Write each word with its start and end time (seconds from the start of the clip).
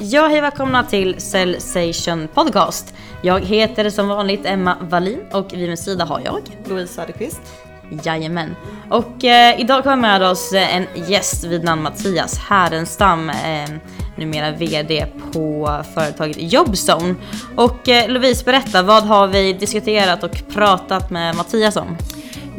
Ja, 0.00 0.26
hej 0.28 0.40
välkomna 0.40 0.84
till 0.84 1.20
Cellsation 1.20 2.28
Podcast. 2.34 2.94
Jag 3.22 3.40
heter 3.40 3.90
som 3.90 4.08
vanligt 4.08 4.46
Emma 4.46 4.76
Wallin 4.80 5.20
och 5.32 5.52
vid 5.52 5.68
min 5.68 5.76
sida 5.76 6.04
har 6.04 6.20
jag 6.24 6.40
Louise 6.68 6.94
Söderqvist. 6.94 7.40
Jajamän. 8.04 8.56
Och 8.90 9.24
eh, 9.24 9.60
idag 9.60 9.82
kommer 9.82 9.96
med 9.96 10.22
oss 10.22 10.52
eh, 10.52 10.76
en 10.76 10.86
gäst 11.08 11.44
vid 11.44 11.64
namn 11.64 11.82
Mattias 11.82 12.38
Härenstam, 12.38 13.30
eh, 13.30 13.70
numera 14.16 14.50
VD 14.50 15.06
på 15.32 15.80
företaget 15.94 16.36
Jobzone. 16.52 17.14
Och 17.56 17.88
eh, 17.88 18.08
Louise, 18.08 18.44
berätta, 18.44 18.82
vad 18.82 19.04
har 19.04 19.26
vi 19.26 19.52
diskuterat 19.52 20.22
och 20.22 20.42
pratat 20.48 21.10
med 21.10 21.36
Mattias 21.36 21.76
om? 21.76 21.96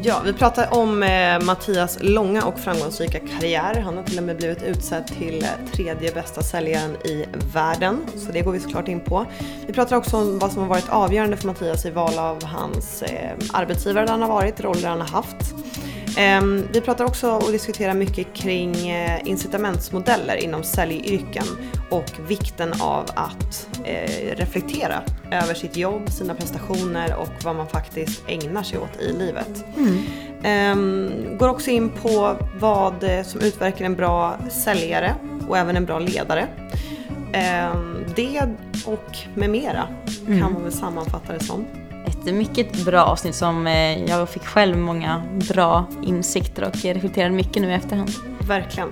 Ja, 0.04 0.22
vi 0.26 0.34
pratar 0.34 0.74
om 0.74 1.04
eh, 1.04 1.40
Mattias 1.42 1.98
långa 2.02 2.46
och 2.46 2.60
framgångsrika 2.60 3.20
karriär. 3.20 3.82
Han 3.82 3.98
har 3.98 4.04
till 4.04 4.18
och 4.18 4.24
med 4.24 4.38
blivit 4.38 4.64
utsedd 4.64 5.08
till 5.08 5.44
eh, 5.44 5.72
tredje 5.74 6.12
bästa 6.12 6.42
säljaren 6.42 6.96
i 6.96 7.26
världen. 7.54 8.06
Så 8.16 8.32
det 8.32 8.42
går 8.42 8.52
vi 8.52 8.60
såklart 8.60 8.88
in 8.88 9.00
på. 9.00 9.26
Vi 9.68 9.74
pratar 9.74 9.96
också 9.96 10.18
om 10.18 10.40
vad 10.40 10.52
som 10.52 10.62
har 10.62 10.70
varit 10.70 10.90
avgörande 10.90 11.38
för 11.38 11.48
Mattias 11.48 11.86
i 11.86 11.90
val 11.90 12.20
av 12.20 12.44
hans 12.44 13.02
eh, 13.02 13.32
arbetsgivare 13.54 14.06
där 14.06 14.12
han 14.12 14.22
har 14.22 14.30
varit, 14.30 14.62
roller 14.62 14.90
han 14.90 15.02
har 15.02 15.08
haft. 15.08 15.54
Ehm, 16.18 16.64
vi 16.74 16.82
pratar 16.82 17.06
också 17.06 17.32
och 17.32 17.52
diskuterar 17.52 17.94
mycket 17.94 18.34
kring 18.34 18.90
eh, 18.90 19.28
incitamentsmodeller 19.28 20.36
inom 20.36 20.64
säljyrken 20.64 21.46
och 21.90 22.12
vikten 22.28 22.74
av 22.82 23.06
att 23.16 23.70
eh, 23.86 24.36
reflektera 24.36 25.02
över 25.32 25.54
sitt 25.54 25.78
jobb, 25.78 26.10
sina 26.10 26.34
prestationer 26.36 27.16
och 27.16 27.44
vad 27.44 27.56
man 27.56 27.68
faktiskt 27.68 28.24
ägnar 28.28 28.64
sig 28.64 28.80
åt 28.80 29.02
i 29.02 29.14
livet. 29.14 29.66
Ehm, 30.44 31.12
går 31.38 31.50
också 31.50 31.70
in 31.70 31.90
på 31.90 32.36
vad 32.60 33.06
som 33.26 33.42
utverkar 33.42 33.86
en 33.86 33.96
bra 33.96 34.38
säljare 34.52 35.16
och 35.48 35.58
även 35.58 35.78
en 35.78 35.86
bra 35.86 36.00
ledare. 36.00 36.48
Ehm, 37.34 38.06
det 38.16 38.42
och 38.86 39.18
med 39.36 39.50
mera 39.50 39.88
kan 40.26 40.54
man 40.54 40.64
väl 40.64 40.72
sammanfatta 40.72 41.34
det 41.34 41.44
som. 41.44 41.66
Ett 42.28 42.34
mycket 42.34 42.86
bra 42.86 43.04
avsnitt 43.04 43.36
som 43.36 43.68
eh, 43.68 44.04
jag 44.04 44.30
fick 44.30 44.44
själv 44.44 44.78
många 44.78 45.22
bra 45.50 45.86
insikter 46.04 46.64
och 46.64 46.76
reflekterade 46.76 47.36
mycket 47.36 47.62
nu 47.62 47.70
i 47.72 47.74
efterhand. 47.74 48.10
Verkligen. 48.48 48.90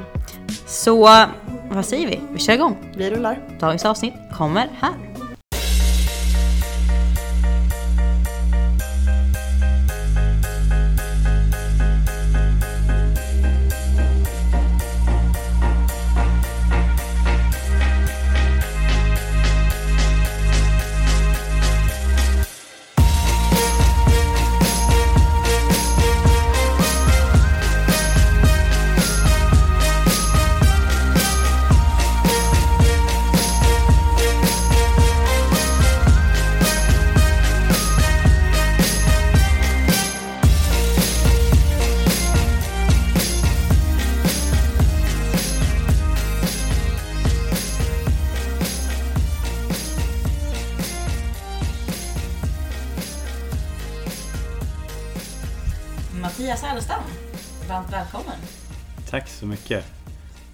Så 0.65 1.09
vad 1.71 1.85
säger 1.85 2.07
vi? 2.07 2.19
Vi 2.31 2.39
kör 2.39 2.53
igång. 2.53 2.77
Vi 2.95 3.09
rullar. 3.09 3.39
Dagens 3.59 3.85
avsnitt 3.85 4.13
kommer 4.33 4.69
här. 4.79 4.93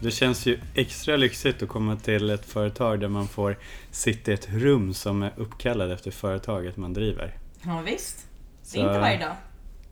Det 0.04 0.12
känns 0.12 0.46
ju 0.46 0.60
extra 0.76 1.16
lyxigt 1.18 1.64
att 1.64 1.70
komma 1.70 1.96
till 1.96 2.30
ett 2.30 2.46
företag 2.46 3.00
där 3.00 3.08
man 3.08 3.28
får 3.28 3.58
sitta 3.92 4.32
i 4.32 4.34
ett 4.34 4.50
rum 4.50 4.94
som 4.94 5.24
är 5.24 5.34
uppkallad 5.38 5.92
efter 5.92 6.12
företaget 6.12 6.78
man 6.78 6.94
driver. 6.94 7.38
Ja 7.66 7.82
visst, 7.86 8.18
det 8.62 8.68
Så- 8.70 8.78
är 8.80 8.82
inte 8.88 9.00
varje 9.00 9.18
dag. 9.18 9.36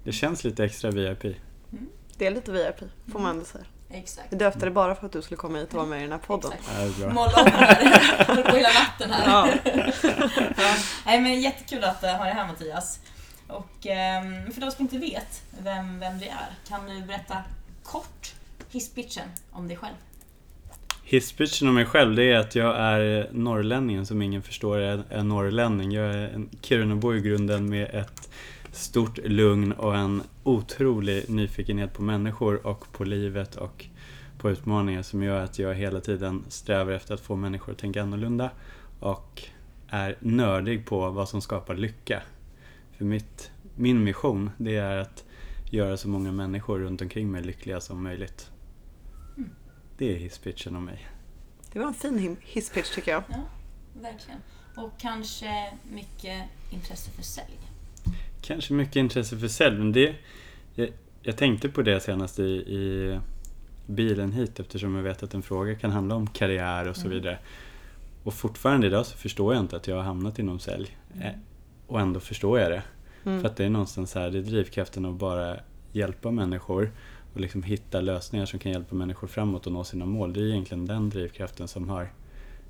Det 0.03 0.11
känns 0.11 0.44
lite 0.44 0.63
extra 0.66 0.91
VIP. 0.91 1.35
Det 2.17 2.27
är 2.27 2.31
lite 2.31 2.51
VIP, 2.51 2.89
får 3.11 3.19
man 3.19 3.31
ändå 3.31 3.45
säga. 3.45 3.63
Exakt. 3.94 4.27
Vi 4.33 4.38
döpte 4.38 4.66
det 4.66 4.71
bara 4.71 4.95
för 4.95 5.05
att 5.05 5.11
du 5.11 5.21
skulle 5.21 5.38
komma 5.38 5.57
hit 5.57 5.67
och 5.69 5.73
vara 5.73 5.85
med 5.85 6.00
i 6.00 6.01
den 6.01 6.11
här 6.11 6.19
podden. 6.19 6.51
Exakt. 6.51 7.00
Ja. 7.00 7.09
Måla 7.09 7.41
om 7.41 7.51
här, 7.51 8.25
håller 8.27 8.44
på 8.44 8.55
hela 8.55 8.69
natten 8.69 9.11
här. 9.11 9.29
Ja. 9.31 9.50
Ja. 10.57 10.75
Nej 11.05 11.21
men 11.21 11.41
jättekul 11.41 11.83
att 11.83 12.03
eh, 12.03 12.09
ha 12.16 12.23
dig 12.25 12.33
här 12.33 12.47
Mattias. 12.47 13.00
Och 13.47 13.85
ehm, 13.88 14.51
för 14.51 14.61
de 14.61 14.71
som 14.71 14.81
inte 14.81 14.97
vet 14.97 15.41
vem, 15.63 16.00
vem 16.00 16.19
du 16.19 16.25
är, 16.25 16.50
kan 16.67 16.89
du 16.89 17.01
berätta 17.01 17.38
kort 17.83 18.33
hisspitchen 18.71 19.27
om 19.51 19.67
dig 19.67 19.77
själv? 19.77 19.95
Hisspitchen 21.03 21.67
om 21.67 21.75
mig 21.75 21.85
själv 21.85 22.15
det 22.15 22.23
är 22.23 22.37
att 22.37 22.55
jag 22.55 22.75
är 22.77 23.29
norrlänningen 23.31 24.05
som 24.05 24.21
ingen 24.21 24.41
förstår 24.41 24.77
är, 24.77 25.03
en 25.09 25.27
norrlänning. 25.27 25.91
Jag 25.91 26.05
är 26.05 26.27
en 26.27 26.49
Kirunabo 26.61 27.15
i 27.15 27.21
grunden 27.21 27.69
med 27.69 27.89
ett 27.93 28.29
stort 28.71 29.17
lugn 29.17 29.71
och 29.71 29.95
en 29.95 30.23
otrolig 30.43 31.29
nyfikenhet 31.29 31.93
på 31.93 32.01
människor 32.01 32.67
och 32.67 32.91
på 32.91 33.03
livet 33.03 33.55
och 33.55 33.85
på 34.37 34.49
utmaningar 34.51 35.01
som 35.01 35.23
gör 35.23 35.43
att 35.43 35.59
jag 35.59 35.75
hela 35.75 35.99
tiden 35.99 36.43
strävar 36.47 36.91
efter 36.91 37.13
att 37.13 37.21
få 37.21 37.35
människor 37.35 37.71
att 37.71 37.77
tänka 37.77 38.01
annorlunda 38.01 38.51
och 38.99 39.43
är 39.88 40.17
nördig 40.19 40.85
på 40.85 41.09
vad 41.09 41.29
som 41.29 41.41
skapar 41.41 41.75
lycka. 41.75 42.21
För 42.97 43.05
mitt, 43.05 43.51
min 43.75 44.03
mission 44.03 44.49
det 44.57 44.75
är 44.75 44.97
att 44.97 45.23
göra 45.69 45.97
så 45.97 46.09
många 46.09 46.31
människor 46.31 46.79
runt 46.79 47.01
omkring 47.01 47.31
mig 47.31 47.43
lyckliga 47.43 47.79
som 47.79 48.03
möjligt. 48.03 48.51
Det 49.97 50.16
är 50.16 50.19
hisspitchen 50.19 50.75
om 50.75 50.85
mig. 50.85 51.07
Det 51.74 51.79
var 51.79 51.88
en 51.88 51.94
fin 51.94 52.38
hisspitch 52.41 52.96
tycker 52.96 53.12
jag. 53.12 53.24
Ja, 53.29 53.35
verkligen. 54.02 54.40
Och 54.75 54.91
kanske 55.00 55.74
mycket 55.91 56.44
intresse 56.72 57.12
för 57.12 57.24
sälj. 57.24 57.57
Kanske 58.41 58.74
mycket 58.74 58.96
intresse 58.96 59.38
för 59.38 59.47
sälj, 59.47 59.78
men 59.78 59.91
det... 59.91 60.16
Jag, 60.75 60.90
jag 61.22 61.38
tänkte 61.38 61.69
på 61.69 61.81
det 61.81 62.00
senast 62.00 62.40
i, 62.40 62.44
i 62.44 63.19
bilen 63.88 64.31
hit 64.31 64.59
eftersom 64.59 64.96
jag 64.96 65.03
vet 65.03 65.24
att 65.24 65.34
en 65.34 65.41
fråga 65.41 65.75
kan 65.75 65.91
handla 65.91 66.16
om 66.16 66.28
karriär 66.28 66.88
och 66.88 66.96
så 66.96 67.06
Mm. 67.06 67.13
vidare. 67.18 67.40
Och 68.24 68.34
fortfarande 68.34 68.88
idag 68.88 69.06
så 69.06 69.18
förstår 69.18 69.53
jag 69.53 69.63
inte 69.63 69.75
att 69.75 69.88
jag 69.88 69.96
har 69.96 70.03
hamnat 70.03 70.40
inom 70.40 70.59
sälj. 70.59 70.97
Eh, 71.22 71.31
Och 71.88 72.00
ändå 72.00 72.19
förstår 72.19 72.59
jag 72.59 72.72
det. 72.72 72.84
Mm. 73.25 73.41
För 73.41 73.47
att 73.50 73.56
det 73.57 73.66
är 73.66 73.69
någonstans 73.69 74.16
här, 74.16 74.30
det 74.30 74.38
är 74.38 74.41
drivkraften 74.41 75.06
att 75.06 75.16
bara 75.16 75.57
hjälpa 75.91 76.31
människor 76.31 76.91
och 77.34 77.40
liksom 77.40 77.64
hitta 77.64 78.02
lösningar 78.02 78.46
som 78.46 78.59
kan 78.59 78.72
hjälpa 78.72 78.96
människor 78.96 79.28
framåt 79.28 79.68
och 79.68 79.74
nå 79.74 79.84
sina 79.84 80.06
mål. 80.06 80.34
Det 80.34 80.40
är 80.40 80.44
egentligen 80.44 80.86
den 80.86 81.09
drivkraften 81.09 81.68
som 81.68 81.90
har 81.90 82.09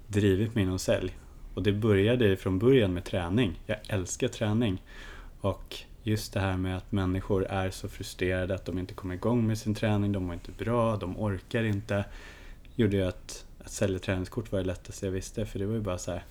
drivit 0.07 0.55
mig 0.55 0.63
inom 0.63 0.79
sälj. 0.79 1.17
Och 1.53 1.63
det 1.63 1.71
började 1.71 2.37
från 2.37 2.59
början 2.59 2.93
med 2.93 3.03
träning. 3.03 3.59
Jag 3.65 3.77
älskar 3.87 4.27
träning. 4.27 4.83
Och 5.41 5.75
just 6.03 6.33
det 6.33 6.39
här 6.39 6.57
med 6.57 6.77
att 6.77 6.91
människor 6.91 7.45
är 7.45 7.69
så 7.69 7.89
frustrerade 7.89 8.55
att 8.55 8.65
de 8.65 8.77
inte 8.77 8.93
kommer 8.93 9.15
igång 9.15 9.47
med 9.47 9.57
sin 9.57 9.75
träning, 9.75 10.11
de 10.11 10.23
mår 10.23 10.33
inte 10.33 10.51
bra, 10.51 10.97
de 10.97 11.19
orkar 11.19 11.63
inte. 11.63 12.05
Gjorde 12.75 12.97
ju 12.97 13.03
att, 13.03 13.45
att 13.63 13.71
sälja 13.71 13.99
träningskort 13.99 14.51
var 14.51 14.59
det 14.59 14.65
lättaste 14.65 15.05
jag 15.05 15.11
visste. 15.11 15.45
För 15.45 15.59
det 15.59 15.65
var 15.65 15.73
ju 15.73 15.81
bara 15.81 15.97
så 15.97 16.11
här, 16.11 16.23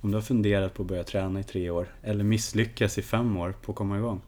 om 0.00 0.10
du 0.10 0.16
har 0.16 0.22
funderat 0.22 0.74
på 0.74 0.82
att 0.82 0.88
börja 0.88 1.04
träna 1.04 1.40
i 1.40 1.44
tre 1.44 1.70
år, 1.70 1.88
eller 2.02 2.24
misslyckas 2.24 2.98
i 2.98 3.02
fem 3.02 3.36
år 3.36 3.54
på 3.62 3.72
att 3.72 3.76
komma 3.78 3.98
igång. 3.98 4.20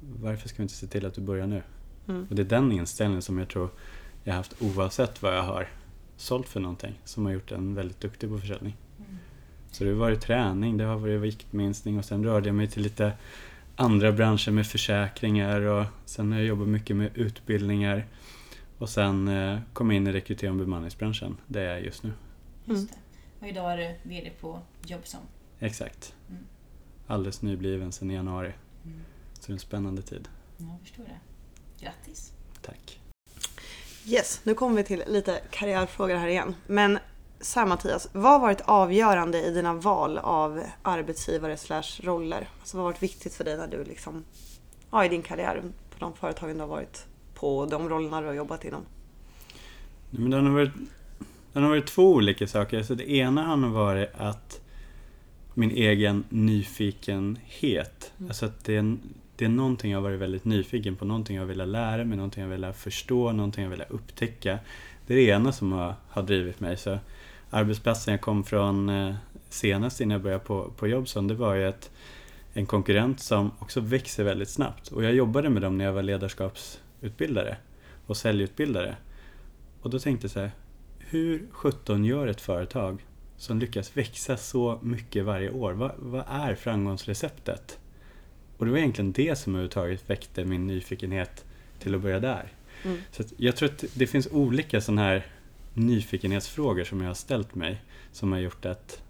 Varför 0.00 0.48
ska 0.48 0.56
vi 0.56 0.62
inte 0.62 0.74
se 0.74 0.86
till 0.86 1.06
att 1.06 1.14
du 1.14 1.20
börjar 1.20 1.46
nu? 1.46 1.62
Mm. 2.08 2.26
Och 2.30 2.36
det 2.36 2.42
är 2.42 2.46
den 2.46 2.72
inställningen 2.72 3.22
som 3.22 3.38
jag 3.38 3.48
tror 3.48 3.70
jag 4.24 4.32
har 4.32 4.36
haft 4.36 4.62
oavsett 4.62 5.22
vad 5.22 5.36
jag 5.36 5.42
har 5.42 5.68
sålt 6.16 6.48
för 6.48 6.60
någonting, 6.60 7.00
som 7.04 7.24
har 7.26 7.32
gjort 7.32 7.52
en 7.52 7.74
väldigt 7.74 8.00
duktig 8.00 8.30
på 8.30 8.38
försäljning. 8.38 8.76
Så 9.70 9.84
det 9.84 9.90
har 9.90 9.96
varit 9.96 10.20
träning, 10.20 10.76
det 10.76 10.84
har 10.84 10.98
varit 10.98 11.20
viktminskning 11.20 11.98
och 11.98 12.04
sen 12.04 12.24
rörde 12.24 12.48
jag 12.48 12.56
mig 12.56 12.68
till 12.68 12.82
lite 12.82 13.12
andra 13.76 14.12
branscher 14.12 14.50
med 14.50 14.66
försäkringar 14.66 15.60
och 15.60 15.84
sen 16.04 16.32
har 16.32 16.38
jag 16.38 16.46
jobbat 16.46 16.68
mycket 16.68 16.96
med 16.96 17.10
utbildningar 17.14 18.06
och 18.78 18.88
sen 18.88 19.28
eh, 19.28 19.58
kom 19.72 19.90
jag 19.90 19.96
in 19.96 20.06
i 20.06 20.12
rekrytering 20.12 20.52
och 20.52 20.58
bemanningsbranschen, 20.58 21.36
där 21.46 21.62
jag 21.62 21.76
är 21.76 21.80
just 21.80 22.02
nu. 22.02 22.12
Just 22.64 22.88
det. 22.88 22.96
Och 23.40 23.48
idag 23.48 23.72
är 23.72 23.76
du 23.76 24.10
VD 24.10 24.30
på 24.40 24.60
Jobzone. 24.86 25.24
Exakt. 25.58 26.14
Mm. 26.28 26.42
Alldeles 27.06 27.42
nybliven 27.42 27.92
sedan 27.92 28.10
i 28.10 28.14
januari. 28.14 28.52
Mm. 28.84 29.00
Så 29.32 29.46
det 29.46 29.50
är 29.50 29.52
en 29.52 29.58
spännande 29.58 30.02
tid. 30.02 30.28
Ja, 30.56 30.66
jag 30.70 30.80
förstår 30.80 31.04
det. 31.04 31.18
Grattis. 31.80 32.32
Tack. 32.62 33.00
Yes, 34.06 34.40
nu 34.44 34.54
kommer 34.54 34.76
vi 34.76 34.84
till 34.84 35.02
lite 35.06 35.40
karriärfrågor 35.50 36.14
här 36.14 36.28
igen. 36.28 36.54
Men 36.66 36.98
så 37.40 37.60
här 37.60 37.66
Mattias, 37.66 38.08
vad 38.12 38.32
har 38.32 38.38
varit 38.38 38.60
avgörande 38.60 39.42
i 39.42 39.50
dina 39.50 39.74
val 39.74 40.18
av 40.18 40.62
arbetsgivare 40.82 41.56
slash 41.56 42.00
roller? 42.00 42.48
Alltså 42.60 42.76
vad 42.76 42.86
har 42.86 42.92
varit 42.92 43.02
viktigt 43.02 43.34
för 43.34 43.44
dig 43.44 43.56
när 43.56 43.66
du 43.66 43.84
liksom, 43.84 44.24
ja, 44.90 45.04
i 45.04 45.08
din 45.08 45.22
karriär 45.22 45.62
på 45.90 45.98
de 45.98 46.14
företagen 46.14 46.54
du 46.54 46.60
har 46.60 46.68
varit 46.68 47.06
på 47.34 47.58
och 47.58 47.68
de 47.68 47.88
rollerna 47.88 48.20
du 48.20 48.26
har 48.26 48.34
jobbat 48.34 48.64
inom? 48.64 48.82
Men 50.10 50.30
det 50.30 50.36
har 50.36 50.50
varit, 50.50 50.72
det 51.52 51.60
har 51.60 51.68
varit 51.68 51.86
två 51.86 52.12
olika 52.12 52.46
saker. 52.46 52.82
Så 52.82 52.94
det 52.94 53.10
ena 53.10 53.42
har 53.42 53.68
varit 53.68 54.10
att 54.16 54.60
min 55.54 55.70
egen 55.70 56.24
nyfikenhet. 56.28 58.12
Mm. 58.18 58.30
Alltså 58.30 58.46
att 58.46 58.64
det 58.64 58.76
är, 58.76 58.96
det 59.38 59.44
är 59.44 59.48
någonting 59.48 59.90
jag 59.90 59.98
har 59.98 60.02
varit 60.02 60.20
väldigt 60.20 60.44
nyfiken 60.44 60.96
på, 60.96 61.04
någonting 61.04 61.36
jag 61.36 61.46
vill 61.46 61.70
lära 61.70 62.04
mig, 62.04 62.16
någonting 62.16 62.42
jag 62.42 62.50
vill 62.50 62.72
förstå, 62.72 63.32
någonting 63.32 63.64
jag 63.64 63.70
vill 63.70 63.84
upptäcka. 63.88 64.58
Det 65.06 65.14
är 65.14 65.16
det 65.16 65.22
ena 65.22 65.52
som 65.52 65.72
har, 65.72 65.94
har 66.08 66.22
drivit 66.22 66.60
mig. 66.60 66.76
Så 66.76 66.98
arbetsplatsen 67.50 68.12
jag 68.12 68.20
kom 68.20 68.44
från 68.44 68.88
eh, 68.88 69.14
senast 69.48 70.00
innan 70.00 70.12
jag 70.12 70.22
började 70.22 70.44
på, 70.44 70.70
på 70.76 70.86
Jobson, 70.86 71.28
det 71.28 71.34
var 71.34 71.54
ju 71.54 71.68
ett, 71.68 71.90
en 72.52 72.66
konkurrent 72.66 73.20
som 73.20 73.50
också 73.58 73.80
växer 73.80 74.24
väldigt 74.24 74.48
snabbt. 74.48 74.88
Och 74.88 75.04
jag 75.04 75.14
jobbade 75.14 75.50
med 75.50 75.62
dem 75.62 75.78
när 75.78 75.84
jag 75.84 75.92
var 75.92 76.02
ledarskapsutbildare 76.02 77.56
och 78.06 78.16
säljutbildare. 78.16 78.96
Och 79.82 79.90
då 79.90 79.98
tänkte 79.98 80.24
jag 80.24 80.30
så 80.30 80.40
här, 80.40 80.50
hur 80.98 81.46
17 81.50 82.04
gör 82.04 82.26
ett 82.26 82.40
företag 82.40 83.06
som 83.36 83.58
lyckas 83.58 83.96
växa 83.96 84.36
så 84.36 84.78
mycket 84.82 85.24
varje 85.24 85.50
år? 85.50 85.72
Vad, 85.72 85.90
vad 85.96 86.24
är 86.28 86.54
framgångsreceptet? 86.54 87.78
Och 88.58 88.66
det 88.66 88.72
var 88.72 88.78
egentligen 88.78 89.12
det 89.12 89.38
som 89.38 89.54
överhuvudtaget 89.54 90.10
väckte 90.10 90.44
min 90.44 90.66
nyfikenhet 90.66 91.44
till 91.78 91.94
att 91.94 92.00
börja 92.00 92.20
där. 92.20 92.52
Mm. 92.84 92.98
Så 93.10 93.22
jag 93.36 93.56
tror 93.56 93.68
att 93.68 93.84
det 93.94 94.06
finns 94.06 94.28
olika 94.32 94.80
sådana 94.80 95.02
här 95.02 95.26
nyfikenhetsfrågor 95.74 96.84
som 96.84 97.00
jag 97.00 97.08
har 97.08 97.14
ställt 97.14 97.54
mig 97.54 97.82
som 98.12 98.32
har 98.32 98.38
gjort 98.38 98.64
att 98.64 99.02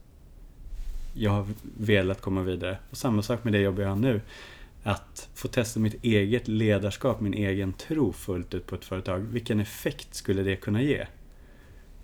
jag 1.14 1.30
har 1.30 1.46
velat 1.78 2.20
komma 2.20 2.42
vidare. 2.42 2.78
Och 2.90 2.96
samma 2.96 3.22
sak 3.22 3.44
med 3.44 3.52
det 3.52 3.58
jobb 3.58 3.78
jag 3.78 3.88
har 3.88 3.96
nu. 3.96 4.20
Att 4.82 5.28
få 5.34 5.48
testa 5.48 5.80
mitt 5.80 6.04
eget 6.04 6.48
ledarskap, 6.48 7.20
min 7.20 7.34
egen 7.34 7.72
tro 7.72 8.12
fullt 8.12 8.54
ut 8.54 8.66
på 8.66 8.74
ett 8.74 8.84
företag. 8.84 9.18
Vilken 9.18 9.60
effekt 9.60 10.14
skulle 10.14 10.42
det 10.42 10.56
kunna 10.56 10.82
ge? 10.82 11.06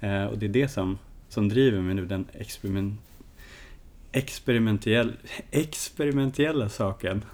Eh, 0.01 0.25
och 0.25 0.39
det 0.39 0.47
är 0.47 0.51
det 0.51 0.69
som, 0.69 0.99
som 1.29 1.49
driver 1.49 1.81
mig 1.81 1.95
nu, 1.95 2.07
den 2.07 2.27
experiment, 2.33 3.01
experimentell, 4.15 5.13
experimentella 5.51 6.69
saken. 6.69 7.25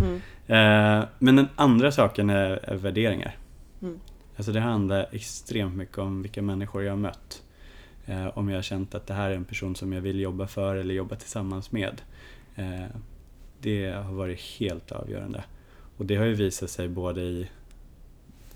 Mm. 0.00 0.14
Eh, 0.46 1.08
men 1.18 1.36
den 1.36 1.48
andra 1.56 1.92
saken 1.92 2.30
är, 2.30 2.50
är 2.62 2.76
värderingar. 2.76 3.36
Mm. 3.82 4.00
Alltså 4.36 4.52
det 4.52 4.60
handlar 4.60 5.08
extremt 5.12 5.76
mycket 5.76 5.98
om 5.98 6.22
vilka 6.22 6.42
människor 6.42 6.82
jag 6.82 6.92
har 6.92 6.96
mött. 6.96 7.42
Eh, 8.06 8.38
om 8.38 8.48
jag 8.48 8.56
har 8.56 8.62
känt 8.62 8.94
att 8.94 9.06
det 9.06 9.14
här 9.14 9.30
är 9.30 9.34
en 9.34 9.44
person 9.44 9.76
som 9.76 9.92
jag 9.92 10.00
vill 10.00 10.20
jobba 10.20 10.46
för 10.46 10.76
eller 10.76 10.94
jobba 10.94 11.16
tillsammans 11.16 11.72
med. 11.72 12.02
Eh, 12.56 12.86
det 13.60 13.90
har 13.90 14.12
varit 14.12 14.40
helt 14.40 14.92
avgörande. 14.92 15.44
Och 15.96 16.06
det 16.06 16.16
har 16.16 16.24
ju 16.24 16.34
visat 16.34 16.70
sig 16.70 16.88
både 16.88 17.20
i 17.20 17.50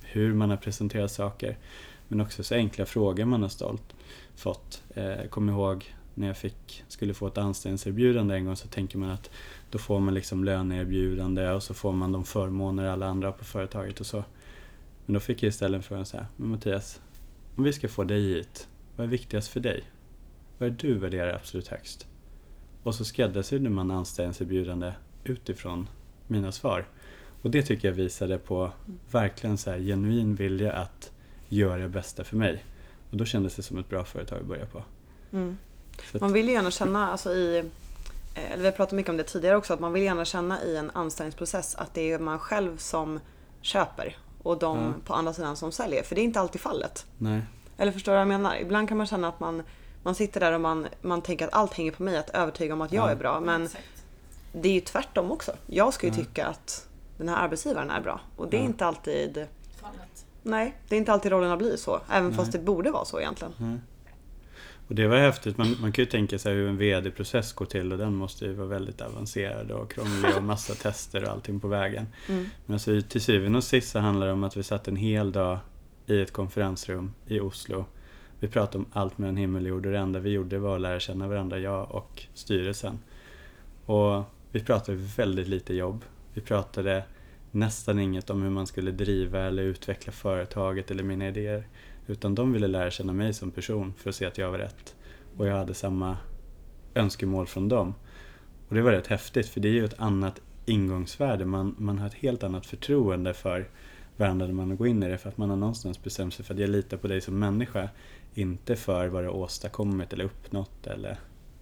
hur 0.03 0.35
man 0.35 0.51
har 0.51 0.57
presenterat 0.57 1.11
saker 1.11 1.57
men 2.09 2.21
också 2.21 2.43
så 2.43 2.55
enkla 2.55 2.87
frågor 2.87 3.25
man 3.25 3.43
har 3.43 3.49
stolt 3.49 3.95
fått. 4.37 4.83
Eh, 4.95 5.27
kom 5.31 5.49
ihåg 5.49 5.95
när 6.15 6.27
jag 6.27 6.37
fick, 6.37 6.85
skulle 6.89 7.15
få 7.15 7.27
ett 7.27 7.39
anställningserbjudande 7.39 8.35
en 8.35 8.45
gång 8.45 8.57
så 8.57 8.69
tänker 8.69 8.99
man 8.99 9.11
att 9.11 9.31
då 9.71 9.79
får 9.79 10.01
man 10.01 10.15
liksom 10.15 10.45
löneerbjudande 10.45 11.51
och 11.51 11.63
så 11.63 11.75
får 11.75 11.93
man 11.93 12.13
de 12.13 12.25
förmåner 12.25 12.85
alla 12.85 13.07
andra 13.07 13.29
har 13.29 13.33
på 13.33 13.45
företaget 13.45 14.01
och 14.01 14.07
så. 14.07 14.25
Men 15.07 15.15
då 15.15 15.21
fick 15.21 15.43
jag 15.43 15.49
istället 15.49 15.85
frågan 15.85 16.07
så 16.07 16.17
här, 16.17 16.27
men 16.37 16.49
Mattias, 16.49 17.01
om 17.57 17.65
vi 17.65 17.73
ska 17.73 17.89
få 17.89 18.05
dig 18.05 18.35
hit, 18.35 18.69
vad 18.97 19.07
är 19.07 19.11
viktigast 19.11 19.49
för 19.49 19.61
dig? 19.61 19.85
Vad 20.59 20.69
är 20.69 20.77
du 20.79 20.95
värderar 20.95 21.35
absolut 21.35 21.69
högst? 21.69 22.07
Och 22.83 22.95
så 22.95 23.05
skräddarsydde 23.05 23.71
man 23.71 23.91
anställningserbjudande 23.91 24.93
utifrån 25.25 25.89
mina 26.27 26.53
svar. 26.53 26.87
Och 27.43 27.51
det 27.51 27.63
tycker 27.63 27.89
jag 27.89 27.95
visade 27.95 28.39
på 28.39 28.73
verkligen 29.11 29.59
så 29.59 29.71
här 29.71 29.79
genuin 29.79 30.35
vilja 30.35 30.73
att 30.73 31.13
göra 31.49 31.83
det 31.83 31.89
bästa 31.89 32.25
för 32.25 32.37
mig. 32.37 32.65
Och 33.11 33.17
då 33.17 33.25
kändes 33.25 33.57
det 33.57 33.63
som 33.63 33.79
ett 33.79 33.89
bra 33.89 34.05
företag 34.05 34.41
att 34.41 34.47
börja 34.47 34.67
på. 34.67 34.85
Mm. 35.33 35.57
Man 36.21 36.33
vill 36.33 36.47
ju 36.49 36.53
gärna 36.55 36.71
känna, 36.71 37.11
alltså 37.13 37.31
i, 37.35 37.59
eh, 38.35 38.45
eller 38.53 38.59
vi 38.63 38.65
har 38.65 38.73
pratat 38.73 38.93
mycket 38.93 39.11
om 39.11 39.17
det 39.17 39.23
tidigare 39.25 39.57
också, 39.57 39.75
att 39.75 39.81
man 39.81 39.93
vill 39.93 40.03
gärna 40.03 40.25
känna 40.25 40.63
i 40.63 40.77
en 40.77 40.91
anställningsprocess 40.95 41.75
att 41.75 41.95
det 41.95 42.13
är 42.13 42.19
man 42.19 42.39
själv 42.39 42.77
som 42.79 43.21
köper 43.63 44.17
och 44.43 44.59
de 44.59 44.79
Ja. 44.79 44.93
på 45.07 45.15
andra 45.15 45.33
sidan 45.33 45.57
som 45.57 45.73
säljer. 45.73 46.03
För 46.03 46.15
det 46.15 46.21
är 46.21 46.25
inte 46.25 46.41
alltid 46.41 46.61
fallet. 46.61 47.07
Nej, 47.19 47.43
Eller 47.77 47.93
förstår 47.93 48.13
du 48.13 48.17
vad 48.17 48.21
jag 48.21 48.29
menar? 48.29 48.57
Ibland 48.57 48.89
kan 48.89 48.97
man 48.99 49.07
känna 49.07 49.29
att 49.29 49.41
man, 49.41 49.63
man 50.03 50.15
sitter 50.15 50.41
där 50.41 50.53
och 50.53 50.61
man, 50.61 50.87
man 51.03 51.23
tänker 51.23 51.47
att 51.49 51.55
allt 51.55 51.73
hänger 51.75 51.93
på 51.93 52.03
mig 52.03 52.17
att 52.17 52.31
övertyga 52.31 52.75
om 52.75 52.81
att 52.81 52.93
jag 52.93 53.07
Ja. 53.07 53.11
är 53.11 53.17
bra. 53.17 53.41
Men 53.41 53.63
Exakt. 53.63 53.85
det 54.53 54.69
är 54.69 54.73
ju 54.73 54.81
tvärtom 54.81 55.33
också. 55.33 55.53
Jag 55.67 55.95
ska 55.95 56.07
ju 56.07 56.13
Ja. 56.13 56.17
tycka 56.19 56.47
att 56.47 56.87
den 57.19 57.29
här 57.29 57.37
arbetsgivaren 57.37 57.91
är 57.91 58.01
bra. 58.01 58.21
Och 58.37 58.49
det 58.49 58.57
är 58.57 58.61
Ja. 58.61 58.67
inte 58.67 58.87
alltid, 58.87 59.47
Fallet. 59.81 60.25
nej, 60.43 60.75
det 60.89 60.97
är 60.97 60.99
inte 60.99 61.13
alltid 61.13 61.33
rollerna 61.33 61.57
blir 61.57 61.77
så. 61.77 62.01
Även 62.11 62.27
Nej. 62.29 62.37
fast 62.37 62.53
det 62.53 62.59
borde 62.59 62.91
vara 62.91 63.05
så 63.05 63.21
egentligen. 63.21 63.55
nej. 63.59 63.79
Och 64.89 64.95
det 64.95 65.07
var 65.07 65.17
häftigt, 65.17 65.59
man, 65.59 65.77
man 65.81 65.93
kan 65.93 66.05
ju 66.05 66.11
tänka 66.11 66.39
sig 66.39 66.55
hur 66.55 66.69
en 66.69 66.77
VD-process 66.77 67.53
går 67.53 67.67
till 67.67 67.93
och 67.93 67.99
den 67.99 68.15
måste 68.15 68.45
ju 68.45 68.53
vara 68.53 68.67
väldigt 68.67 69.01
avancerad 69.01 69.71
och 69.71 69.93
krånglig 69.93 70.37
och 70.37 70.43
massa 70.43 70.75
tester 70.75 71.25
och 71.25 71.31
allting 71.31 71.61
på 71.61 71.69
vägen. 71.69 72.07
Mm. 72.29 72.47
Men 72.67 72.75
alltså, 72.75 73.01
till 73.09 73.21
syvende 73.21 73.59
och 73.59 73.65
sist 73.65 73.91
så 73.91 73.99
handlar 73.99 74.27
det 74.27 74.33
om 74.33 74.45
att 74.45 74.57
vi 74.57 74.63
satt 74.63 74.89
en 74.89 74.97
hel 74.97 75.33
dag 75.33 75.59
i 76.07 76.21
ett 76.21 76.33
konferensrum 76.33 77.13
i 77.27 77.41
Oslo. 77.41 77.85
Vi 78.39 78.49
pratade 78.49 78.79
om 78.79 78.87
allt 78.93 79.19
mellan 79.19 79.37
himmel 79.37 79.63
och 79.63 79.69
jord 79.69 79.87
och 79.87 79.93
det 79.93 79.99
enda 79.99 80.19
vi 80.19 80.31
gjorde 80.31 80.59
var 80.59 80.75
att 80.75 80.81
lära 80.81 81.01
känna 81.01 81.29
varandra, 81.29 81.59
jag 81.59 81.91
och 81.91 82.27
styrelsen. 82.35 82.99
Och 83.87 84.25
vi 84.53 84.61
pratade 84.61 84.99
väldigt 85.17 85.49
lite 85.49 85.75
jobb. 85.75 86.05
Vi 86.35 86.41
pratade 86.41 87.05
nästan 87.51 87.99
inget 87.99 88.31
om 88.31 88.43
hur 88.43 88.51
man 88.51 88.67
skulle 88.67 88.91
driva 88.91 89.41
eller 89.41 89.63
utveckla 89.63 90.13
företaget 90.13 90.91
eller 90.91 91.03
mina 91.03 91.29
idéer. 91.29 91.67
Utan 92.07 92.35
de 92.35 92.53
ville 92.53 92.67
lära 92.67 92.91
känna 92.91 93.13
mig 93.13 93.35
som 93.35 93.51
person 93.51 93.95
för 93.97 94.11
att 94.11 94.17
se 94.17 94.27
att 94.27 94.39
jag 94.39 94.51
var 94.51 94.59
rätt. 94.59 94.95
Och 95.37 95.47
jag 95.47 95.57
hade 95.57 95.75
samma 95.75 96.17
önskemål 96.95 97.47
från 97.47 97.69
dem. 97.69 97.95
Och 98.69 98.75
det 98.75 98.83
var 98.83 98.93
rätt 98.93 99.07
häftigt 99.07 99.49
för 99.49 99.61
det 99.61 99.69
är 99.69 99.73
ju 99.73 99.85
ett 99.85 100.01
annat 100.01 100.41
ingångsvärde. 100.67 101.45
Man, 101.45 101.75
man 101.79 101.99
har 101.99 102.07
ett 102.07 102.15
helt 102.15 102.43
annat 102.43 102.67
förtroende 102.67 103.35
för 103.35 103.69
varandra 104.17 104.47
när 104.47 104.55
man 104.55 104.77
går 104.77 104.87
in 104.89 105.03
i 105.03 105.09
det. 105.09 105.19
För 105.19 105.29
att 105.29 105.39
man 105.39 105.51
har 105.51 105.57
någonstans 105.57 106.03
bestämt 106.03 106.35
sig 106.35 106.45
för 106.45 106.55
att 106.55 106.61
jag 106.61 106.71
litar 106.71 106.97
på 106.97 107.09
dig 107.09 107.21
som 107.21 107.39
människa. 107.39 107.89
Inte 108.35 108.77
för 108.77 109.09
vad 109.09 109.23
du 109.23 109.29
har 109.29 109.35
åstadkommit 109.35 110.13
eller 110.13 110.25
uppnått. 110.25 110.87
Eller, 110.87 111.19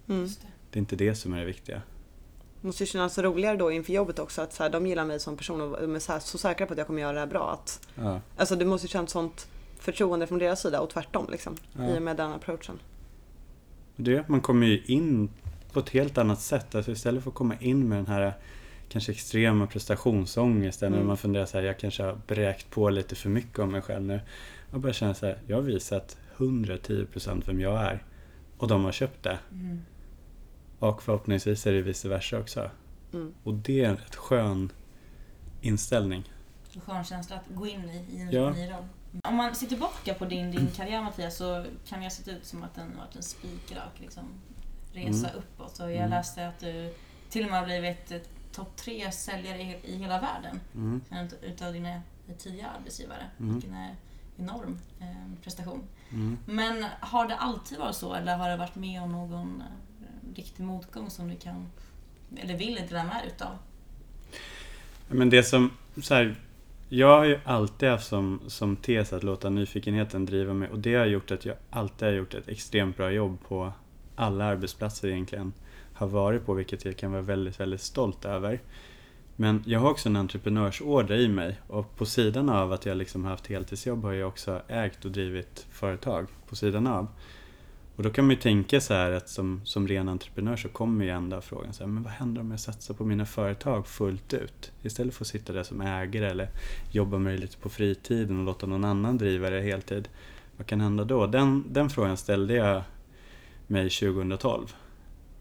Mm. 0.07 0.29
Det 0.71 0.77
är 0.77 0.79
inte 0.79 0.95
det 0.95 1.15
som 1.15 1.33
är 1.33 1.39
det 1.39 1.45
viktiga. 1.45 1.81
Det 2.61 2.67
måste 2.67 2.83
ju 2.83 2.87
kännas 2.87 3.17
roligare 3.17 3.57
då 3.57 3.71
inför 3.71 3.93
jobbet 3.93 4.19
också 4.19 4.41
att 4.41 4.53
så 4.53 4.63
här, 4.63 4.69
de 4.69 4.87
gillar 4.87 5.05
mig 5.05 5.19
som 5.19 5.37
person 5.37 5.61
och 5.61 5.81
de 5.81 5.95
är 5.95 5.99
så, 5.99 6.11
här, 6.11 6.19
så 6.19 6.37
säkra 6.37 6.67
på 6.67 6.73
att 6.73 6.77
jag 6.77 6.87
kommer 6.87 7.01
göra 7.01 7.13
det 7.13 7.19
här 7.19 7.27
bra. 7.27 7.51
Att, 7.51 7.87
Ja, 7.95 8.21
alltså 8.37 8.55
det 8.55 8.65
måste 8.65 8.87
ju 8.87 8.89
kännas 8.89 9.11
sånt 9.11 9.47
förtroende 9.81 10.27
från 10.27 10.39
deras 10.39 10.61
sida 10.61 10.81
och 10.81 10.89
tvärtom 10.89 11.27
liksom. 11.31 11.55
Ja. 11.77 11.87
I 11.89 11.97
och 11.97 12.01
med 12.01 12.17
den 12.17 12.31
approachen. 12.31 12.79
Det, 13.95 14.29
man 14.29 14.41
kommer 14.41 14.67
ju 14.67 14.81
in 14.85 15.29
på 15.73 15.79
ett 15.79 15.89
helt 15.89 16.17
annat 16.17 16.41
sätt. 16.41 16.75
Alltså 16.75 16.91
istället 16.91 17.23
för 17.23 17.29
att 17.29 17.35
komma 17.35 17.55
in 17.59 17.89
med 17.89 17.97
den 17.97 18.07
här 18.07 18.33
kanske 18.89 19.11
extrema 19.11 19.67
prestationsångesten. 19.67 20.87
Mm. 20.87 20.99
När 20.99 21.07
man 21.07 21.17
funderar 21.17 21.45
så 21.45 21.57
här, 21.57 21.65
jag 21.65 21.79
kanske 21.79 22.03
har 22.03 22.17
bräkt 22.27 22.69
på 22.69 22.89
lite 22.89 23.15
för 23.15 23.29
mycket 23.29 23.59
om 23.59 23.71
mig 23.71 23.81
själv 23.81 24.05
nu. 24.05 24.19
Jag 24.71 24.79
bara 24.79 24.93
känner 24.93 25.13
så 25.13 25.25
här, 25.25 25.37
jag 25.47 25.57
har 25.57 25.61
visat 25.63 26.17
110% 26.37 27.43
vem 27.45 27.59
jag 27.61 27.81
är. 27.83 28.03
Och 28.57 28.67
de 28.67 28.85
har 28.85 28.91
köpt 28.91 29.23
det. 29.23 29.39
Mm. 29.51 29.81
Och 30.79 31.03
förhoppningsvis 31.03 31.67
är 31.67 31.71
det 31.71 31.81
vice 31.81 32.09
versa 32.09 32.39
också. 32.39 32.69
Mm. 33.13 33.33
Och 33.43 33.53
det 33.53 33.83
är 33.83 33.89
en 33.89 33.97
rätt 33.97 34.15
skön 34.15 34.71
inställning. 35.61 36.31
Så 36.69 36.79
skön 36.79 37.03
känsla 37.03 37.35
att 37.35 37.55
gå 37.55 37.67
in 37.67 37.89
i, 37.89 38.17
i 38.17 38.21
en 38.21 38.31
Ja. 38.31 38.49
ny 38.49 38.69
roll. 38.69 38.85
Om 39.23 39.35
man 39.35 39.55
ser 39.55 39.67
tillbaka 39.67 40.13
på 40.13 40.25
din, 40.25 40.51
din 40.51 40.67
karriär 40.71 41.01
Mattias 41.01 41.37
så 41.37 41.65
kan 41.87 42.01
ha 42.03 42.09
sett 42.09 42.27
ut 42.27 42.45
som 42.45 42.63
att 42.63 42.75
den 42.75 42.97
varit 42.97 43.15
en 43.15 43.23
spikrak 43.23 43.91
liksom, 43.99 44.23
resa 44.93 45.29
Mm. 45.29 45.37
uppåt. 45.41 45.79
Och 45.79 45.89
jag 45.91 45.97
Mm. 45.97 46.09
läste 46.09 46.47
att 46.47 46.59
du 46.59 46.93
till 47.29 47.43
och 47.45 47.49
med 47.51 47.59
har 47.59 47.65
blivit 47.65 48.11
eh, 48.11 48.19
topp 48.51 48.75
tre 48.77 49.11
säljare 49.11 49.61
i, 49.61 49.77
i 49.83 49.97
hela 49.97 50.19
världen. 50.21 50.59
Mm. 50.75 51.01
Utav 51.41 51.73
dina 51.73 52.01
tidigare 52.37 52.69
arbetsgivare. 52.79 53.25
Mm. 53.39 53.53
Vilken 53.53 53.73
är 53.73 53.95
enorm 54.37 54.79
eh, 54.99 55.07
prestation. 55.43 55.83
Mm. 56.11 56.37
Men 56.45 56.85
har 56.99 57.27
det 57.27 57.35
alltid 57.35 57.77
varit 57.77 57.95
så 57.95 58.13
eller 58.13 58.37
har 58.37 58.49
det 58.49 58.57
varit 58.57 58.75
med 58.75 59.01
om 59.01 59.11
någon 59.11 59.61
eh, 60.01 60.35
riktig 60.35 60.63
motgång 60.63 61.09
som 61.09 61.27
du 61.29 61.35
kan 61.35 61.71
eller 62.37 62.57
vill 62.57 62.75
dela 62.89 63.03
med 63.03 63.21
utav? 63.27 63.57
Men 65.07 65.29
det 65.29 65.43
som, 65.43 65.71
så 66.03 66.13
här, 66.15 66.35
jag 66.93 67.17
har 67.17 67.25
ju 67.25 67.39
alltid 67.45 67.89
haft 67.89 68.07
som, 68.07 68.41
som 68.47 68.75
tes 68.75 69.13
att 69.13 69.23
låta 69.23 69.49
nyfikenheten 69.49 70.25
driva 70.25 70.53
mig 70.53 70.69
och 70.69 70.79
det 70.79 70.95
har 70.95 71.05
gjort 71.05 71.31
att 71.31 71.45
jag 71.45 71.55
alltid 71.69 72.07
har 72.07 72.15
gjort 72.15 72.33
ett 72.33 72.47
extremt 72.47 72.97
bra 72.97 73.11
jobb 73.11 73.37
på 73.47 73.71
alla 74.15 74.45
arbetsplatser 74.45 75.07
egentligen 75.07 75.53
har 75.93 76.07
varit 76.07 76.45
på, 76.45 76.53
vilket 76.53 76.85
jag 76.85 76.97
kan 76.97 77.11
vara 77.11 77.21
väldigt, 77.21 77.59
väldigt 77.59 77.81
stolt 77.81 78.25
över. 78.25 78.61
Men 79.35 79.63
jag 79.65 79.79
har 79.79 79.89
också 79.89 80.09
en 80.09 80.15
entreprenörsorder 80.15 81.17
i 81.17 81.27
mig 81.27 81.59
och 81.67 81.95
på 81.97 82.05
sidan 82.05 82.49
av 82.49 82.71
att 82.71 82.85
jag 82.85 82.97
liksom 82.97 83.25
haft 83.25 83.47
heltidsjobb 83.47 84.03
har 84.03 84.13
jag 84.13 84.27
också 84.27 84.61
ägt 84.67 85.05
och 85.05 85.11
drivit 85.11 85.67
företag 85.71 86.27
på 86.49 86.55
sidan 86.55 86.87
av. 86.87 87.07
Och 88.01 88.05
då 88.05 88.13
kan 88.13 88.25
man 88.25 88.35
ju 88.35 88.41
tänka 88.41 88.81
så 88.81 88.93
här 88.93 89.11
att 89.11 89.29
som, 89.29 89.61
som 89.63 89.87
ren 89.87 90.09
entreprenör 90.09 90.55
så 90.55 90.69
kommer 90.69 91.05
ju 91.05 91.11
ändå 91.11 91.41
frågan 91.41 91.73
så 91.73 91.83
här, 91.83 91.91
men 91.91 92.03
vad 92.03 92.11
händer 92.11 92.41
om 92.41 92.51
jag 92.51 92.59
satsar 92.59 92.93
på 92.93 93.05
mina 93.05 93.25
företag 93.25 93.87
fullt 93.87 94.33
ut? 94.33 94.71
Istället 94.81 95.13
för 95.13 95.23
att 95.23 95.27
sitta 95.27 95.53
där 95.53 95.63
som 95.63 95.81
ägare 95.81 96.29
eller 96.29 96.49
jobba 96.91 97.17
med 97.17 97.33
det 97.33 97.37
lite 97.37 97.57
på 97.57 97.69
fritiden 97.69 98.39
och 98.39 98.45
låta 98.45 98.67
någon 98.67 98.85
annan 98.85 99.17
driva 99.17 99.49
det 99.49 99.61
heltid. 99.61 100.09
vad 100.57 100.67
kan 100.67 100.81
hända 100.81 101.03
då? 101.03 101.27
Den, 101.27 101.63
den 101.69 101.89
frågan 101.89 102.17
ställde 102.17 102.53
jag 102.53 102.81
mig 103.67 103.89
2012 103.89 104.75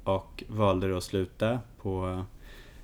och 0.05 0.45
valde 0.49 0.89
då 0.89 0.97
att 0.97 1.05
sluta 1.05 1.61
på 1.83 2.25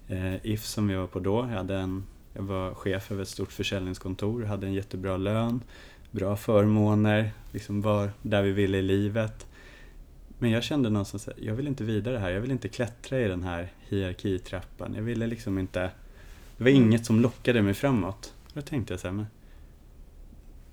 eh, 0.08 0.46
If 0.46 0.64
som 0.64 0.90
jag 0.90 1.00
var 1.00 1.06
på 1.06 1.20
då. 1.20 1.38
Jag, 1.38 1.56
hade 1.56 1.76
en, 1.76 2.04
jag 2.32 2.42
var 2.42 2.74
chef 2.74 3.12
över 3.12 3.22
ett 3.22 3.28
stort 3.28 3.52
försäljningskontor, 3.52 4.42
hade 4.42 4.66
en 4.66 4.74
jättebra 4.74 5.16
lön, 5.16 5.60
bra 6.10 6.36
förmåner, 6.36 7.30
liksom 7.52 7.82
var 7.82 8.10
där 8.22 8.42
vi 8.42 8.52
ville 8.52 8.78
i 8.78 8.82
livet. 8.82 9.46
Men 10.38 10.50
jag 10.50 10.62
kände 10.62 10.90
någonstans 10.90 11.28
att 11.28 11.38
jag 11.38 11.54
vill 11.54 11.66
inte 11.66 11.84
vidare 11.84 12.18
här, 12.18 12.30
jag 12.30 12.40
vill 12.40 12.50
inte 12.50 12.68
klättra 12.68 13.20
i 13.20 13.28
den 13.28 13.42
här 13.42 13.72
hierarkitrappan. 13.88 14.94
Jag 14.94 15.02
ville 15.02 15.26
liksom 15.26 15.58
inte, 15.58 15.90
det 16.56 16.64
var 16.64 16.70
inget 16.70 17.06
som 17.06 17.20
lockade 17.20 17.62
mig 17.62 17.74
framåt. 17.74 18.34
Då 18.52 18.60
tänkte 18.62 18.92
jag 18.92 19.00
så 19.00 19.06
här, 19.06 19.14
men 19.14 19.26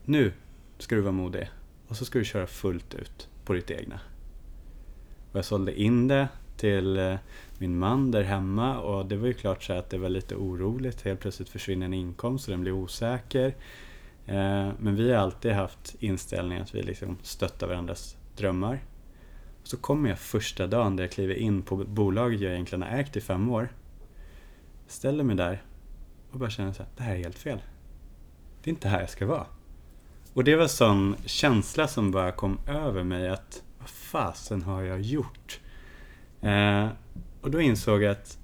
nu 0.06 0.32
ska 0.78 0.96
du 0.96 1.02
vara 1.02 1.12
modig 1.12 1.50
och 1.88 1.98
så 1.98 2.06
ska 2.06 2.20
du 2.20 2.26
köra 2.26 2.48
fullt 2.48 2.96
ut 2.96 3.28
på 3.46 3.54
ditt 3.54 3.72
egna. 3.72 4.00
Och 5.32 5.38
jag 5.38 5.46
sålde 5.46 5.82
in 5.82 6.08
det 6.08 6.28
till 6.58 6.98
eh, 6.98 7.16
min 7.58 7.80
man 7.80 8.12
där 8.12 8.24
hemma 8.24 8.80
och 8.80 9.06
det 9.06 9.16
var 9.16 9.28
ju 9.28 9.34
klart 9.34 9.64
så 9.64 9.74
att 9.74 9.90
det 9.90 9.98
var 9.98 10.10
lite 10.10 10.36
oroligt. 10.36 11.02
Helt 11.02 11.20
plötsligt 11.20 11.50
försvinner 11.50 11.86
en 11.86 11.94
inkomst 11.94 12.48
och 12.48 12.52
den 12.52 12.62
blir 12.62 12.72
osäker. 12.72 13.56
Eh, 14.26 14.70
men 14.80 14.96
vi 14.96 15.12
har 15.12 15.18
alltid 15.18 15.52
haft 15.52 15.96
inställningen 16.00 16.64
att 16.64 16.76
vi 16.76 16.84
liksom 16.84 17.18
stöttar 17.22 17.68
varandras 17.68 18.18
drömmar. 18.38 18.80
Så 19.64 19.78
kommer 19.78 20.10
jag 20.10 20.20
första 20.20 20.68
dagen 20.68 20.96
där 20.96 21.04
jag 21.04 21.12
kliver 21.12 21.36
in 21.36 21.62
på 21.62 21.76
bolaget 21.76 22.42
jag 22.42 22.54
egentligen 22.54 22.82
har 22.82 22.90
ägt 22.90 23.18
i 23.18 23.22
fem 23.22 23.50
år. 23.50 23.70
Ställer 24.88 25.24
mig 25.24 25.36
där 25.36 25.64
och 26.32 26.40
bara 26.40 26.50
känner 26.50 26.74
så 26.74 26.84
här, 26.84 26.92
det 26.98 27.04
här 27.04 27.16
är 27.16 27.20
helt 27.20 27.40
fel. 27.40 27.62
Det 28.64 28.70
är 28.70 28.74
inte 28.74 28.88
här 28.88 29.00
jag 29.00 29.10
ska 29.10 29.26
vara. 29.26 29.46
Och 30.34 30.44
det 30.44 30.56
var 30.56 30.64
en 30.64 30.70
sån 30.70 31.16
känsla 31.26 31.88
som 31.88 32.12
bara 32.12 32.32
kom 32.32 32.60
över 32.68 33.04
mig 33.04 33.30
att 33.30 33.64
vad 33.80 33.90
fasen 33.90 34.62
har 34.62 34.82
jag 34.82 35.02
gjort? 35.02 35.60
Eh, 36.42 36.88
och 37.42 37.52
då 37.52 37.62
insåg 37.62 38.04
jag 38.04 38.12
att 38.12 38.38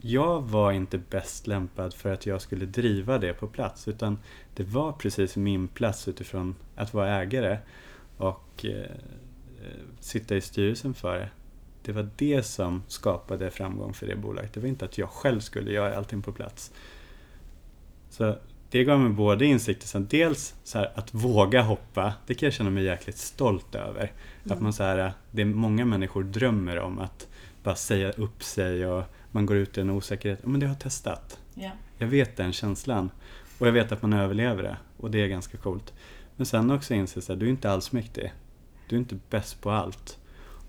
jag 0.00 0.42
var 0.42 0.72
inte 0.72 0.98
bäst 0.98 1.46
lämpad 1.46 1.94
för 1.94 2.12
att 2.12 2.26
jag 2.26 2.42
skulle 2.42 2.66
driva 2.66 3.18
det 3.18 3.32
på 3.32 3.46
plats 3.46 3.88
utan 3.88 4.18
det 4.54 4.62
var 4.62 4.92
precis 4.92 5.36
min 5.36 5.68
plats 5.68 6.08
utifrån 6.08 6.54
att 6.76 6.94
vara 6.94 7.22
ägare 7.22 7.58
och 8.16 8.64
eh, 8.64 8.90
sitta 10.00 10.36
i 10.36 10.40
styrelsen 10.40 10.94
för 10.94 11.18
det. 11.18 11.28
Det 11.82 11.92
var 11.92 12.08
det 12.16 12.42
som 12.42 12.82
skapade 12.88 13.50
framgång 13.50 13.94
för 13.94 14.06
det 14.06 14.16
bolaget. 14.16 14.52
Det 14.52 14.60
var 14.60 14.68
inte 14.68 14.84
att 14.84 14.98
jag 14.98 15.10
själv 15.10 15.40
skulle 15.40 15.72
göra 15.72 15.96
allting 15.96 16.22
på 16.22 16.32
plats. 16.32 16.72
Så 18.10 18.36
det 18.70 18.84
gav 18.84 19.00
mig 19.00 19.10
både 19.10 19.46
insikter, 19.46 20.00
dels 20.00 20.54
så 20.64 20.78
här, 20.78 20.92
att 20.94 21.14
våga 21.14 21.62
hoppa, 21.62 22.14
det 22.26 22.34
kan 22.34 22.46
jag 22.46 22.54
känna 22.54 22.70
mig 22.70 22.84
jäkligt 22.84 23.18
stolt 23.18 23.74
över. 23.74 24.12
Mm. 24.44 24.56
Att 24.56 24.62
man 24.62 24.72
så 24.72 24.82
här, 24.82 25.12
det 25.30 25.42
är 25.42 25.46
många 25.46 25.84
människor 25.84 26.22
drömmer 26.22 26.78
om 26.78 26.98
att 26.98 27.28
bara 27.62 27.76
säga 27.76 28.10
upp 28.10 28.42
sig 28.42 28.86
och 28.86 29.04
man 29.30 29.46
går 29.46 29.56
ut 29.56 29.78
i 29.78 29.80
en 29.80 29.90
osäkerhet. 29.90 30.46
Men 30.46 30.60
det 30.60 30.66
har 30.66 30.74
jag 30.74 30.80
testat. 30.80 31.38
Yeah. 31.56 31.72
Jag 31.98 32.06
vet 32.06 32.36
den 32.36 32.52
känslan. 32.52 33.10
Och 33.58 33.66
jag 33.66 33.72
vet 33.72 33.92
att 33.92 34.02
man 34.02 34.12
överlever 34.12 34.62
det. 34.62 34.76
Och 34.96 35.10
det 35.10 35.22
är 35.22 35.26
ganska 35.26 35.56
coolt. 35.56 35.92
Men 36.36 36.46
sen 36.46 36.70
också 36.70 36.94
inse 36.94 37.32
att 37.32 37.40
du 37.40 37.46
är 37.46 37.50
inte 37.50 37.70
alls 37.70 37.92
mäktig. 37.92 38.32
Du 38.88 38.96
är 38.96 39.00
inte 39.00 39.18
bäst 39.30 39.60
på 39.60 39.70
allt. 39.70 40.18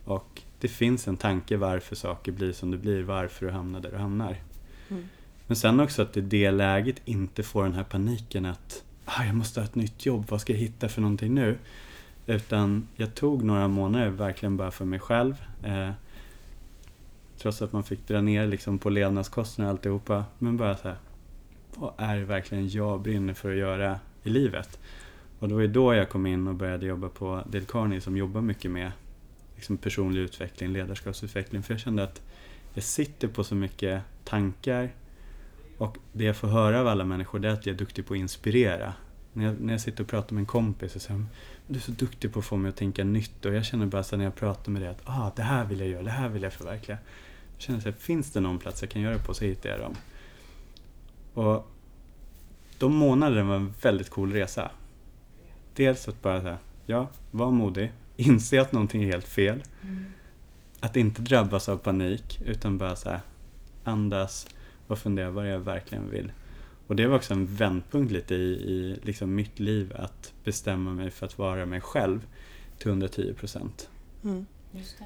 Och 0.05 0.41
det 0.59 0.67
finns 0.67 1.07
en 1.07 1.17
tanke 1.17 1.57
varför 1.57 1.95
saker 1.95 2.31
blir 2.31 2.53
som 2.53 2.71
det 2.71 2.77
blir, 2.77 3.03
varför 3.03 3.45
du 3.45 3.51
hamnar 3.51 3.79
där 3.79 3.91
du 3.91 3.97
hamnar. 3.97 4.41
Mm. 4.89 5.07
Men 5.47 5.55
sen 5.55 5.79
också 5.79 6.01
att 6.01 6.17
i 6.17 6.21
det 6.21 6.51
läget 6.51 7.01
inte 7.05 7.43
få 7.43 7.63
den 7.63 7.73
här 7.73 7.83
paniken 7.83 8.45
att 8.45 8.83
ah, 9.05 9.23
jag 9.25 9.35
måste 9.35 9.59
ha 9.59 9.65
ett 9.65 9.75
nytt 9.75 10.05
jobb, 10.05 10.25
vad 10.29 10.41
ska 10.41 10.53
jag 10.53 10.59
hitta 10.59 10.89
för 10.89 11.01
någonting 11.01 11.33
nu? 11.33 11.57
Utan 12.25 12.87
jag 12.95 13.15
tog 13.15 13.43
några 13.43 13.67
månader 13.67 14.09
verkligen 14.09 14.57
bara 14.57 14.71
för 14.71 14.85
mig 14.85 14.99
själv. 14.99 15.35
Eh, 15.63 15.89
trots 17.37 17.61
att 17.61 17.73
man 17.73 17.83
fick 17.83 18.07
dra 18.07 18.21
ner 18.21 18.47
liksom 18.47 18.79
på 18.79 18.89
levnadskostnader 18.89 19.69
och 19.69 19.77
alltihopa. 19.77 20.25
Men 20.39 20.57
bara 20.57 20.77
så 20.77 20.87
här, 20.87 20.97
vad 21.75 21.93
är 21.97 22.15
det 22.15 22.25
verkligen 22.25 22.69
jag 22.69 23.01
brinner 23.01 23.33
för 23.33 23.51
att 23.51 23.57
göra 23.57 23.99
i 24.23 24.29
livet? 24.29 24.79
Och 25.39 25.47
det 25.47 25.53
var 25.53 25.61
ju 25.61 25.67
då 25.67 25.93
jag 25.93 26.09
kom 26.09 26.25
in 26.25 26.47
och 26.47 26.55
började 26.55 26.85
jobba 26.85 27.09
på 27.09 27.43
Dale 27.45 27.65
Carney 27.65 28.01
som 28.01 28.17
jobbar 28.17 28.41
mycket 28.41 28.71
med 28.71 28.91
liksom 29.55 29.77
personlig 29.77 30.21
utveckling, 30.21 30.69
ledarskapsutveckling. 30.69 31.63
För 31.63 31.73
jag 31.73 31.81
kände 31.81 32.03
att 32.03 32.21
jag 32.73 32.83
sitter 32.83 33.27
på 33.27 33.43
så 33.43 33.55
mycket 33.55 34.01
tankar 34.23 34.89
och 35.77 35.97
det 36.13 36.23
jag 36.23 36.35
får 36.35 36.47
höra 36.47 36.79
av 36.79 36.87
alla 36.87 37.05
människor 37.05 37.39
det 37.39 37.47
är 37.47 37.53
att 37.53 37.65
jag 37.65 37.73
är 37.73 37.77
duktig 37.77 38.05
på 38.05 38.13
att 38.13 38.17
inspirera. 38.17 38.93
När 39.33 39.45
jag, 39.45 39.59
när 39.61 39.73
jag 39.73 39.81
sitter 39.81 40.03
och 40.03 40.09
pratar 40.09 40.33
med 40.33 40.41
en 40.41 40.45
kompis 40.45 40.95
och 40.95 41.01
säger 41.01 41.25
du 41.67 41.75
är 41.75 41.79
så 41.79 41.91
duktig 41.91 42.33
på 42.33 42.39
att 42.39 42.45
få 42.45 42.57
mig 42.57 42.69
att 42.69 42.75
tänka 42.75 43.03
nytt 43.03 43.45
och 43.45 43.53
jag 43.53 43.65
känner 43.65 43.85
bara 43.85 44.03
så 44.03 44.17
när 44.17 44.23
jag 44.23 44.35
pratar 44.35 44.71
med 44.71 44.81
dig 44.81 44.89
att 44.89 45.01
ah, 45.03 45.31
det 45.35 45.41
här 45.41 45.65
vill 45.65 45.79
jag 45.79 45.89
göra, 45.89 46.03
det 46.03 46.11
här 46.11 46.29
vill 46.29 46.43
jag 46.43 46.53
förverkliga. 46.53 46.97
Jag 47.53 47.61
känner 47.61 47.79
så 47.79 47.89
här, 47.89 47.95
finns 47.97 48.31
det 48.31 48.39
någon 48.39 48.59
plats 48.59 48.81
jag 48.81 48.91
kan 48.91 49.01
göra 49.01 49.13
det 49.13 49.23
på 49.23 49.33
så 49.33 49.45
hittar 49.45 49.69
jag 49.69 49.79
dem. 49.79 49.95
Och 51.33 51.71
de 52.77 52.95
månaderna 52.95 53.43
var 53.43 53.55
en 53.55 53.73
väldigt 53.81 54.09
cool 54.09 54.33
resa. 54.33 54.71
Dels 55.77 56.07
att 56.07 56.21
bara 56.21 56.41
säga, 56.41 56.57
ja, 56.85 57.07
var 57.31 57.51
modig, 57.51 57.91
inse 58.15 58.61
att 58.61 58.71
någonting 58.71 59.03
är 59.03 59.07
helt 59.07 59.27
fel. 59.27 59.63
Mm. 59.83 60.05
Att 60.79 60.95
inte 60.95 61.21
drabbas 61.21 61.69
av 61.69 61.77
panik 61.77 62.41
utan 62.45 62.77
bara 62.77 62.95
så 62.95 63.09
här, 63.09 63.19
andas 63.83 64.47
och 64.87 64.99
fundera 64.99 65.29
vad 65.29 65.51
jag 65.51 65.59
verkligen 65.59 66.09
vill. 66.09 66.31
Och 66.87 66.95
det 66.95 67.07
var 67.07 67.15
också 67.15 67.33
en 67.33 67.55
vändpunkt 67.55 68.11
lite 68.11 68.35
i, 68.35 68.51
i 68.53 68.99
liksom 69.03 69.35
mitt 69.35 69.59
liv 69.59 69.93
att 69.95 70.33
bestämma 70.43 70.91
mig 70.91 71.11
för 71.11 71.25
att 71.25 71.37
vara 71.37 71.65
mig 71.65 71.81
själv 71.81 72.27
till 72.77 72.87
110 72.87 73.33
procent. 73.33 73.89
Mm. 74.23 74.45
Just 74.71 74.97
det. 74.97 75.05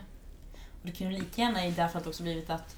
Och 0.54 0.88
det 0.88 0.92
kan 0.92 1.12
ju 1.12 1.20
lika 1.20 1.42
gärna 1.42 1.66
i 1.66 1.72
därför 1.72 1.98
att 1.98 2.04
det 2.04 2.10
också 2.10 2.24
blivit 2.24 2.50
att 2.50 2.78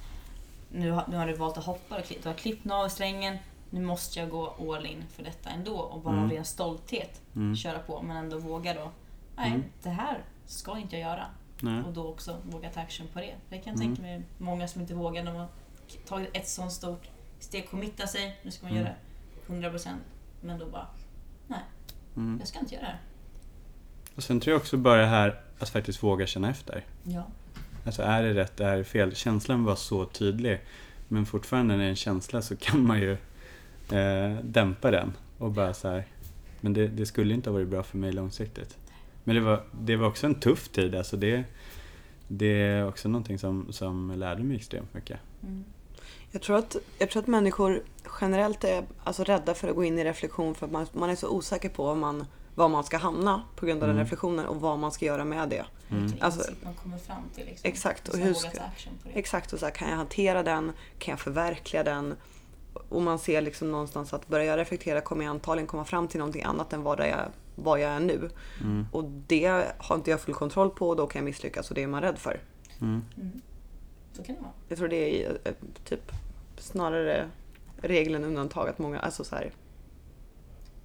nu 0.72 0.92
har, 0.92 1.06
nu 1.10 1.18
har 1.18 1.28
du 1.28 1.34
valt 1.34 1.58
att 1.58 1.66
hoppa, 1.66 1.98
du 2.24 2.30
har 2.30 2.36
klippt 2.36 2.66
navelsträngen, 2.66 3.38
nu 3.74 3.82
måste 3.82 4.20
jag 4.20 4.30
gå 4.30 4.74
all 4.74 4.86
in 4.86 5.04
för 5.10 5.24
detta 5.24 5.50
ändå 5.50 5.76
och 5.76 6.02
bara 6.02 6.14
mm. 6.14 6.26
av 6.26 6.32
ren 6.32 6.46
stolthet 6.46 7.22
mm. 7.36 7.56
köra 7.56 7.80
på 7.80 8.02
men 8.02 8.18
ändå 8.18 8.38
våga 8.38 8.74
då. 8.74 8.92
Nej, 9.36 9.48
mm. 9.48 9.64
det 9.84 9.90
här 9.90 10.24
ska 10.46 10.78
inte 10.78 10.98
jag 10.98 11.10
göra. 11.10 11.26
Nej. 11.62 11.84
Och 11.84 11.94
då 11.94 12.08
också 12.08 12.38
våga 12.44 12.70
ta 12.70 12.80
action 12.80 13.08
på 13.14 13.20
det. 13.20 13.36
Det 13.50 13.58
kan 13.58 13.74
jag 13.74 13.82
tänka 13.82 14.02
mm. 14.02 14.20
mig 14.20 14.24
många 14.38 14.68
som 14.68 14.82
inte 14.82 14.94
vågar. 14.94 15.26
De 15.26 15.36
har 15.36 15.48
tagit 16.06 16.30
ett 16.34 16.48
sånt 16.48 16.72
stort 16.72 17.10
steg, 17.40 17.70
committa 17.70 18.08
sig, 18.08 18.40
nu 18.44 18.52
ska 18.52 18.66
man 18.66 18.72
mm. 18.72 18.84
göra 18.84 18.96
det 19.48 19.78
100% 19.78 19.88
men 20.42 20.60
då 20.60 20.66
bara, 20.66 20.88
nej, 21.48 21.60
mm. 22.16 22.38
jag 22.40 22.48
ska 22.48 22.60
inte 22.60 22.76
göra 22.76 22.86
det. 22.86 22.98
Och 24.16 24.24
sen 24.24 24.40
tror 24.40 24.52
jag 24.52 24.62
också 24.62 24.78
bara 24.78 25.02
det 25.02 25.08
här 25.08 25.42
att 25.60 25.70
faktiskt 25.70 26.04
våga 26.04 26.28
känna 26.28 26.50
efter. 26.50 26.86
Ja. 27.04 27.24
Alltså 27.86 28.02
är 28.02 28.24
det 28.24 28.34
rätt, 28.34 28.60
är 28.60 28.78
det 28.78 28.84
fel? 28.84 29.16
Känslan 29.16 29.64
var 29.64 29.76
så 29.76 30.06
tydlig. 30.06 30.62
Men 31.08 31.26
fortfarande 31.26 31.74
när 31.74 31.84
det 31.84 31.86
är 31.86 31.90
en 31.90 31.96
känsla 31.96 32.42
så 32.42 32.56
kan 32.56 32.88
man 32.88 33.00
ju 33.00 33.18
eh, 33.92 34.38
dämpa 34.44 34.92
den 34.92 35.14
och 35.38 35.52
bara 35.52 35.74
så 35.74 35.88
här, 35.88 36.06
men 36.62 36.74
det, 36.74 36.88
det, 36.88 37.06
skulle 37.06 37.34
inte 37.34 37.50
ha 37.50 37.54
varit 37.54 37.68
bra 37.68 37.84
för 37.84 37.98
mig 37.98 38.12
långsiktigt. 38.12 38.78
Men 39.24 39.36
det 39.36 39.42
var, 39.42 39.64
det 39.72 39.96
var 39.96 40.08
också 40.08 40.26
en 40.26 40.36
tuff 40.36 40.70
tid, 40.70 40.96
alltså 40.96 41.18
det, 41.18 41.44
det 42.28 42.62
är 42.62 42.88
också 42.88 43.10
någonting 43.10 43.40
som, 43.40 43.74
som 43.74 44.12
lärde 44.12 44.44
mig 44.44 44.58
extremt 44.58 44.94
mycket. 44.94 45.20
Mm. 45.44 45.64
Jag, 46.32 46.42
tror 46.42 46.58
att, 46.58 46.76
jag 47.00 47.10
tror 47.10 47.22
att 47.22 47.28
människor 47.28 47.84
generellt 48.22 48.64
är 48.64 48.84
alltså 49.04 49.24
rädda 49.24 49.54
för 49.54 49.68
att 49.68 49.76
gå 49.76 49.84
in 49.84 50.00
i 50.00 50.04
reflektion 50.04 50.56
för 50.56 50.66
att 50.66 50.72
man, 50.72 50.88
man 50.92 51.10
är 51.10 51.16
så 51.16 51.30
osäker 51.30 51.70
på 51.70 51.84
vad 51.84 51.98
man, 51.98 52.26
var 52.56 52.70
man 52.70 52.84
ska 52.84 52.98
hamna 52.98 53.44
på 53.56 53.66
grund 53.66 53.84
av 53.84 53.90
mm. 53.90 53.98
den 53.98 54.06
reflektionen 54.06 54.46
och 54.46 54.62
vad 54.62 54.80
man 54.80 54.92
ska 54.92 55.06
göra 55.06 55.26
med 55.26 55.50
det. 55.50 55.66
Mm. 55.90 56.14
Alltså, 56.20 56.52
man 56.64 56.74
kommer 56.74 56.98
fram 56.98 57.24
till. 57.36 57.46
Liksom, 57.46 57.70
exakt. 57.70 58.10
Och 58.10 58.18
hur 58.18 58.34
ska, 58.34 58.50
exakt. 59.14 59.54
Och 59.54 59.60
så 59.60 59.66
här, 59.66 59.74
kan 59.74 59.90
jag 59.90 59.98
hantera 59.98 60.44
den? 60.44 60.72
Kan 60.98 61.12
jag 61.12 61.20
förverkliga 61.20 61.84
den? 61.84 62.16
Och 62.90 63.02
man 63.02 63.20
ser 63.20 63.42
liksom 63.42 63.72
någonstans 63.72 64.14
att 64.14 64.28
börjar 64.28 64.46
jag 64.46 64.60
reflektera 64.60 65.02
kommer 65.02 65.26
jag 65.26 65.32
antagligen 65.32 65.68
komma 65.68 65.86
fram 65.86 66.08
till 66.08 66.20
någonting 66.20 66.44
annat 66.44 66.74
än 66.74 66.84
vad 66.84 67.00
jag, 67.00 67.28
vad 67.56 67.80
jag 67.80 67.92
är 67.92 68.00
nu. 68.00 68.30
Mm. 68.62 68.86
Och 68.92 69.04
det 69.04 69.74
har 69.78 69.96
inte 69.96 70.12
jag 70.12 70.22
full 70.22 70.34
kontroll 70.34 70.70
på 70.70 70.90
och 70.90 70.96
då 70.96 71.08
kan 71.08 71.20
jag 71.20 71.26
misslyckas 71.26 71.70
och 71.70 71.76
det 71.76 71.84
är 71.84 71.88
man 71.88 72.02
rädd 72.02 72.18
för. 72.18 72.40
Mm. 72.82 73.02
Mm. 73.18 73.42
Så 74.14 74.24
kan 74.24 74.36
det 74.36 74.42
vara. 74.42 74.52
Jag 74.68 74.78
tror 74.78 74.88
det 74.88 75.26
är 75.26 75.38
eh, 75.44 75.54
typ 75.84 76.12
snarare 76.58 77.30
regeln 77.78 78.24
undantag 78.24 78.70
att 78.70 78.80
många, 78.80 79.00
alltså 79.00 79.24
så 79.24 79.36
här. 79.36 79.52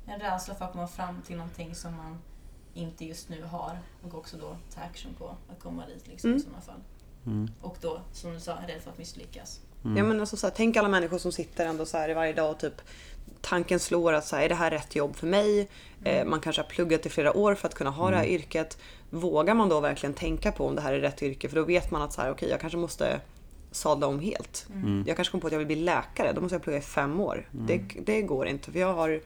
En 0.06 0.20
rädsla 0.20 0.54
för 0.54 0.64
att 0.64 0.72
komma 0.72 0.88
fram 0.88 1.22
till 1.22 1.36
någonting 1.36 1.74
som 1.74 1.96
man 1.96 2.18
inte 2.74 3.04
just 3.04 3.28
nu 3.28 3.42
har 3.42 3.78
och 4.02 4.14
också 4.14 4.36
då 4.36 4.56
ta 4.74 4.80
action 4.80 5.14
på 5.14 5.36
att 5.48 5.60
komma 5.60 5.86
dit 5.86 6.08
liksom, 6.08 6.30
mm. 6.30 6.40
i 6.40 6.42
sådana 6.42 6.60
fall. 6.60 6.80
Mm. 7.26 7.50
Och 7.60 7.76
då, 7.80 8.00
som 8.12 8.32
du 8.32 8.40
sa, 8.40 8.52
är 8.52 8.66
rädd 8.66 8.82
för 8.82 8.90
att 8.90 8.98
misslyckas. 8.98 9.60
Mm. 9.84 9.96
Ja, 9.96 10.04
men 10.04 10.20
alltså, 10.20 10.36
så 10.36 10.46
här, 10.46 10.54
tänk 10.56 10.76
alla 10.76 10.88
människor 10.88 11.18
som 11.18 11.32
sitter 11.32 11.66
ändå 11.66 11.86
så 11.86 11.96
här 11.96 12.14
varje 12.14 12.32
dag 12.32 12.50
och 12.50 12.58
typ 12.58 12.80
tanken 13.40 13.80
slår 13.80 14.12
att 14.12 14.26
så 14.26 14.36
här, 14.36 14.44
är 14.44 14.48
det 14.48 14.54
här 14.54 14.70
rätt 14.70 14.96
jobb 14.96 15.16
för 15.16 15.26
mig? 15.26 15.68
Mm. 16.00 16.16
Eh, 16.20 16.24
man 16.24 16.40
kanske 16.40 16.62
har 16.62 16.68
pluggat 16.68 17.06
i 17.06 17.08
flera 17.08 17.36
år 17.36 17.54
för 17.54 17.68
att 17.68 17.74
kunna 17.74 17.90
ha 17.90 18.02
mm. 18.02 18.12
det 18.12 18.16
här 18.16 18.24
mm. 18.24 18.34
yrket. 18.34 18.78
Vågar 19.10 19.54
man 19.54 19.68
då 19.68 19.80
verkligen 19.80 20.14
tänka 20.14 20.52
på 20.52 20.66
om 20.66 20.74
det 20.74 20.80
här 20.80 20.92
är 20.92 21.00
rätt 21.00 21.22
yrke? 21.22 21.48
För 21.48 21.56
då 21.56 21.64
vet 21.64 21.90
man 21.90 22.02
att 22.02 22.12
så 22.12 22.20
här, 22.20 22.30
okay, 22.30 22.48
jag 22.48 22.60
kanske 22.60 22.78
måste 22.78 23.20
sadla 23.70 24.06
om 24.06 24.20
helt. 24.20 24.66
Mm. 24.74 25.04
Jag 25.06 25.16
kanske 25.16 25.32
kommer 25.32 25.40
på 25.40 25.46
att 25.46 25.52
jag 25.52 25.58
vill 25.58 25.66
bli 25.66 25.76
läkare. 25.76 26.32
Då 26.32 26.40
måste 26.40 26.54
jag 26.54 26.62
plugga 26.62 26.78
i 26.78 26.82
fem 26.82 27.20
år. 27.20 27.48
Mm. 27.52 27.66
Det, 27.66 28.00
det 28.00 28.22
går 28.22 28.46
inte 28.46 28.72
för 28.72 28.78
jag 28.78 28.94
har 28.94 29.20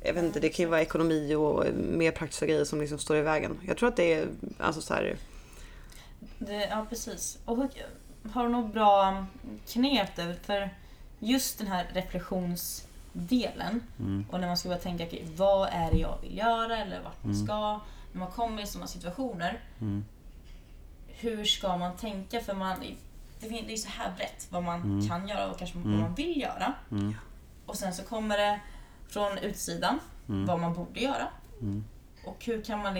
jag 0.00 0.14
vet 0.14 0.24
inte, 0.24 0.40
det 0.40 0.48
kan 0.48 0.62
ju 0.62 0.68
vara 0.70 0.82
ekonomi 0.82 1.34
och 1.34 1.64
mer 1.74 2.10
praktiska 2.10 2.46
grejer 2.46 2.64
som 2.64 2.80
liksom 2.80 2.98
står 2.98 3.16
i 3.16 3.22
vägen. 3.22 3.58
Jag 3.66 3.76
tror 3.76 3.88
att 3.88 3.96
det 3.96 4.12
är 4.12 4.28
alltså 4.58 4.80
så 4.80 4.94
här, 4.94 5.16
Det, 6.38 6.68
ja, 6.70 6.86
precis. 6.88 7.38
Och 7.44 7.56
hur- 7.56 7.68
har 8.32 8.42
du 8.42 8.48
något 8.48 8.72
bra 8.72 9.26
knep 9.68 10.16
där? 10.16 10.36
För 10.42 10.70
just 11.18 11.58
den 11.58 11.66
här 11.66 11.86
reflektionsdelen 11.92 13.80
Mm. 13.98 14.26
och 14.30 14.40
när 14.40 14.46
man 14.46 14.56
ska 14.56 14.68
börja 14.68 14.80
tänka, 14.82 15.04
okej, 15.04 15.26
vad 15.36 15.68
är 15.72 15.90
det 15.90 15.98
jag 15.98 16.18
vill 16.22 16.36
göra 16.38 16.78
eller 16.78 17.00
vart 17.02 17.24
man 17.24 17.32
Mm. 17.34 17.46
ska. 17.46 17.80
När 18.12 18.18
man 18.20 18.30
kommer 18.30 18.62
i 18.62 18.66
sådana 18.66 18.86
situationer, 18.86 19.60
Mm. 19.80 20.04
hur 21.06 21.44
ska 21.44 21.76
man 21.76 21.96
tänka? 21.96 22.40
För 22.40 22.54
man, 22.54 22.76
det 23.40 23.46
är 23.46 23.70
ju 23.70 23.76
så 23.76 23.88
här 23.88 24.12
brett 24.16 24.46
vad 24.50 24.62
man 24.62 24.82
Mm. 24.82 25.08
kan 25.08 25.28
göra 25.28 25.50
och 25.50 25.58
kanske 25.58 25.78
Mm. 25.78 25.90
vad 25.92 26.00
man 26.00 26.14
vill 26.14 26.40
göra. 26.40 26.72
Mm. 26.90 27.14
Och 27.66 27.76
sen 27.76 27.94
så 27.94 28.02
kommer 28.02 28.38
det 28.38 28.60
från 29.08 29.38
utsidan 29.38 30.00
Mm. 30.28 30.46
vad 30.46 30.60
man 30.60 30.74
borde 30.74 31.00
göra. 31.00 31.28
Mm. 31.60 31.84
Och 32.24 32.44
hur 32.44 32.62
kan 32.62 32.78
man 32.82 32.94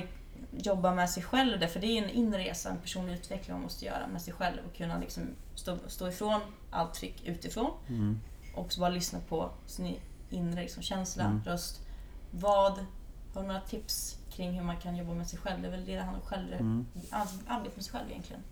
jobba 0.50 0.95
med 0.95 1.11
sig 1.11 1.23
själv 1.23 1.61
där? 1.61 1.66
För 1.66 1.80
det 1.80 1.87
är 1.87 2.02
en 2.02 2.11
inre 2.11 2.38
resa, 2.38 2.71
en 2.71 2.78
personlig 2.78 3.14
utveckling 3.14 3.54
man 3.54 3.62
måste 3.62 3.85
göra 3.85 4.07
med 4.12 4.23
sig 4.23 4.33
själv 4.35 4.59
och 4.71 4.76
kunna 4.76 4.99
liksom 4.99 5.23
stå, 5.54 5.76
stå 5.87 6.09
ifrån 6.09 6.40
allt 6.71 6.95
tryck 6.95 7.23
utifrån. 7.25 7.71
Mm. 7.88 8.21
Och 8.54 8.73
bara 8.78 8.88
lyssna 8.90 9.18
på 9.28 9.50
sin 9.66 9.97
inre 10.30 10.61
liksom, 10.62 10.83
känsla, 10.83 11.25
Mm. 11.25 11.42
röst. 11.45 11.80
Vad, 12.30 12.73
har 13.35 13.42
du 13.42 13.47
några 13.49 13.61
tips 13.61 14.18
kring 14.30 14.52
hur 14.52 14.64
man 14.64 14.76
kan 14.76 14.97
jobba 14.97 15.14
med 15.14 15.26
sig 15.26 15.38
själv? 15.38 15.62
Det 15.62 15.66
är 15.68 15.71
väl 15.71 15.85
det 15.85 15.95
det 15.95 16.02
handlar 16.02 16.21
om, 16.21 16.26
själv, 16.26 16.52
Mm. 16.52 16.87
arbeta 17.47 17.75
med 17.75 17.85
sig 17.85 17.92
själv 17.92 18.11
egentligen. 18.11 18.42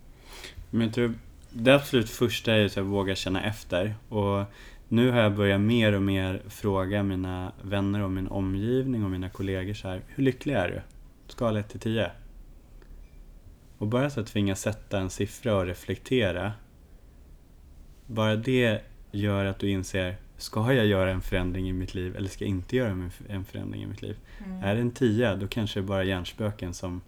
Men 0.69 0.81
jag 0.81 0.93
tror 0.93 1.13
det 1.49 1.75
absolut 1.75 2.09
första 2.09 2.53
är 2.53 2.57
ju 2.57 2.65
att 2.65 2.77
våga 2.77 3.15
känna 3.15 3.43
efter. 3.43 3.95
Och 4.09 4.45
nu 4.87 5.11
har 5.11 5.19
jag 5.19 5.35
börjat 5.35 5.61
mer 5.61 5.93
och 5.93 6.01
mer 6.01 6.41
fråga 6.49 7.03
mina 7.03 7.51
vänner 7.61 8.01
och 8.01 8.11
min 8.11 8.27
omgivning 8.27 9.03
och 9.03 9.11
mina 9.11 9.29
kollegor 9.29 9.73
så 9.73 9.87
här, 9.87 10.01
hur 10.07 10.23
lycklig 10.23 10.53
är 10.53 10.67
du? 10.67 10.81
Skala 11.27 11.59
1 11.59 11.69
till 11.69 11.79
10. 11.79 12.11
Och 13.77 13.87
bara 13.87 14.09
så 14.09 14.19
att 14.19 14.27
tvingas 14.27 14.61
sätta 14.61 14.99
en 14.99 15.09
siffra 15.09 15.55
och 15.55 15.65
reflektera. 15.65 16.51
Bara 18.07 18.35
det 18.35 18.81
gör 19.11 19.45
att 19.45 19.59
du 19.59 19.69
inser, 19.69 20.17
ska 20.37 20.73
jag 20.73 20.85
göra 20.85 21.11
en 21.11 21.21
förändring 21.21 21.69
i 21.69 21.73
mitt 21.73 21.93
liv 21.95 22.15
eller 22.15 22.29
ska 22.29 22.43
jag 22.45 22.49
inte 22.49 22.75
göra 22.75 23.09
en- 23.29 23.45
förändring 23.45 23.83
i 23.83 23.85
mitt 23.85 24.01
liv? 24.01 24.17
Mm. 24.45 24.63
Är 24.63 24.75
det 24.75 24.81
en 24.81 24.91
10 24.91 25.35
då 25.35 25.47
kanske 25.47 25.79
det 25.79 25.83
är 25.83 25.87
bara 25.87 26.03
hjärnspöken 26.03 26.73
som, 26.73 27.01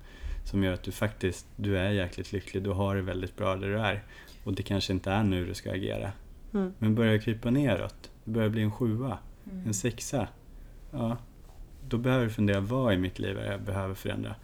som 0.45 0.63
gör 0.63 0.73
att 0.73 0.83
du 0.83 0.91
faktiskt 0.91 1.45
du 1.55 1.77
är 1.77 1.89
jäkligt 1.91 2.31
lycklig. 2.31 2.63
Du 2.63 2.69
har 2.69 2.95
det 2.95 3.01
väldigt 3.01 3.35
bra 3.37 3.55
där 3.55 3.67
du 3.67 3.79
är. 3.79 4.03
Och 4.43 4.53
det 4.53 4.63
kanske 4.63 4.93
inte 4.93 5.11
är 5.11 5.23
nu 5.23 5.45
du 5.45 5.53
ska 5.53 5.71
agera. 5.71 6.11
Mm. 6.53 6.73
Men 6.79 6.95
börjar 6.95 7.13
det 7.13 7.19
krypa 7.19 7.49
neråt, 7.51 8.11
det 8.23 8.31
börjar 8.31 8.49
bli 8.49 8.61
en 8.61 8.71
sjua, 8.71 9.17
Mm. 9.51 9.67
en 9.67 9.73
sexa. 9.73 10.27
Ja, 10.91 11.17
då 11.89 11.97
behöver 11.97 12.25
du 12.25 12.31
fundera 12.31 12.59
vad 12.59 12.93
i 12.93 12.97
mitt 12.97 13.19
liv 13.19 13.37
är 13.37 13.51
jag 13.51 13.61
behöver 13.61 13.95
förändra. 13.95 14.35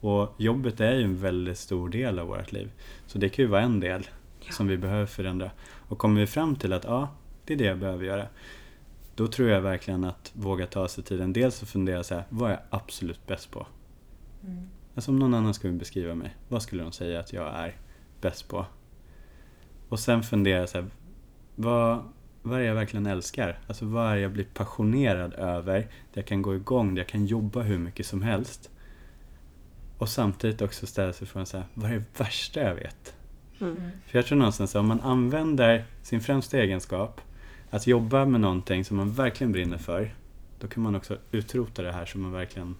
Och 0.00 0.34
jobbet 0.38 0.80
är 0.80 0.94
ju 0.94 1.02
en 1.04 1.16
väldigt 1.16 1.58
stor 1.58 1.88
del 1.88 2.18
av 2.18 2.26
vårt 2.26 2.52
liv. 2.52 2.72
Så 3.06 3.18
det 3.18 3.28
kan 3.28 3.44
ju 3.44 3.48
vara 3.48 3.62
en 3.62 3.80
del 3.80 4.06
Ja. 4.40 4.52
som 4.52 4.66
vi 4.66 4.76
behöver 4.76 5.06
förändra. 5.06 5.50
Och 5.88 5.98
kommer 5.98 6.20
vi 6.20 6.26
fram 6.26 6.56
till 6.56 6.72
att 6.72 6.84
ja, 6.84 7.08
det 7.44 7.54
är 7.54 7.58
det 7.58 7.64
jag 7.64 7.78
behöver 7.78 8.04
göra. 8.04 8.26
Då 9.14 9.26
tror 9.26 9.48
jag 9.48 9.60
verkligen 9.60 10.04
att 10.04 10.32
våga 10.34 10.66
ta 10.66 10.88
sig 10.88 11.04
tiden. 11.04 11.32
Dels 11.32 11.62
att 11.62 11.68
fundera 11.68 12.02
så 12.02 12.14
här, 12.14 12.24
vad 12.28 12.50
är 12.50 12.54
jag 12.54 12.62
absolut 12.70 13.26
bäst 13.26 13.50
på? 13.50 13.66
Mm. 14.42 14.68
Alltså 14.94 15.10
om 15.10 15.18
någon 15.18 15.34
annan 15.34 15.54
skulle 15.54 15.72
beskriva 15.72 16.14
mig, 16.14 16.36
vad 16.48 16.62
skulle 16.62 16.82
de 16.82 16.92
säga 16.92 17.20
att 17.20 17.32
jag 17.32 17.54
är 17.54 17.76
bäst 18.20 18.48
på? 18.48 18.66
Och 19.88 20.00
sen 20.00 20.22
fundera 20.22 20.66
så 20.66 20.78
här, 20.78 20.90
vad, 21.56 22.02
vad 22.46 22.56
är 22.56 22.62
det 22.62 22.68
jag 22.68 22.74
verkligen 22.74 23.06
älskar? 23.06 23.58
Alltså 23.66 23.84
vad 23.84 24.12
är 24.12 24.14
det 24.14 24.20
jag 24.20 24.30
blir 24.30 24.44
passionerad 24.44 25.34
över? 25.34 25.78
Där 25.78 25.88
jag 26.12 26.26
kan 26.26 26.42
gå 26.42 26.54
igång, 26.54 26.94
där 26.94 27.02
jag 27.02 27.08
kan 27.08 27.26
jobba 27.26 27.62
hur 27.62 27.78
mycket 27.78 28.06
som 28.06 28.22
helst. 28.22 28.70
Och 29.98 30.08
samtidigt 30.08 30.62
också 30.62 30.86
ställa 30.86 31.12
sig 31.12 31.26
frågan 31.26 31.46
så 31.46 31.56
här, 31.56 31.66
vad 31.74 31.90
är 31.90 31.94
det 31.94 32.20
värsta 32.20 32.60
jag 32.60 32.74
vet? 32.74 33.14
Mm. 33.60 33.76
Mm. 33.76 33.90
För 34.06 34.18
jag 34.18 34.26
tror 34.26 34.38
någonstans 34.38 34.76
att 34.76 34.80
om 34.80 34.86
man 34.86 35.00
använder 35.00 35.84
sin 36.02 36.20
främsta 36.20 36.58
egenskap, 36.58 37.20
att 37.70 37.86
jobba 37.86 38.24
med 38.24 38.40
någonting 38.40 38.84
som 38.84 38.96
man 38.96 39.12
verkligen 39.12 39.52
brinner 39.52 39.78
för, 39.78 40.14
då 40.60 40.66
kan 40.66 40.82
man 40.82 40.94
också 40.94 41.18
utrota 41.30 41.82
det 41.82 41.92
här 41.92 42.06
som 42.06 42.22
man 42.22 42.32
verkligen 42.32 42.74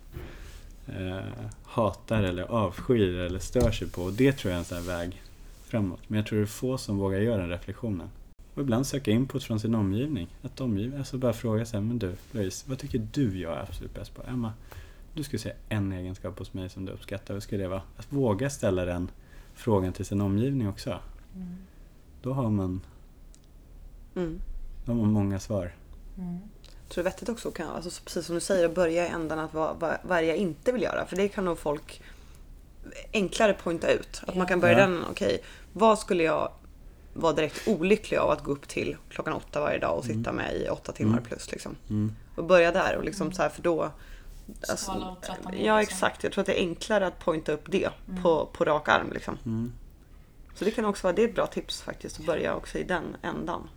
eh, 0.86 1.46
hatar 1.64 2.22
eller 2.22 2.42
avskyr 2.42 3.18
eller 3.18 3.38
stör 3.38 3.70
sig 3.70 3.90
på. 3.90 4.02
Och 4.02 4.12
det 4.12 4.32
tror 4.32 4.50
jag 4.50 4.56
är 4.56 4.58
en 4.58 4.64
sån 4.64 4.78
här 4.78 4.84
väg 4.84 5.22
framåt. 5.64 6.00
Men 6.06 6.16
jag 6.16 6.26
tror 6.26 6.38
det 6.38 6.44
är 6.44 6.46
få 6.46 6.78
som 6.78 6.98
vågar 6.98 7.18
göra 7.18 7.40
den 7.40 7.50
reflektionen. 7.50 8.08
Och 8.54 8.62
ibland 8.62 8.86
söka 8.86 9.10
input 9.10 9.44
från 9.44 9.60
sin 9.60 9.74
omgivning. 9.74 10.28
Att 10.42 10.60
omgivning, 10.60 10.98
alltså 10.98 11.18
bara 11.18 11.32
fråga 11.32 11.66
sig, 11.66 11.80
men 11.80 11.98
du 11.98 12.14
Louise, 12.32 12.64
vad 12.68 12.78
tycker 12.78 13.06
du 13.12 13.38
jag 13.40 13.52
är 13.52 13.60
absolut 13.62 13.94
bäst 13.94 14.14
på? 14.14 14.22
Emma, 14.22 14.52
du 15.14 15.22
skulle 15.22 15.40
säga 15.40 15.54
en 15.68 15.92
egenskap 15.92 16.38
hos 16.38 16.52
mig 16.52 16.68
som 16.68 16.84
du 16.84 16.92
uppskattar, 16.92 17.34
vad 17.34 17.42
skulle 17.42 17.62
det 17.62 17.68
vara? 17.68 17.82
Att 17.96 18.12
våga 18.12 18.50
ställa 18.50 18.84
den 18.84 19.10
frågan 19.54 19.92
till 19.92 20.04
sin 20.04 20.20
omgivning 20.20 20.68
också. 20.68 20.98
Mm. 21.34 21.56
Då 22.22 22.32
har 22.32 22.50
man, 22.50 22.80
Mm. 24.16 24.40
då 24.84 24.92
har 24.92 24.98
man 25.00 25.12
många 25.12 25.40
svar. 25.40 25.74
Mm. 26.18 26.38
Jag 26.82 26.88
tror 26.88 27.04
det 27.04 27.08
är 27.10 27.12
vettigt 27.12 27.28
också, 27.28 27.50
kan, 27.50 27.68
alltså, 27.68 28.02
precis 28.04 28.26
som 28.26 28.34
du 28.34 28.40
säger, 28.40 28.64
att 28.64 28.74
börja 28.74 29.06
i 29.06 29.08
ändan 29.08 29.38
att 29.38 29.54
vad, 29.54 29.76
vad, 29.80 29.96
vad 30.02 30.24
jag 30.24 30.36
inte 30.36 30.72
vill 30.72 30.82
göra? 30.82 31.06
För 31.06 31.16
det 31.16 31.28
kan 31.28 31.44
nog 31.44 31.58
folk 31.58 32.02
enklare 33.12 33.52
pointa 33.54 33.88
ut. 33.92 34.22
Att 34.26 34.36
man 34.36 34.46
kan 34.46 34.60
börja 34.60 34.78
Ja. 34.78 34.86
den, 34.86 35.04
okej, 35.10 35.38
vad 35.72 35.98
skulle 35.98 36.22
jag 36.22 36.52
vara 37.14 37.32
direkt 37.32 37.68
olycklig 37.68 38.18
av 38.18 38.30
att 38.30 38.44
gå 38.44 38.52
upp 38.52 38.68
till 38.68 38.96
klockan 39.10 39.32
åtta 39.34 39.60
varje 39.60 39.78
dag 39.78 39.98
och 39.98 40.04
sitta 40.04 40.32
med 40.32 40.54
i 40.56 40.68
åtta 40.68 40.92
timmar 40.92 41.12
Mm. 41.12 41.24
plus. 41.24 41.52
Liksom. 41.52 41.76
Mm. 41.90 42.12
Och 42.36 42.44
börja 42.44 42.72
där 42.72 42.96
och 42.96 43.04
liksom 43.04 43.32
så 43.32 43.42
här, 43.42 43.48
för 43.48 43.62
då... 43.62 43.90
Ner, 44.46 45.66
ja 45.66 45.78
liksom. 45.78 45.78
exakt, 45.78 46.22
jag 46.22 46.32
tror 46.32 46.42
att 46.42 46.46
det 46.46 46.60
är 46.60 46.68
enklare 46.68 47.06
att 47.06 47.18
pointa 47.18 47.52
upp 47.52 47.64
det 47.70 47.88
Mm. 48.08 48.22
på, 48.22 48.46
på 48.52 48.64
rak 48.64 48.88
arm. 48.88 49.12
Liksom. 49.12 49.38
Mm. 49.46 49.72
Så 50.54 50.64
det 50.64 50.70
kan 50.70 50.84
också 50.84 51.06
vara 51.06 51.16
det 51.16 51.22
är 51.24 51.28
ett 51.28 51.34
bra 51.34 51.46
tips 51.46 51.82
faktiskt, 51.82 52.20
att 52.20 52.26
börja 52.26 52.54
också 52.54 52.78
i 52.78 52.82
den 52.84 53.16
ändan. 53.22 53.68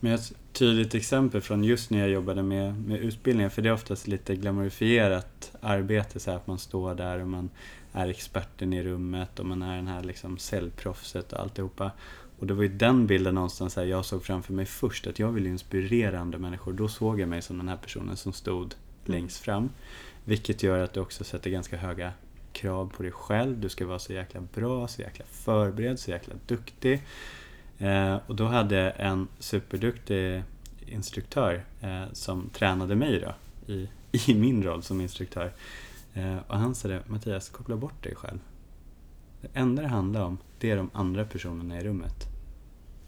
Men 0.00 0.12
ett 0.12 0.32
tydligt 0.52 0.94
exempel 0.94 1.40
från 1.40 1.64
just 1.64 1.90
när 1.90 1.98
jag 1.98 2.08
jobbade 2.08 2.42
med, 2.42 2.80
med 2.86 3.00
utbildningar, 3.00 3.48
för 3.50 3.62
det 3.62 3.68
är 3.68 3.72
oftast 3.72 4.06
lite 4.06 4.36
glamorifierat 4.36 5.52
arbete, 5.60 6.20
så 6.20 6.30
här 6.30 6.36
att 6.38 6.46
man 6.46 6.58
står 6.58 6.94
där 6.94 7.20
och 7.20 7.26
man 7.28 7.50
är 7.92 8.08
experten 8.08 8.72
i 8.72 8.82
rummet 8.82 9.38
och 9.38 9.46
man 9.46 9.62
är 9.62 9.76
den 9.76 9.86
här 9.88 10.02
liksom 10.02 10.38
säljproffset 10.38 11.32
och 11.32 11.40
alltihopa. 11.40 11.90
Och 12.44 12.48
det 12.48 12.54
var 12.54 12.62
ju 12.62 12.68
den 12.68 13.06
bilden 13.06 13.34
någonstans 13.34 13.76
här 13.76 13.84
jag 13.84 14.04
såg 14.04 14.24
framför 14.24 14.52
mig 14.52 14.64
först, 14.66 15.06
att 15.06 15.18
jag 15.18 15.32
ville 15.32 15.48
inspirera 15.48 16.20
andra 16.20 16.38
människor. 16.38 16.72
Då 16.72 16.88
såg 16.88 17.20
jag 17.20 17.28
mig 17.28 17.42
som 17.42 17.58
den 17.58 17.68
här 17.68 17.76
personen 17.76 18.16
som 18.16 18.32
stod 18.32 18.74
längst 19.04 19.38
fram. 19.38 19.70
Vilket 20.24 20.62
gör 20.62 20.78
att 20.78 20.92
du 20.92 21.00
också 21.00 21.24
sätter 21.24 21.50
ganska 21.50 21.76
höga 21.76 22.12
krav 22.52 22.92
på 22.96 23.02
dig 23.02 23.12
själv. 23.12 23.60
Du 23.60 23.68
ska 23.68 23.86
vara 23.86 23.98
så 23.98 24.12
jäkla 24.12 24.40
bra, 24.54 24.88
så 24.88 25.02
jäkla 25.02 25.24
förberedd, 25.24 25.98
så 25.98 26.10
jäkla 26.10 26.34
duktig. 26.46 27.02
Eh, 27.78 28.16
och 28.26 28.36
då 28.36 28.44
hade 28.44 28.90
en 28.90 29.28
superduktig 29.38 30.42
instruktör 30.86 31.64
eh, 31.80 32.04
som 32.12 32.50
tränade 32.52 32.94
mig 32.94 33.20
då, 33.20 33.34
i, 33.72 33.88
i 34.30 34.34
min 34.34 34.62
roll 34.62 34.82
som 34.82 35.00
instruktör. 35.00 35.52
Eh, 36.14 36.36
och 36.46 36.58
han 36.58 36.74
sa 36.74 36.88
det, 36.88 37.02
Mattias, 37.06 37.48
koppla 37.48 37.76
bort 37.76 38.02
dig 38.02 38.14
själv. 38.14 38.38
Det 39.40 39.48
enda 39.52 39.82
det 39.82 39.88
handlar 39.88 40.24
om, 40.24 40.38
det 40.58 40.70
är 40.70 40.76
de 40.76 40.90
andra 40.92 41.24
personerna 41.24 41.80
i 41.80 41.84
rummet. 41.84 42.33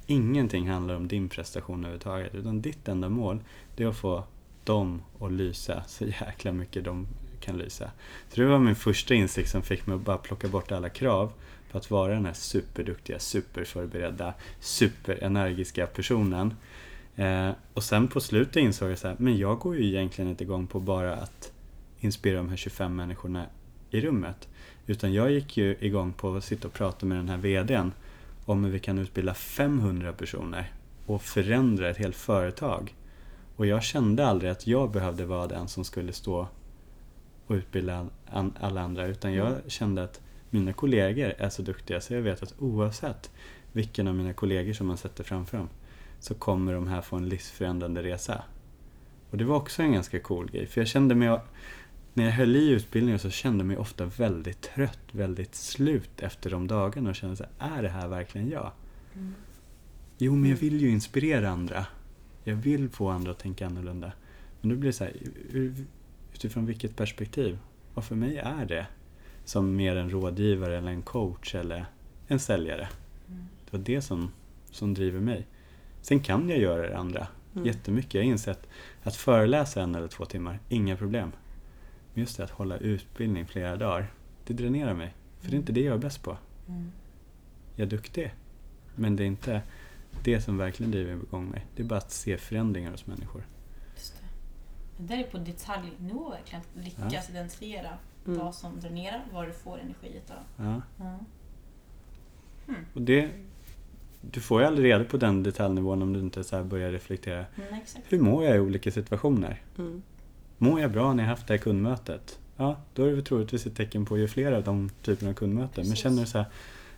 Ingenting 0.07 0.69
handlar 0.69 0.95
om 0.95 1.09
din 1.09 1.29
prestation 1.29 1.79
överhuvudtaget, 1.79 2.35
utan 2.35 2.61
ditt 2.61 2.89
enda 2.89 3.09
mål, 3.09 3.39
det 3.77 3.85
är 3.85 3.89
att 3.89 3.97
få 3.97 4.25
dem 4.65 5.03
att 5.21 5.33
lysa 5.33 5.83
så 5.87 6.05
jäkla 6.05 6.53
mycket 6.53 6.85
de 6.85 7.07
kan 7.41 7.59
lysa. 7.59 7.91
Så 8.29 8.41
det 8.41 8.47
var 8.47 8.59
min 8.59 8.77
första 8.77 9.15
insikt 9.15 9.51
som 9.51 9.63
fick 9.63 9.87
mig 9.87 9.97
att 9.97 10.03
bara 10.03 10.19
plocka 10.19 10.49
bort 10.49 10.73
alla 10.73 10.89
krav 10.89 11.33
på 11.71 11.79
att 11.79 11.91
vara 11.91 12.15
den 12.15 12.27
här 12.27 12.33
superduktiga, 12.33 13.19
superförberedda, 13.19 14.35
superenergiska 14.61 15.87
personen. 15.87 16.55
Eh, 17.17 17.51
och 17.75 17.83
sen 17.83 18.09
på 18.09 18.21
slutet 18.21 18.57
insåg 18.57 18.91
jag 18.91 18.99
så 18.99 19.09
här, 19.09 19.17
men 19.19 19.39
jag 19.39 19.59
går 19.59 19.77
ju 19.77 19.87
egentligen 19.87 20.31
inte 20.31 20.45
igång 20.45 20.67
på 20.67 20.81
bara 20.81 21.15
att 21.15 21.53
inspirera 21.99 22.37
de 22.37 22.49
här 22.49 22.57
25 22.57 22.97
människorna 22.97 23.47
i 23.91 24.01
rummet. 24.01 24.49
Utan 24.87 25.13
jag 25.13 25.31
gick 25.31 25.57
ju 25.57 25.77
igång 25.81 26.13
på 26.13 26.35
att 26.35 26.45
sitta 26.45 26.69
och 26.69 26.75
prata 26.75 27.07
med 27.07 27.19
den 27.19 27.29
här 27.29 27.37
VDn 27.37 27.93
om 28.47 28.65
hur 28.65 28.71
vi 28.71 28.79
kan 28.79 28.99
utbilda 28.99 29.35
500 29.35 30.13
personer 30.13 30.73
och 31.07 31.23
förändra 31.23 31.91
ett 31.91 31.97
helt 31.97 32.17
företag. 32.17 32.95
Och 33.57 33.67
jag 33.67 33.83
kände 33.83 34.27
aldrig 34.27 34.51
att 34.51 34.67
jag 34.67 34.91
behövde 34.91 35.25
vara 35.25 35.47
den 35.47 35.69
som 35.69 35.85
skulle 35.85 36.13
stå 36.13 36.49
och 37.47 37.55
utbilda 37.55 38.07
alla 38.61 38.81
andra 38.81 39.07
utan 39.07 39.33
jag 39.33 39.55
kände 39.67 40.05
att 40.05 40.21
mina 40.51 40.73
kollegor 40.73 41.35
är 41.39 41.49
så 41.49 41.63
duktiga 41.63 42.01
så 42.01 42.15
jag 42.15 42.23
vet 42.23 42.43
att 42.43 42.55
oavsett 42.59 43.31
vilken 43.73 44.09
av 44.09 44.15
mina 44.15 44.33
kollegor 44.33 44.73
som 44.73 44.87
man 44.87 44.97
sätter 44.97 45.25
framför 45.25 45.59
dem 45.59 45.69
så 46.21 46.35
kommer 46.35 46.75
de 46.75 46.87
här 46.87 47.01
få 47.01 47.17
en 47.17 47.29
livsförändrande 47.29 48.03
resa. 48.03 48.43
Och 49.31 49.39
det 49.39 49.45
var 49.45 49.57
också 49.57 49.83
en 49.83 49.93
ganska 49.93 50.21
cool 50.21 50.51
grej 50.51 50.67
för 50.67 50.81
jag 50.81 50.89
kände 50.89 51.15
mig 51.15 51.39
när 52.17 52.25
jag 52.25 52.33
höll 52.33 52.57
i 52.57 52.69
utbildningen 52.69 53.19
så 53.19 53.31
kände 53.31 53.59
jag 53.59 53.67
mig 53.67 53.77
ofta 53.77 54.07
väldigt 54.07 54.61
trött, 54.61 55.01
väldigt 55.13 55.55
slut 55.55 56.21
efter 56.21 56.51
de 56.51 56.67
dagarna 56.67 57.11
och 57.11 57.17
kände 57.17 57.37
så 57.37 57.45
här, 57.59 57.79
är 57.79 57.83
det 57.83 57.89
här 57.89 58.09
verkligen 58.09 58.51
jag? 58.51 58.73
Mm. 59.15 59.35
Jo, 60.19 60.37
men 60.37 60.51
jag 60.51 60.57
vill 60.57 60.81
ju 60.81 60.91
inspirera 60.91 61.51
andra. 61.51 61.87
Jag 62.45 62.57
vill 62.57 62.89
få 62.89 63.09
andra 63.09 63.31
att 63.31 63.39
tänka 63.39 63.67
annorlunda. 63.67 64.13
Men 64.61 64.69
Men 64.69 64.71
då 64.71 64.77
blir 64.77 64.89
det 64.89 64.93
så 64.93 65.05
här, 65.05 65.17
utifrån 66.35 66.67
vilket 66.67 66.97
perspektiv? 66.97 67.59
Och 67.95 68.05
för 68.05 68.15
mig 68.15 68.37
är 68.37 68.67
det 68.67 68.87
som 69.45 69.77
mer 69.77 69.97
en 69.97 70.11
rådgivare 70.11 70.79
eller 70.79 70.91
en 70.91 71.03
coach 71.03 71.55
eller 71.55 71.87
en 72.27 72.39
säljare. 72.39 72.89
Mm. 73.29 73.47
Det 73.65 73.77
var 73.77 73.85
det 73.85 74.03
som, 74.03 74.33
som 74.71 74.95
driver 74.95 75.21
mig. 75.21 75.47
Sen 76.03 76.21
kan 76.21 76.49
jag 76.49 76.59
göra 76.59 76.89
det 76.89 76.99
andra 76.99 77.27
mm. 77.55 77.67
jättemycket. 77.67 78.15
Jag 78.15 78.23
har 78.23 78.27
insett 78.27 78.69
att 79.03 79.17
föreläsa 79.17 79.83
en 79.83 79.95
eller 79.95 80.09
två 80.09 80.25
timmar, 80.25 80.59
inga 80.69 80.97
problem. 80.97 81.33
Just 82.17 82.37
det 82.37 82.45
att 82.45 82.51
hålla 82.51 82.77
utbildning 82.77 83.47
flera 83.47 83.77
dagar, 83.77 84.13
det 84.45 84.55
dränerar 84.55 84.95
mig. 84.95 85.15
För 85.41 85.51
det 85.51 85.57
är 85.57 85.59
inte 85.59 85.73
det 85.73 85.81
jag 85.81 85.95
är 85.95 85.99
bäst 85.99 86.23
på. 86.23 86.39
Mm. 86.69 86.93
Jag 87.75 87.87
är 87.87 87.91
duktig, 87.91 88.35
men 88.95 89.17
det 89.17 89.25
är 89.25 89.27
inte 89.27 89.63
det 90.25 90.41
som 90.41 90.59
verkligen 90.59 90.93
driver 90.93 91.13
igång 91.13 91.49
mig. 91.49 91.67
Det 91.77 91.83
är 91.83 91.87
bara 91.87 91.99
att 91.99 92.11
se 92.11 92.39
förändringar 92.39 92.91
hos 92.91 93.07
människor. 93.07 93.47
Just 93.95 94.15
det. 94.21 94.27
det 95.03 95.15
där 95.15 95.25
är 95.25 95.31
på 95.31 95.39
detaljnivå 95.39 96.31
verkligen, 96.31 96.61
att 96.61 96.85
lyckas 96.85 97.29
ja. 97.29 97.31
identifiera 97.31 97.99
mm. 98.27 98.39
vad 98.39 98.55
som 98.55 98.81
dränerar, 98.81 99.25
vad 99.33 99.47
du 99.49 99.53
får 99.53 99.79
energi 99.79 100.17
utav. 100.25 100.37
Ja. 100.57 100.83
ja. 100.99 101.19
Mm. 102.69 102.85
Och 102.95 103.03
det, 103.03 103.31
du 104.21 104.41
får 104.41 104.61
ju 104.61 104.67
aldrig 104.67 104.93
reda 104.93 105.05
på 105.05 105.17
den 105.17 105.43
detaljnivån 105.43 106.03
om 106.03 106.13
du 106.13 106.21
inte 106.21 106.45
så 106.45 106.65
börjar 106.65 106.91
reflektera. 106.91 107.47
Mm, 107.57 107.81
Hur 108.09 108.21
mår 108.21 108.45
jag 108.45 108.57
i 108.57 108.61
olika 108.61 108.91
situationer? 108.91 109.63
Mm. 109.79 110.03
Mår 110.59 110.81
jag 110.81 110.93
bra 110.93 111.13
när 111.13 111.23
jag 111.23 111.31
haft 111.31 111.47
det 111.47 111.55
här 111.55 111.59
kundmötet? 111.59 112.39
Ja, 112.57 112.77
då 112.95 113.05
är 113.05 113.13
det 113.17 113.23
troligtvis 113.23 113.67
ett 113.67 113.77
tecken 113.77 114.07
på 114.07 114.15
att 114.15 114.21
göra 114.21 114.29
fler 114.29 114.53
av 114.53 114.65
de 114.65 114.91
typerna 115.03 115.31
av 115.31 115.35
kundmöten. 115.35 115.75
Precis. 115.75 115.89
Men 115.89 115.97
känner 115.97 116.23
du 116.23 116.27
så 116.27 116.39
här, 116.39 116.47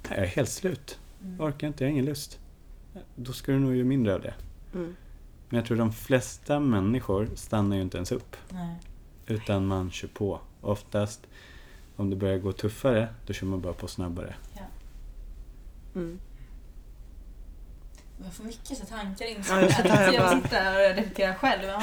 jag 0.08 0.18
är 0.18 0.26
helt 0.26 0.48
slut. 0.48 0.98
Mm. 1.22 1.40
Orkar 1.40 1.66
inte, 1.66 1.84
jag 1.84 1.88
har 1.88 1.92
ingen 1.92 2.04
lust. 2.04 2.38
Då 3.16 3.32
ska 3.32 3.52
du 3.52 3.58
nog 3.58 3.76
göra 3.76 3.86
mindre 3.86 4.14
av 4.14 4.20
det. 4.20 4.34
Mm. 4.74 4.96
Men 5.48 5.56
jag 5.58 5.66
tror 5.66 5.76
de 5.76 5.92
flesta 5.92 6.60
människor 6.60 7.28
stannar 7.34 7.76
ju 7.76 7.82
inte 7.82 7.96
ens 7.96 8.12
upp. 8.12 8.36
Nej. 8.48 8.76
Utan 9.26 9.66
man 9.66 9.90
kör 9.90 10.08
på. 10.08 10.40
Oftast 10.60 11.26
om 11.96 12.10
det 12.10 12.16
börjar 12.16 12.38
gå 12.38 12.52
tuffare, 12.52 13.08
då 13.26 13.32
kör 13.32 13.46
man 13.46 13.60
bara 13.60 13.72
på 13.72 13.88
snabbare. 13.88 14.34
Ja. 14.54 14.62
Mm. 15.94 16.18
Jag 18.24 18.32
får 18.32 18.44
mycket 18.44 18.78
så 18.78 18.86
tankar 18.86 19.26
in 19.26 19.42
ja, 19.48 19.60
jag, 19.60 19.76
sitter 19.76 19.88
här, 19.88 20.12
jag 20.12 20.42
sitter 20.42 20.56
här 20.56 20.90
och 20.90 20.96
reflekterar 20.96 21.34
själv. 21.34 21.62
Ja. 21.64 21.82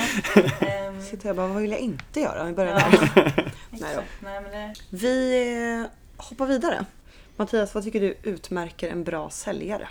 um, 0.90 1.02
sitter 1.02 1.30
jag 1.30 1.36
bara, 1.36 1.48
vad 1.48 1.62
vill 1.62 1.72
jag 1.72 1.80
inte 1.80 2.20
göra? 2.20 2.44
Vi 2.44 2.54
börjar 2.54 2.74
där. 2.74 3.54
Nej, 3.70 3.98
Nej, 4.20 4.42
men 4.42 4.52
det... 4.52 4.74
Vi 4.90 5.48
eh, 5.82 5.92
hoppar 6.18 6.46
vidare. 6.46 6.86
Mattias, 7.38 7.76
vad 7.76 7.84
tycker 7.84 8.02
du 8.02 8.18
utmärker 8.24 8.90
en 8.90 9.04
bra 9.04 9.30
säljare? 9.30 9.88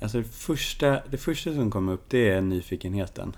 Alltså 0.00 0.18
det 0.18 0.24
första, 0.24 1.00
det 1.10 1.18
första 1.18 1.54
som 1.54 1.70
kommer 1.70 1.92
upp 1.92 2.04
det 2.08 2.30
är 2.30 2.40
nyfikenheten. 2.40 3.36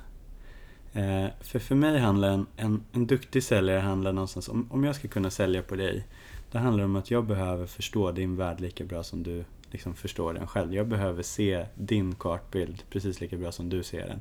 Eh, 0.92 1.26
för 1.40 1.58
för 1.58 1.74
mig 1.74 1.98
handlar 1.98 2.28
en, 2.28 2.46
en, 2.56 2.84
en 2.92 3.06
duktig 3.06 3.42
säljare 3.42 3.80
handlar 3.80 4.12
någonstans 4.12 4.48
om, 4.48 4.68
om 4.72 4.84
jag 4.84 4.96
ska 4.96 5.08
kunna 5.08 5.30
sälja 5.30 5.62
på 5.62 5.76
dig. 5.76 6.06
Då 6.50 6.58
handlar 6.58 6.78
det 6.78 6.84
om 6.84 6.96
att 6.96 7.10
jag 7.10 7.24
behöver 7.24 7.66
förstå 7.66 8.12
din 8.12 8.36
värld 8.36 8.60
lika 8.60 8.84
bra 8.84 9.02
som 9.02 9.22
du 9.22 9.44
liksom 9.76 9.94
förstår 9.94 10.34
den 10.34 10.46
själv. 10.46 10.74
Jag 10.74 10.86
behöver 10.86 11.22
se 11.22 11.66
din 11.74 12.14
kartbild 12.14 12.82
precis 12.90 13.20
lika 13.20 13.36
bra 13.36 13.52
som 13.52 13.68
du 13.68 13.82
ser 13.82 14.06
den. 14.06 14.20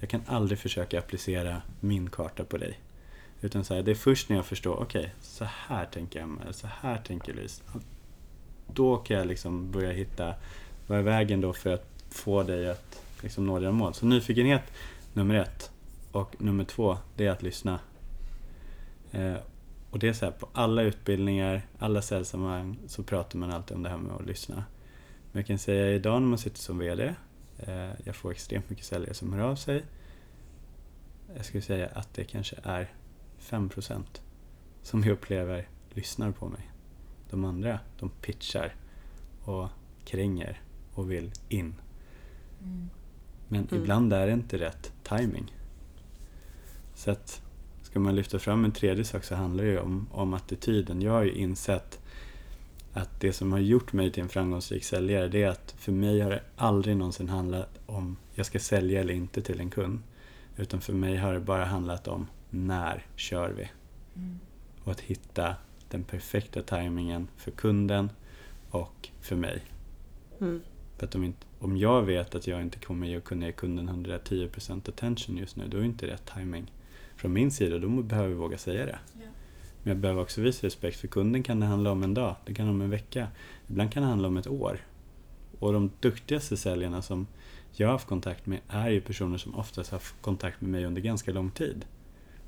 Jag 0.00 0.10
kan 0.10 0.22
aldrig 0.26 0.58
försöka 0.58 0.98
applicera 0.98 1.62
min 1.80 2.10
karta 2.10 2.44
på 2.44 2.56
dig. 2.56 2.80
Utan 3.40 3.64
så 3.64 3.74
här, 3.74 3.82
det 3.82 3.90
är 3.90 3.94
först 3.94 4.28
när 4.28 4.36
jag 4.36 4.46
förstår, 4.46 4.74
okej, 4.74 5.00
okay, 5.00 5.10
så 5.20 5.44
här 5.44 5.86
tänker 5.86 6.20
jag, 6.20 6.54
så 6.54 6.66
här 6.66 6.98
tänker 6.98 7.34
Louise. 7.34 7.62
Då 8.66 8.96
kan 8.96 9.16
jag 9.16 9.26
liksom 9.26 9.70
börja 9.70 9.92
hitta, 9.92 10.34
vad 10.86 10.98
är 10.98 11.02
vägen 11.02 11.40
då 11.40 11.52
för 11.52 11.74
att 11.74 11.86
få 12.10 12.42
dig 12.42 12.70
att 12.70 13.00
liksom 13.22 13.46
nå 13.46 13.58
dina 13.58 13.72
mål? 13.72 13.94
Så 13.94 14.06
nyfikenhet, 14.06 14.62
nummer 15.12 15.34
ett. 15.34 15.70
Och 16.12 16.36
nummer 16.38 16.64
två, 16.64 16.98
det 17.16 17.26
är 17.26 17.30
att 17.30 17.42
lyssna. 17.42 17.80
Eh, 19.12 19.36
och 19.90 19.98
det 19.98 20.08
är 20.08 20.12
så 20.12 20.24
här, 20.24 20.32
på 20.32 20.48
alla 20.52 20.82
utbildningar, 20.82 21.62
alla 21.78 22.02
säljsammanhang 22.02 22.78
så 22.86 23.02
pratar 23.02 23.38
man 23.38 23.50
alltid 23.50 23.76
om 23.76 23.82
det 23.82 23.88
här 23.88 23.96
med 23.96 24.16
att 24.16 24.26
lyssna. 24.26 24.64
Men 25.36 25.40
jag 25.40 25.46
kan 25.46 25.58
säga 25.58 25.90
idag 25.90 26.22
när 26.22 26.28
man 26.28 26.38
sitter 26.38 26.58
som 26.58 26.78
VD, 26.78 27.14
eh, 27.58 27.90
jag 28.04 28.16
får 28.16 28.30
extremt 28.30 28.70
mycket 28.70 28.84
säljare 28.84 29.14
som 29.14 29.32
hör 29.32 29.40
av 29.40 29.56
sig. 29.56 29.84
Jag 31.36 31.44
skulle 31.44 31.62
säga 31.62 31.88
att 31.94 32.14
det 32.14 32.24
kanske 32.24 32.56
är 32.62 32.94
5% 33.38 34.22
som 34.82 35.02
jag 35.02 35.12
upplever 35.12 35.68
lyssnar 35.90 36.32
på 36.32 36.48
mig. 36.48 36.70
De 37.30 37.44
andra, 37.44 37.80
de 37.98 38.10
pitchar 38.10 38.74
och 39.44 39.68
kränger 40.04 40.60
och 40.94 41.10
vill 41.10 41.32
in. 41.48 41.74
Mm. 42.62 42.90
Men 43.48 43.68
mm. 43.68 43.82
ibland 43.82 44.12
är 44.12 44.26
det 44.26 44.32
inte 44.32 44.58
rätt 44.58 44.92
timing. 45.02 45.54
Så 46.94 47.10
att 47.10 47.42
ska 47.82 48.00
man 48.00 48.16
lyfta 48.16 48.38
fram 48.38 48.64
en 48.64 48.72
tredje 48.72 49.04
sak 49.04 49.24
så 49.24 49.34
handlar 49.34 49.64
det 49.64 49.80
om, 49.80 50.08
om 50.12 50.34
attityden. 50.34 51.02
Jag 51.02 51.12
har 51.12 51.22
ju 51.22 51.32
insett 51.32 52.00
att 52.96 53.20
det 53.20 53.32
som 53.32 53.52
har 53.52 53.58
gjort 53.58 53.92
mig 53.92 54.12
till 54.12 54.22
en 54.22 54.28
framgångsrik 54.28 54.84
säljare 54.84 55.28
det 55.28 55.42
är 55.42 55.48
att 55.48 55.74
för 55.78 55.92
mig 55.92 56.20
har 56.20 56.30
det 56.30 56.42
aldrig 56.56 56.96
någonsin 56.96 57.28
handlat 57.28 57.78
om 57.86 58.16
jag 58.34 58.46
ska 58.46 58.58
sälja 58.58 59.00
eller 59.00 59.14
inte 59.14 59.42
till 59.42 59.60
en 59.60 59.70
kund. 59.70 59.98
Utan 60.56 60.80
för 60.80 60.92
mig 60.92 61.16
har 61.16 61.34
det 61.34 61.40
bara 61.40 61.64
handlat 61.64 62.08
om 62.08 62.26
när 62.50 63.06
kör 63.16 63.50
vi? 63.50 63.68
Mm. 64.16 64.38
Och 64.84 64.92
att 64.92 65.00
hitta 65.00 65.56
den 65.90 66.04
perfekta 66.04 66.62
tajmingen 66.62 67.28
för 67.36 67.50
kunden 67.50 68.10
och 68.70 69.08
för 69.20 69.36
mig. 69.36 69.62
Mm. 70.40 70.62
För 70.98 71.06
att 71.06 71.14
om, 71.14 71.24
inte, 71.24 71.46
om 71.58 71.76
jag 71.76 72.02
vet 72.02 72.34
att 72.34 72.46
jag 72.46 72.62
inte 72.62 72.78
kommer 72.78 73.16
att 73.16 73.24
kunna 73.24 73.46
ge 73.46 73.52
kunden 73.52 73.90
110% 73.90 74.88
attention 74.88 75.36
just 75.36 75.56
nu, 75.56 75.68
då 75.68 75.76
är 75.76 75.80
det 75.80 75.86
inte 75.86 76.06
rätt 76.06 76.30
timing 76.34 76.72
från 77.16 77.32
min 77.32 77.50
sida. 77.50 77.78
Då 77.78 77.88
behöver 77.88 78.30
jag 78.30 78.36
våga 78.36 78.58
säga 78.58 78.86
det. 78.86 78.98
Ja. 79.12 79.26
Men 79.86 79.90
jag 79.90 80.00
behöver 80.00 80.22
också 80.22 80.40
visa 80.40 80.66
respekt 80.66 81.00
för 81.00 81.08
kunden 81.08 81.42
kan 81.42 81.60
det 81.60 81.66
handla 81.66 81.90
om 81.90 82.02
en 82.02 82.14
dag, 82.14 82.36
det 82.44 82.54
kan 82.54 82.66
handla 82.66 82.84
om 82.84 82.84
en 82.84 82.90
vecka. 82.90 83.28
Ibland 83.68 83.92
kan 83.92 84.02
det 84.02 84.08
handla 84.08 84.28
om 84.28 84.36
ett 84.36 84.46
år. 84.46 84.80
Och 85.58 85.72
de 85.72 85.90
duktigaste 86.00 86.56
säljarna 86.56 87.02
som 87.02 87.26
jag 87.72 87.88
har 87.88 87.92
haft 87.92 88.06
kontakt 88.06 88.46
med 88.46 88.60
är 88.68 88.90
ju 88.90 89.00
personer 89.00 89.38
som 89.38 89.54
oftast 89.54 89.90
har 89.90 89.98
haft 89.98 90.14
kontakt 90.20 90.60
med 90.60 90.70
mig 90.70 90.84
under 90.84 91.02
ganska 91.02 91.32
lång 91.32 91.50
tid. 91.50 91.84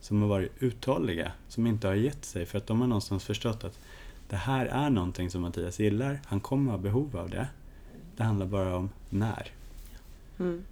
Som 0.00 0.22
har 0.22 0.28
varit 0.28 0.52
uthålliga, 0.58 1.32
som 1.48 1.66
inte 1.66 1.86
har 1.86 1.94
gett 1.94 2.24
sig 2.24 2.46
för 2.46 2.58
att 2.58 2.66
de 2.66 2.80
har 2.80 2.88
någonstans 2.88 3.24
förstått 3.24 3.64
att 3.64 3.78
det 4.28 4.36
här 4.36 4.66
är 4.66 4.90
någonting 4.90 5.30
som 5.30 5.42
Mattias 5.42 5.80
gillar, 5.80 6.20
han 6.26 6.40
kommer 6.40 6.70
ha 6.70 6.78
behov 6.78 7.16
av 7.16 7.30
det. 7.30 7.48
Det 8.16 8.22
handlar 8.22 8.46
bara 8.46 8.76
om 8.76 8.90
när. 9.10 9.50
Mm. 10.38 10.64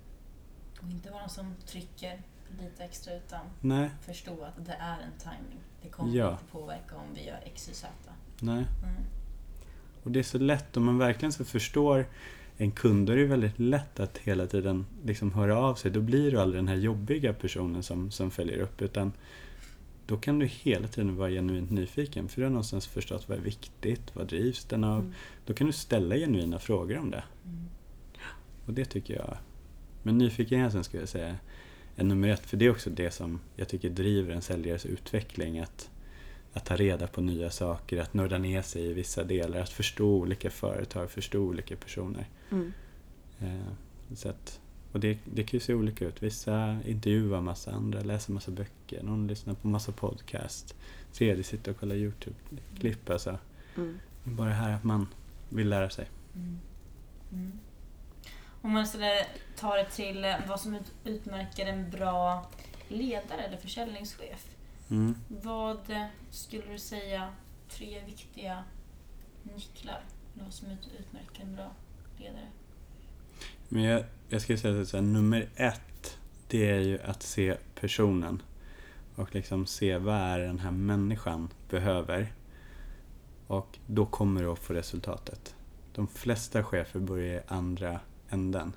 Och 0.81 0.91
inte 0.91 1.11
vara 1.11 1.21
någon 1.21 1.31
som 1.31 1.55
trycker 1.67 2.23
lite 2.61 2.85
extra 2.85 3.15
utan 3.15 3.41
Nej. 3.61 3.91
förstå 4.01 4.45
att 4.45 4.67
det 4.67 4.73
är 4.73 4.99
en 4.99 5.19
timing. 5.19 5.61
Det 5.83 5.89
kommer 5.89 6.17
ja. 6.17 6.31
inte 6.31 6.45
påverka 6.53 6.97
om 6.97 7.15
vi 7.15 7.27
gör 7.27 7.41
X, 7.45 7.69
Y, 7.69 7.75
Z. 7.75 7.89
Nej. 8.41 8.67
Mm. 8.83 9.03
Och 10.03 10.11
det 10.11 10.19
är 10.19 10.23
så 10.23 10.39
lätt, 10.39 10.77
om 10.77 10.85
man 10.85 10.99
verkligen 10.99 11.33
så 11.33 11.45
förstår 11.45 12.07
en 12.57 12.71
kund, 12.71 13.07
då 13.07 13.13
är 13.13 13.17
det 13.17 13.25
väldigt 13.25 13.59
lätt 13.59 14.01
att 14.01 14.19
hela 14.19 14.47
tiden 14.47 14.87
liksom 15.05 15.33
höra 15.33 15.59
av 15.59 15.75
sig. 15.75 15.91
Då 15.91 16.01
blir 16.01 16.31
du 16.31 16.41
aldrig 16.41 16.59
den 16.59 16.69
här 16.69 16.77
jobbiga 16.77 17.33
personen 17.33 17.83
som, 17.83 18.11
som 18.11 18.31
följer 18.31 18.59
upp, 18.59 18.83
utan 18.83 19.13
då 20.07 20.17
kan 20.17 20.39
du 20.39 20.47
hela 20.47 20.89
tiden 20.89 21.17
vara 21.17 21.31
genuint 21.31 21.71
nyfiken, 21.71 22.29
för 22.29 22.41
du 22.41 22.47
har 22.47 22.51
någonstans 22.51 22.87
förstått 22.87 23.29
vad 23.29 23.39
är 23.39 23.43
viktigt, 23.43 24.17
vad 24.17 24.27
drivs 24.27 24.65
den 24.65 24.85
av? 24.85 25.01
Mm. 25.01 25.15
Då 25.47 25.55
kan 25.55 25.67
du 25.67 25.73
ställa 25.73 26.17
genuina 26.17 26.59
frågor 26.59 26.99
om 26.99 27.11
det. 27.11 27.25
Mm. 27.45 27.65
Och 28.67 28.73
det 28.73 28.85
tycker 28.85 29.15
jag, 29.15 29.37
men 30.03 30.19
nyfikenheten 30.19 30.85
skulle 30.85 31.03
jag 31.03 31.09
säga 31.09 31.37
är 31.97 32.05
nummer 32.05 32.29
ett, 32.29 32.47
för 32.47 32.57
det 32.57 32.67
är 32.67 32.71
också 32.71 32.91
det 32.91 33.11
som 33.11 33.41
jag 33.57 33.69
tycker 33.69 33.91
driver 33.91 34.35
en 34.35 34.43
säljares 34.43 34.87
utveckling. 34.87 35.59
Att, 35.59 35.91
att 36.53 36.65
ta 36.65 36.77
reda 36.77 37.07
på 37.07 37.21
nya 37.21 37.51
saker, 37.51 38.01
att 38.01 38.15
nörda 38.15 38.39
ner 38.39 38.63
sig 38.63 38.83
i 38.83 38.93
vissa 38.93 39.25
delar, 39.25 39.61
att 39.61 39.71
förstå 39.71 40.09
olika 40.09 40.51
företag, 40.51 41.11
förstå 41.11 41.41
olika 41.41 41.77
personer. 41.77 42.29
Mm. 42.51 42.73
Eh, 43.41 43.73
så 44.15 44.29
att, 44.29 44.61
och 44.93 45.01
det, 45.01 45.19
det 45.25 45.43
kan 45.43 45.57
ju 45.57 45.61
se 45.61 45.75
olika 45.75 46.05
ut. 46.05 46.23
Vissa 46.23 46.79
intervjuar 46.85 47.41
massa 47.41 47.73
andra, 47.73 48.01
läser 48.01 48.33
massa 48.33 48.51
böcker, 48.51 49.03
någon 49.03 49.27
lyssnar 49.27 49.55
på 49.55 49.69
massa 49.69 49.93
podcast, 49.93 50.75
tredje 51.13 51.45
sitter 51.45 51.71
och 51.71 51.79
kollar 51.79 51.97
YouTube-klipp. 51.97 53.11
Alltså. 53.11 53.39
Mm. 53.77 53.99
Bara 54.25 54.49
det 54.49 54.55
här 54.55 54.75
att 54.75 54.85
man 54.85 55.07
vill 55.49 55.69
lära 55.69 55.91
sig. 55.91 56.09
Mm. 56.35 56.59
Om 58.67 58.73
man 58.73 58.87
tar 59.57 59.77
det 59.77 59.91
till 59.91 60.25
eh, 60.25 60.35
vad 60.49 60.61
som 60.61 60.79
utmärker 61.05 61.67
en 61.67 61.91
bra 61.91 62.51
ledare 62.89 63.43
eller 63.43 63.57
försäljningschef. 63.57 64.57
Mm. 64.91 65.15
Vad 65.29 65.91
eh, 65.91 66.07
skulle 66.31 66.73
du 66.73 66.79
säga 66.79 67.29
tre 67.69 68.03
viktiga 68.07 68.65
nycklar? 69.43 70.01
Vad 70.35 70.53
som 70.53 70.69
utmärker 70.71 71.43
en 71.43 71.55
bra 71.55 71.73
ledare? 72.19 72.47
Men 73.69 73.83
jag, 73.83 74.05
jag 74.29 74.43
skulle 74.43 74.59
säga 74.59 74.81
att 74.81 75.05
nummer 75.05 75.49
ett, 75.57 76.19
det 76.49 76.71
är 76.71 76.81
ju 76.81 77.03
att 77.03 77.23
se 77.23 77.57
personen. 77.81 78.43
Och 79.15 79.35
liksom 79.35 79.67
se 79.67 79.99
vad 79.99 80.17
är 80.17 80.39
den 80.39 80.59
här 80.59 80.71
människan 80.71 81.49
behöver. 81.71 82.33
Och 83.47 83.79
då 83.87 84.07
kommer 84.07 84.43
du 84.43 84.49
att 84.49 84.59
få 84.59 84.75
resultatet. 84.75 85.55
De 85.95 86.09
flesta 86.09 86.65
chefer 86.65 87.01
börjar 87.01 87.41
i 87.41 87.43
andra 87.49 88.01
änden. 88.31 88.73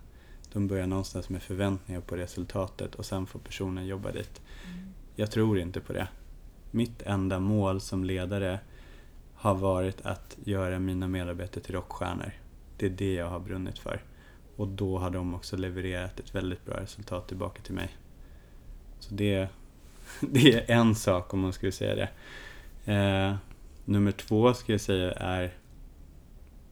De 0.53 0.67
börjar 0.67 0.87
någonstans 0.87 1.29
med 1.29 1.41
förväntningar 1.41 2.01
på 2.01 2.15
resultatet 2.15 2.95
och 2.95 3.05
sen 3.05 3.25
får 3.25 3.39
personen 3.39 3.87
jobba 3.87 4.11
dit. 4.11 4.41
Mm. 4.65 4.93
Jag 5.15 5.31
tror 5.31 5.59
inte 5.59 5.79
på 5.79 5.93
det. 5.93 6.07
Mitt 6.71 7.01
enda 7.01 7.39
mål 7.39 7.81
som 7.81 8.03
ledare 8.03 8.59
har 9.33 9.55
varit 9.55 10.01
att 10.01 10.37
göra 10.43 10.79
mina 10.79 11.07
medarbetare 11.07 11.63
till 11.63 11.75
rockstjärnor. 11.75 12.31
Det 12.77 12.85
är 12.85 12.89
det 12.89 13.13
jag 13.13 13.29
har 13.29 13.39
brunnit 13.39 13.79
för. 13.79 14.03
Och 14.55 14.67
då 14.67 14.97
har 14.97 15.09
de 15.09 15.33
också 15.33 15.57
levererat 15.57 16.19
ett 16.19 16.35
väldigt 16.35 16.65
bra 16.65 16.79
resultat 16.79 17.27
tillbaka 17.27 17.61
till 17.61 17.73
mig. 17.73 17.89
Så 18.99 19.13
det, 19.13 19.47
det 20.19 20.53
är 20.53 20.75
en 20.77 20.95
sak 20.95 21.33
om 21.33 21.39
man 21.39 21.53
skulle 21.53 21.71
säga 21.71 21.95
det. 21.95 22.09
Eh, 22.93 23.35
nummer 23.85 24.11
två 24.11 24.53
skulle 24.53 24.73
jag 24.73 24.81
säga 24.81 25.11
är 25.11 25.53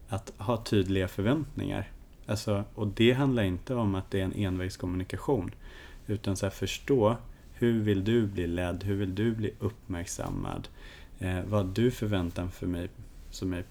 att 0.10 0.34
ha 0.38 0.64
tydliga 0.64 1.08
förväntningar. 1.08 1.92
Alltså, 2.28 2.64
och 2.76 2.88
det 2.88 3.14
handlar 3.14 3.44
inte 3.44 3.76
om 3.76 3.96
att 3.96 4.12
det 4.12 4.20
är 4.20 4.24
en 4.24 4.34
envägskommunikation. 4.34 5.52
Utan 6.08 6.36
så 6.36 6.46
här, 6.46 6.52
förstå 6.52 7.18
hur 7.54 7.82
vill 7.82 8.04
du 8.04 8.28
bli 8.28 8.48
ledd? 8.48 8.84
Hur 8.84 8.96
vill 8.96 9.16
du 9.16 9.32
bli 9.32 9.54
uppmärksammad? 9.60 10.68
Eh, 11.20 11.40
vad 11.48 11.66
du 11.66 11.92
förväntan, 11.92 12.52
för 12.52 12.68
mig, 12.68 12.90
som 13.30 13.54
är, 13.54 13.64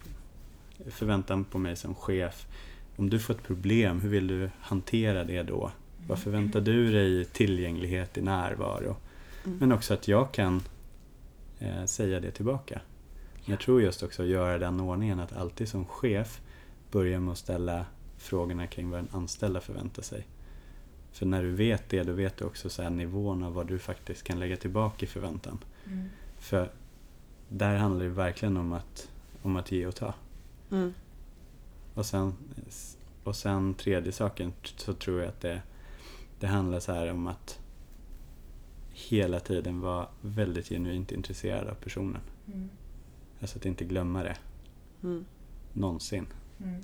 förväntan 0.91 1.45
på 1.45 1.59
mig 1.59 1.77
som 1.77 1.95
chef? 1.95 2.47
Om 2.97 3.11
du 3.11 3.19
får 3.19 3.35
ett 3.35 3.43
problem, 3.43 4.01
hur 4.01 4.09
vill 4.09 4.27
du 4.27 4.51
hantera 4.61 5.25
det 5.25 5.43
då? 5.43 5.71
Vad 6.07 6.19
förväntar 6.19 6.61
du 6.61 6.93
dig 6.93 7.21
i 7.21 7.25
tillgänglighet, 7.25 8.19
i 8.19 8.23
närvaro? 8.23 8.97
Mm. 9.45 9.59
Men 9.59 9.73
också 9.73 9.95
att 9.95 10.09
jag 10.09 10.33
kan 10.33 10.63
eh, 11.59 11.85
säga 11.85 12.21
det 12.21 12.31
tillbaka. 12.31 12.81
Jag 13.45 13.61
tror 13.61 13.83
just 13.83 14.03
också 14.03 14.23
att 14.23 14.29
göra 14.29 14.59
den 14.59 14.81
ordningen 14.81 15.21
att 15.21 15.37
alltid 15.37 15.69
som 15.69 15.85
chef 15.85 16.41
börja 16.91 17.21
med 17.21 17.33
att 17.33 17.39
ställa 17.39 17.85
frågorna 18.17 18.67
kring 18.67 18.91
vad 18.91 18.99
den 18.99 19.09
anställda 19.13 19.61
förväntar 19.61 20.03
sig. 20.03 20.27
För 21.13 21.27
när 21.27 21.43
du 21.43 21.51
vet 21.51 21.89
det, 21.89 22.03
då 22.03 22.13
vet 22.13 22.37
du 22.37 22.45
också 22.45 22.71
så 22.71 22.83
här 22.83 22.91
nivån 22.91 23.43
av 23.43 23.55
vad 23.55 23.67
du 23.67 23.79
faktiskt 23.79 24.23
kan 24.23 24.39
lägga 24.39 24.57
tillbaka 24.57 25.07
i 25.07 25.09
förväntan. 25.09 25.59
Mm. 25.87 26.09
För 26.39 26.71
där 27.49 27.77
handlar 27.77 28.05
det 28.05 28.11
verkligen 28.11 28.57
om 28.57 28.73
att, 28.73 29.11
om 29.43 29.57
att 29.57 29.73
ge 29.73 29.87
och 29.87 29.95
ta. 29.95 30.15
Mm. 30.71 30.95
Och 31.95 32.07
sen, 32.07 32.35
och 33.25 33.37
sen 33.37 33.75
tredje 33.75 34.13
saken 34.13 34.53
så 34.63 34.95
tror 34.95 35.21
jag 35.21 35.29
att 35.29 35.41
det, 35.41 35.63
det 36.41 36.47
handlar 36.47 36.81
så 36.81 36.93
här 36.93 37.11
om 37.11 37.27
att 37.27 37.61
hela 38.93 39.41
tiden 39.41 39.81
vara 39.81 40.09
väldigt 40.21 40.69
genuint 40.69 41.13
intresserad 41.13 41.69
av 41.69 41.75
personen. 41.75 42.21
Mm. 42.47 42.69
Alltså 43.41 43.59
att 43.59 43.67
inte 43.67 43.85
glömma 43.85 44.23
det. 44.23 44.37
Mm. 45.03 45.25
Någonsin. 45.73 46.27
Mm. 46.65 46.81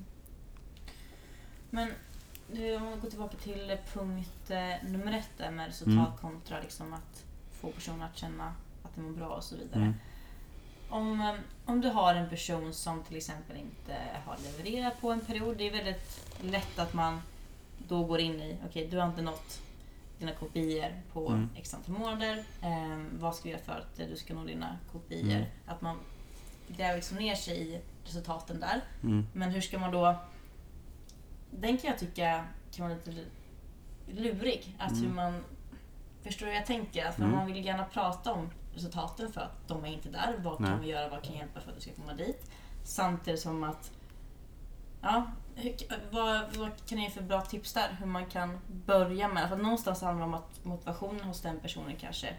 Men 1.74 1.92
du, 2.52 2.76
om 2.76 2.92
vi 2.92 3.00
går 3.00 3.10
tillbaka 3.10 3.36
till 3.36 3.76
punkt 3.92 4.50
eh, 4.50 4.88
nummer 4.90 5.12
ett 5.18 5.30
där 5.38 5.50
med 5.50 5.66
resultat 5.66 6.08
Mm. 6.08 6.18
kontra 6.20 6.60
liksom 6.60 6.92
att 6.92 7.24
få 7.60 7.68
personen 7.70 8.02
att 8.02 8.16
känna 8.16 8.54
att 8.82 8.94
de 8.94 9.00
mår 9.04 9.10
bra 9.12 9.28
och 9.28 9.44
så 9.44 9.56
vidare. 9.56 9.82
Mm. 9.82 9.94
Om, 10.88 11.20
eh, 11.20 11.34
om 11.64 11.80
du 11.80 11.88
har 11.88 12.14
en 12.14 12.28
person 12.28 12.74
som 12.74 13.02
till 13.02 13.16
exempel 13.16 13.56
inte 13.56 13.96
har 14.26 14.36
levererat 14.42 15.00
på 15.00 15.10
en 15.10 15.20
period, 15.20 15.56
det 15.56 15.66
är 15.68 15.72
väldigt 15.72 16.26
lätt 16.42 16.78
att 16.78 16.94
man 16.94 17.20
då 17.88 18.04
går 18.04 18.20
in 18.20 18.40
i, 18.40 18.56
okej 18.68 18.88
du 18.90 18.98
har 18.98 19.08
inte 19.08 19.22
nått 19.22 19.60
dina 20.18 20.32
kopior 20.32 21.02
på 21.12 21.28
Mm. 21.28 21.48
x 21.56 21.74
antal 21.74 21.94
månader. 21.98 22.44
Eh, 22.62 22.98
vad 23.18 23.34
ska 23.34 23.44
vi 23.44 23.50
göra 23.50 23.62
för 23.62 23.72
att 23.72 23.96
du 24.10 24.16
ska 24.16 24.34
nå 24.34 24.44
dina 24.44 24.78
kopior? 24.92 25.30
Mm. 25.30 25.44
Att 25.66 25.80
man 25.82 25.96
gräver 26.68 26.94
liksom 26.96 27.16
ner 27.16 27.34
sig 27.34 27.60
i 27.74 27.80
resultaten 28.04 28.60
där. 28.60 28.80
Mm. 29.02 29.26
Men 29.32 29.50
hur 29.50 29.60
ska 29.60 29.78
man 29.78 29.92
då... 29.92 30.16
Den 31.60 31.78
kan 31.78 31.90
jag 31.90 31.98
tycka 31.98 32.44
kan 32.74 32.88
vara 32.88 32.94
lite 32.98 33.24
lurig. 34.06 34.76
Att 34.78 34.90
Mm. 34.92 35.02
hur 35.04 35.14
man... 35.14 35.44
Förstår 36.22 36.46
du 36.46 36.52
hur 36.52 36.58
jag 36.58 36.66
tänker? 36.66 37.06
Att 37.06 37.18
Mm. 37.18 37.30
Man 37.30 37.46
vill 37.46 37.64
gärna 37.64 37.84
prata 37.84 38.32
om 38.32 38.50
resultaten 38.74 39.32
för 39.32 39.40
att 39.40 39.68
de 39.68 39.84
är 39.84 39.88
inte 39.88 40.08
där. 40.08 40.34
Vad 40.38 40.60
Nej. 40.60 40.70
kan 40.70 40.80
vi 40.80 40.86
göra? 40.88 41.08
Vad 41.08 41.22
kan 41.22 41.34
hjälpa 41.36 41.60
för 41.60 41.68
att 41.70 41.74
du 41.76 41.80
ska 41.82 41.92
komma 41.92 42.14
dit? 42.14 42.50
Samtidigt 42.84 43.40
som 43.40 43.64
att... 43.64 43.92
Ja, 45.02 45.26
hur, 45.54 45.74
vad, 46.10 46.56
vad 46.56 46.86
kan 46.86 46.98
ni 46.98 47.04
ge 47.04 47.10
för 47.10 47.22
bra 47.22 47.40
tips 47.40 47.72
där? 47.72 47.96
Hur 47.98 48.06
man 48.06 48.26
kan 48.26 48.58
börja 48.86 49.28
med... 49.28 49.48
För 49.48 49.56
någonstans 49.56 50.02
handlar 50.02 50.26
det 50.26 50.32
om 50.32 50.34
att 50.34 50.64
motivationen 50.64 51.20
hos 51.20 51.40
den 51.40 51.60
personen 51.60 51.96
kanske 52.00 52.34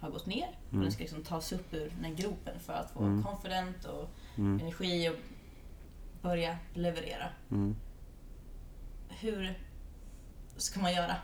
har 0.00 0.10
gått 0.10 0.26
ner. 0.26 0.48
Och 0.66 0.72
Mm. 0.72 0.82
den 0.82 0.92
ska 0.92 1.00
liksom 1.02 1.22
tas 1.22 1.52
upp 1.52 1.74
ur 1.74 1.92
den 2.00 2.16
gropen 2.16 2.60
för 2.60 2.72
att 2.72 2.90
få 2.90 3.00
Mm. 3.02 3.22
confident 3.24 3.84
och 3.84 4.08
Mm. 4.38 4.60
energi 4.60 5.08
och 5.10 5.16
börja 6.22 6.56
leverera. 6.74 7.28
Mm. 7.50 7.76
Hur 9.20 9.54
ska 10.56 10.80
man 10.80 10.94
göra? 10.94 11.16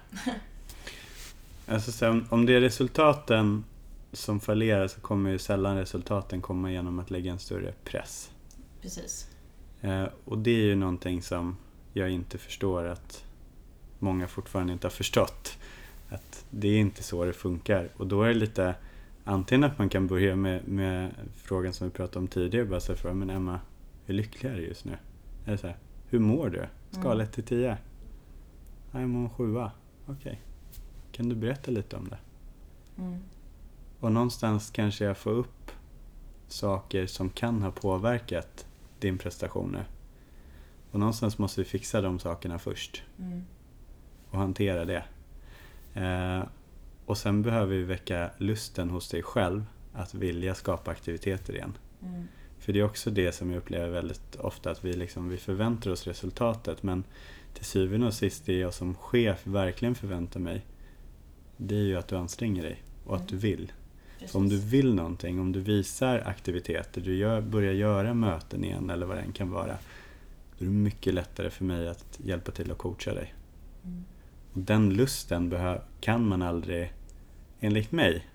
Alltså 1.66 1.92
så 1.92 2.20
om, 2.30 2.46
det 2.46 2.52
är 2.52 2.60
resultaten 2.60 3.64
som 4.12 4.40
fallerar 4.40 4.88
så 4.88 5.00
kommer 5.00 5.30
ju 5.30 5.38
sällan 5.38 5.76
resultaten 5.76 6.40
komma 6.40 6.72
genom 6.72 6.98
att 6.98 7.10
lägga 7.10 7.32
en 7.32 7.38
större 7.38 7.72
press. 7.84 8.30
Precis. 8.82 9.28
Eh, 9.80 10.06
och 10.24 10.38
det 10.38 10.50
är 10.50 10.64
ju 10.64 10.74
någonting 10.74 11.22
som 11.22 11.56
jag 11.92 12.10
inte 12.10 12.38
förstår 12.38 12.84
att 12.84 13.24
många 13.98 14.28
fortfarande 14.28 14.72
inte 14.72 14.86
har 14.86 14.92
förstått. 14.92 15.58
Att 16.08 16.44
det 16.50 16.68
är 16.68 16.78
inte 16.78 17.02
så 17.02 17.24
det 17.24 17.32
funkar. 17.32 17.88
Och 17.96 18.06
då 18.06 18.22
är 18.22 18.28
det 18.28 18.34
lite 18.34 18.74
antingen 19.24 19.64
att 19.64 19.78
man 19.78 19.88
kan 19.88 20.06
börja 20.06 20.36
med, 20.36 20.68
med 20.68 21.14
frågan 21.36 21.72
som 21.72 21.86
vi 21.86 21.92
pratade 21.92 22.18
om 22.18 22.28
tidigare. 22.28 22.66
Bara 22.66 22.80
så 22.80 22.94
här, 22.94 23.12
men 23.12 23.30
Emma, 23.30 23.60
hur 24.06 24.14
lycklig 24.14 24.50
är 24.50 24.56
du 24.56 24.66
just 24.66 24.84
nu? 24.84 24.96
Eller 25.46 25.56
så 25.56 25.66
här, 25.66 25.76
hur 26.08 26.18
mår 26.18 26.50
du? 26.50 26.66
Skala 26.92 27.14
Mm. 27.14 27.24
1 27.26 27.32
till 27.32 27.44
10? 27.44 27.78
Ja, 28.92 29.00
jag 29.00 29.08
mår 29.08 29.20
en 29.20 29.30
sjua. 29.30 29.72
Okej. 30.06 30.40
Kan 31.12 31.28
du 31.28 31.34
berätta 31.34 31.70
lite 31.70 31.96
om 31.96 32.08
det? 32.08 32.18
Mm. 32.98 33.18
Och 34.00 34.12
någonstans 34.12 34.70
kanske 34.70 35.04
jag 35.04 35.16
får 35.16 35.30
upp 35.30 35.70
saker 36.48 37.06
som 37.06 37.30
kan 37.30 37.62
ha 37.62 37.70
påverkat 37.70 38.66
din 38.98 39.18
prestation 39.18 39.72
nu. 39.72 39.84
Och 40.90 40.98
någonstans 41.00 41.38
måste 41.38 41.60
vi 41.60 41.64
fixa 41.64 42.00
de 42.00 42.18
sakerna 42.18 42.58
först 42.58 43.02
Mm. 43.18 43.42
och 44.30 44.38
hantera 44.38 44.84
det. 44.84 45.04
Eh, 45.94 46.44
och 47.06 47.18
sen 47.18 47.42
behöver 47.42 47.76
vi 47.76 47.82
väcka 47.82 48.30
lusten 48.38 48.90
hos 48.90 49.08
dig 49.08 49.22
själv 49.22 49.64
att 49.92 50.14
vilja 50.14 50.54
skapa 50.54 50.90
aktiviteter 50.90 51.54
igen. 51.54 51.78
Mm. 52.02 52.28
För 52.62 52.72
det 52.72 52.80
är 52.80 52.84
också 52.84 53.10
det 53.10 53.32
som 53.32 53.50
jag 53.50 53.58
upplever 53.58 53.88
väldigt 53.88 54.36
ofta 54.36 54.70
att 54.70 54.84
vi, 54.84 54.92
liksom, 54.92 55.28
vi 55.28 55.36
förväntar 55.36 55.90
oss 55.90 56.06
resultatet 56.06 56.82
men 56.82 57.04
till 57.54 57.64
syvende 57.64 58.06
och 58.06 58.14
sist 58.14 58.46
det 58.46 58.58
jag 58.58 58.74
som 58.74 58.94
chef 58.94 59.46
verkligen 59.46 59.94
förväntar 59.94 60.40
mig 60.40 60.64
det 61.56 61.74
är 61.74 61.82
ju 61.82 61.96
att 61.96 62.08
du 62.08 62.16
anstränger 62.16 62.62
dig 62.62 62.82
och 63.06 63.16
att 63.16 63.28
du 63.28 63.36
vill. 63.36 63.72
Precis. 64.18 64.34
Om 64.34 64.48
du 64.48 64.58
vill 64.58 64.94
någonting, 64.94 65.40
om 65.40 65.52
du 65.52 65.60
visar 65.60 66.18
aktiviteter, 66.18 67.00
du 67.00 67.16
gör, 67.16 67.40
börjar 67.40 67.72
göra 67.72 68.14
möten 68.14 68.64
igen 68.64 68.90
eller 68.90 69.06
vad 69.06 69.16
det 69.16 69.22
än 69.22 69.32
kan 69.32 69.50
vara. 69.50 69.78
Då 70.58 70.64
är 70.64 70.68
det 70.68 70.74
mycket 70.74 71.14
lättare 71.14 71.50
för 71.50 71.64
mig 71.64 71.88
att 71.88 72.20
hjälpa 72.24 72.52
till 72.52 72.70
att 72.70 72.78
coacha 72.78 73.14
dig. 73.14 73.34
Mm. 73.84 74.04
Och 74.52 74.60
den 74.60 74.94
lusten 74.94 75.52
behö- 75.52 75.80
kan 76.00 76.28
man 76.28 76.42
aldrig, 76.42 76.92
enligt 77.60 77.92
mig, 77.92 78.26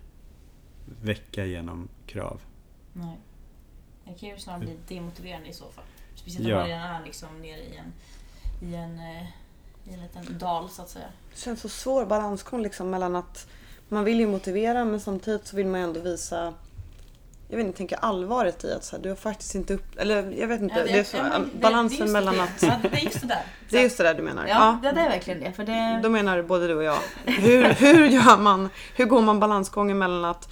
väcka 1.02 1.44
genom 1.44 1.88
krav. 2.06 2.40
Nej. 2.92 3.16
Det 4.08 4.18
kan 4.20 4.28
ju 4.28 4.38
snarare 4.38 4.60
bli 4.60 4.76
demotiverande 4.88 5.48
i 5.48 5.52
så 5.52 5.64
fall. 5.64 5.84
Speciellt 6.14 6.44
om 6.46 6.50
Ja. 6.50 6.58
man 6.58 6.66
redan 6.68 6.82
är 7.02 7.04
liksom 7.04 7.28
nere 7.42 7.58
i 7.60 7.76
en, 7.76 7.92
i 8.70 8.74
en, 8.74 8.98
eh, 8.98 9.22
i 9.90 9.94
en 9.94 10.00
liten 10.02 10.38
dal 10.38 10.70
så 10.70 10.82
att 10.82 10.88
säga. 10.90 11.06
Det 11.34 11.40
känns 11.40 11.60
så 11.60 11.68
svår 11.68 12.06
balansgång 12.06 12.62
liksom 12.62 12.90
mellan 12.90 13.16
att 13.16 13.46
man 13.88 14.04
vill 14.04 14.20
ju 14.20 14.26
motivera 14.26 14.84
men 14.84 15.00
samtidigt 15.00 15.46
så 15.46 15.56
vill 15.56 15.66
man 15.66 15.80
ju 15.80 15.84
ändå 15.86 16.00
visa 16.00 16.54
jag 17.50 17.56
vet 17.56 17.66
inte, 17.66 17.76
tänka 17.76 17.96
allvaret 17.96 18.64
i 18.64 18.72
att 18.72 18.84
så 18.84 18.96
här, 18.96 19.02
du 19.02 19.08
har 19.08 19.16
faktiskt 19.16 19.54
inte 19.54 19.74
upp... 19.74 19.98
Eller 19.98 20.30
jag 20.32 20.48
vet 20.48 20.60
inte. 20.60 20.78
Ja, 20.78 20.84
det 20.84 20.98
är 20.98 21.04
så, 21.04 21.16
ja, 21.16 21.22
men 21.22 21.42
det- 21.42 21.58
balansen 21.60 22.06
det 22.06 22.12
mellan 22.12 22.36
det. 22.36 22.42
att... 22.42 22.62
Ja, 22.62 22.76
det 22.82 22.88
är 22.88 23.04
just 23.04 23.20
det 23.20 23.26
där. 23.26 23.42
Det 23.70 23.78
är 23.78 23.82
just 23.82 23.98
det 23.98 24.04
där 24.04 24.14
du 24.14 24.22
menar? 24.22 24.46
Ja, 24.46 24.78
det, 24.82 24.92
det 24.92 25.00
är 25.00 25.08
verkligen 25.08 25.40
det. 25.40 25.52
För 25.52 25.64
det... 25.64 26.00
Då 26.02 26.08
menar 26.08 26.42
både 26.42 26.66
du 26.66 26.74
och 26.74 26.82
jag. 26.84 26.98
Hur, 27.24 27.64
hur 27.64 28.06
gör 28.08 28.36
man? 28.38 28.68
Hur 28.96 29.04
går 29.06 29.20
man 29.22 29.40
balansgången 29.40 29.98
mellan 29.98 30.24
att 30.24 30.48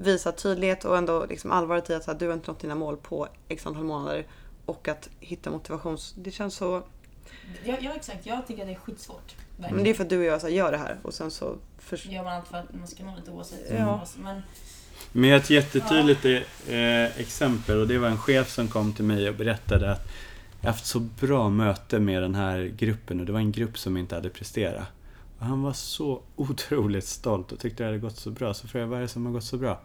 visa 0.00 0.32
tydlighet 0.32 0.84
och 0.84 0.98
ändå 0.98 1.26
liksom 1.26 1.50
allvaret 1.50 1.90
i 1.90 1.94
att 1.94 2.04
så 2.04 2.12
här, 2.12 2.18
du 2.18 2.26
har 2.26 2.34
inte 2.34 2.50
nått 2.50 2.60
dina 2.60 2.74
mål 2.74 2.96
på 2.96 3.28
x 3.48 3.66
antal 3.66 3.84
månader 3.84 4.26
och 4.66 4.88
att 4.88 5.08
hitta 5.20 5.50
motivations... 5.50 6.14
Det 6.16 6.30
känns 6.30 6.54
så... 6.54 6.82
Ja, 7.64 7.76
ja, 7.80 7.92
exakt. 7.96 8.26
Jag 8.26 8.46
tycker 8.46 8.62
att 8.62 8.68
det 8.68 8.74
är 8.74 8.78
skitsvårt. 8.78 9.34
Men 9.56 9.62
Verkligen. 9.62 9.84
det 9.84 9.90
är 9.90 9.94
för 9.94 10.04
att 10.04 10.10
du 10.10 10.18
och 10.18 10.24
jag 10.24 10.40
så 10.40 10.46
här, 10.46 10.54
gör 10.54 10.72
det 10.72 10.78
här 10.78 10.98
och 11.02 11.14
sen 11.14 11.30
så... 11.30 11.56
För... 11.78 11.96
Gör 11.96 12.24
man 12.24 12.32
allt 12.32 12.48
för 12.48 12.56
att 12.56 12.74
man 12.74 12.88
ska 12.88 13.04
nå 13.04 13.16
lite 13.16 13.30
oavsett. 13.30 13.60
Ja. 13.70 14.06
Men, 14.18 14.42
Men 15.12 15.32
ett 15.32 15.50
jättetydligt 15.50 16.24
eh, 16.24 17.20
exempel 17.20 17.80
och 17.80 17.88
det 17.88 17.98
var 17.98 18.08
en 18.08 18.18
chef 18.18 18.50
som 18.50 18.68
kom 18.68 18.92
till 18.92 19.04
mig 19.04 19.28
och 19.28 19.34
berättade 19.34 19.92
att 19.92 20.08
jag 20.60 20.70
haft 20.70 20.86
så 20.86 21.00
bra 21.00 21.48
möte 21.48 21.98
med 21.98 22.22
den 22.22 22.34
här 22.34 22.72
gruppen 22.76 23.20
och 23.20 23.26
det 23.26 23.32
var 23.32 23.40
en 23.40 23.52
grupp 23.52 23.78
som 23.78 23.96
inte 23.96 24.14
hade 24.14 24.30
presterat. 24.30 24.84
Och 25.40 25.46
han 25.46 25.62
var 25.62 25.72
så 25.72 26.22
otroligt 26.36 27.04
stolt 27.04 27.52
och 27.52 27.58
tyckte 27.58 27.82
det 27.82 27.86
hade 27.86 27.98
gått 27.98 28.16
så 28.16 28.30
bra. 28.30 28.54
Så 28.54 28.68
frågade 28.68 28.84
jag, 28.84 28.90
vad 28.90 28.98
är 28.98 29.02
det 29.02 29.08
som 29.08 29.26
har 29.26 29.32
gått 29.32 29.44
så 29.44 29.56
bra? 29.56 29.80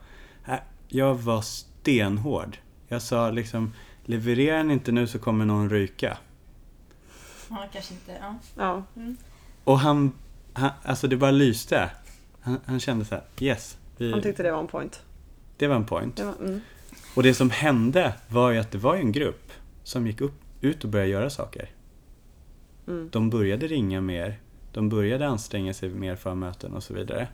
Äh, 0.47 0.55
jag 0.87 1.15
var 1.15 1.41
stenhård. 1.41 2.57
Jag 2.87 3.01
sa 3.01 3.31
liksom, 3.31 3.73
levererar 4.03 4.63
ni 4.63 4.73
inte 4.73 4.91
nu 4.91 5.07
så 5.07 5.19
kommer 5.19 5.45
någon 5.45 5.69
ryka. 5.69 6.17
ja, 7.49 7.67
kanske 7.73 7.93
inte. 7.93 8.17
Ja. 8.21 8.35
Ja. 8.57 8.83
Mm. 8.95 9.17
Och 9.63 9.79
han, 9.79 10.11
han, 10.53 10.69
alltså 10.83 11.07
det 11.07 11.17
bara 11.17 11.31
lyste. 11.31 11.89
Han, 12.41 12.59
han 12.65 12.79
kände 12.79 13.05
så 13.05 13.15
här, 13.15 13.23
yes. 13.39 13.77
Vi, 13.97 14.11
Han 14.11 14.21
tyckte 14.21 14.43
det 14.43 14.51
var 14.51 14.59
en 14.59 14.67
point. 14.67 15.01
det 15.57 15.67
var 15.67 15.75
en 15.75 15.85
point. 15.85 16.15
Det 16.15 16.25
var, 16.25 16.35
mm. 16.39 16.61
Och 17.15 17.23
det 17.23 17.33
som 17.33 17.49
hände 17.49 18.13
var 18.27 18.51
ju 18.51 18.59
att 18.59 18.71
det 18.71 18.77
var 18.77 18.95
en 18.95 19.11
grupp 19.11 19.51
som 19.83 20.07
gick 20.07 20.21
upp, 20.21 20.41
ut 20.61 20.83
och 20.83 20.89
började 20.89 21.11
göra 21.11 21.29
saker. 21.29 21.69
Mm. 22.87 23.09
De 23.11 23.29
började 23.29 23.67
ringa 23.67 24.01
mer, 24.01 24.39
de 24.75 24.89
började 24.89 25.27
anstränga 25.27 25.73
sig 25.73 25.89
mer 25.89 26.15
för 26.15 26.35
möten 26.35 26.73
och 26.73 26.83
så 26.83 26.93
vidare. 26.93 27.27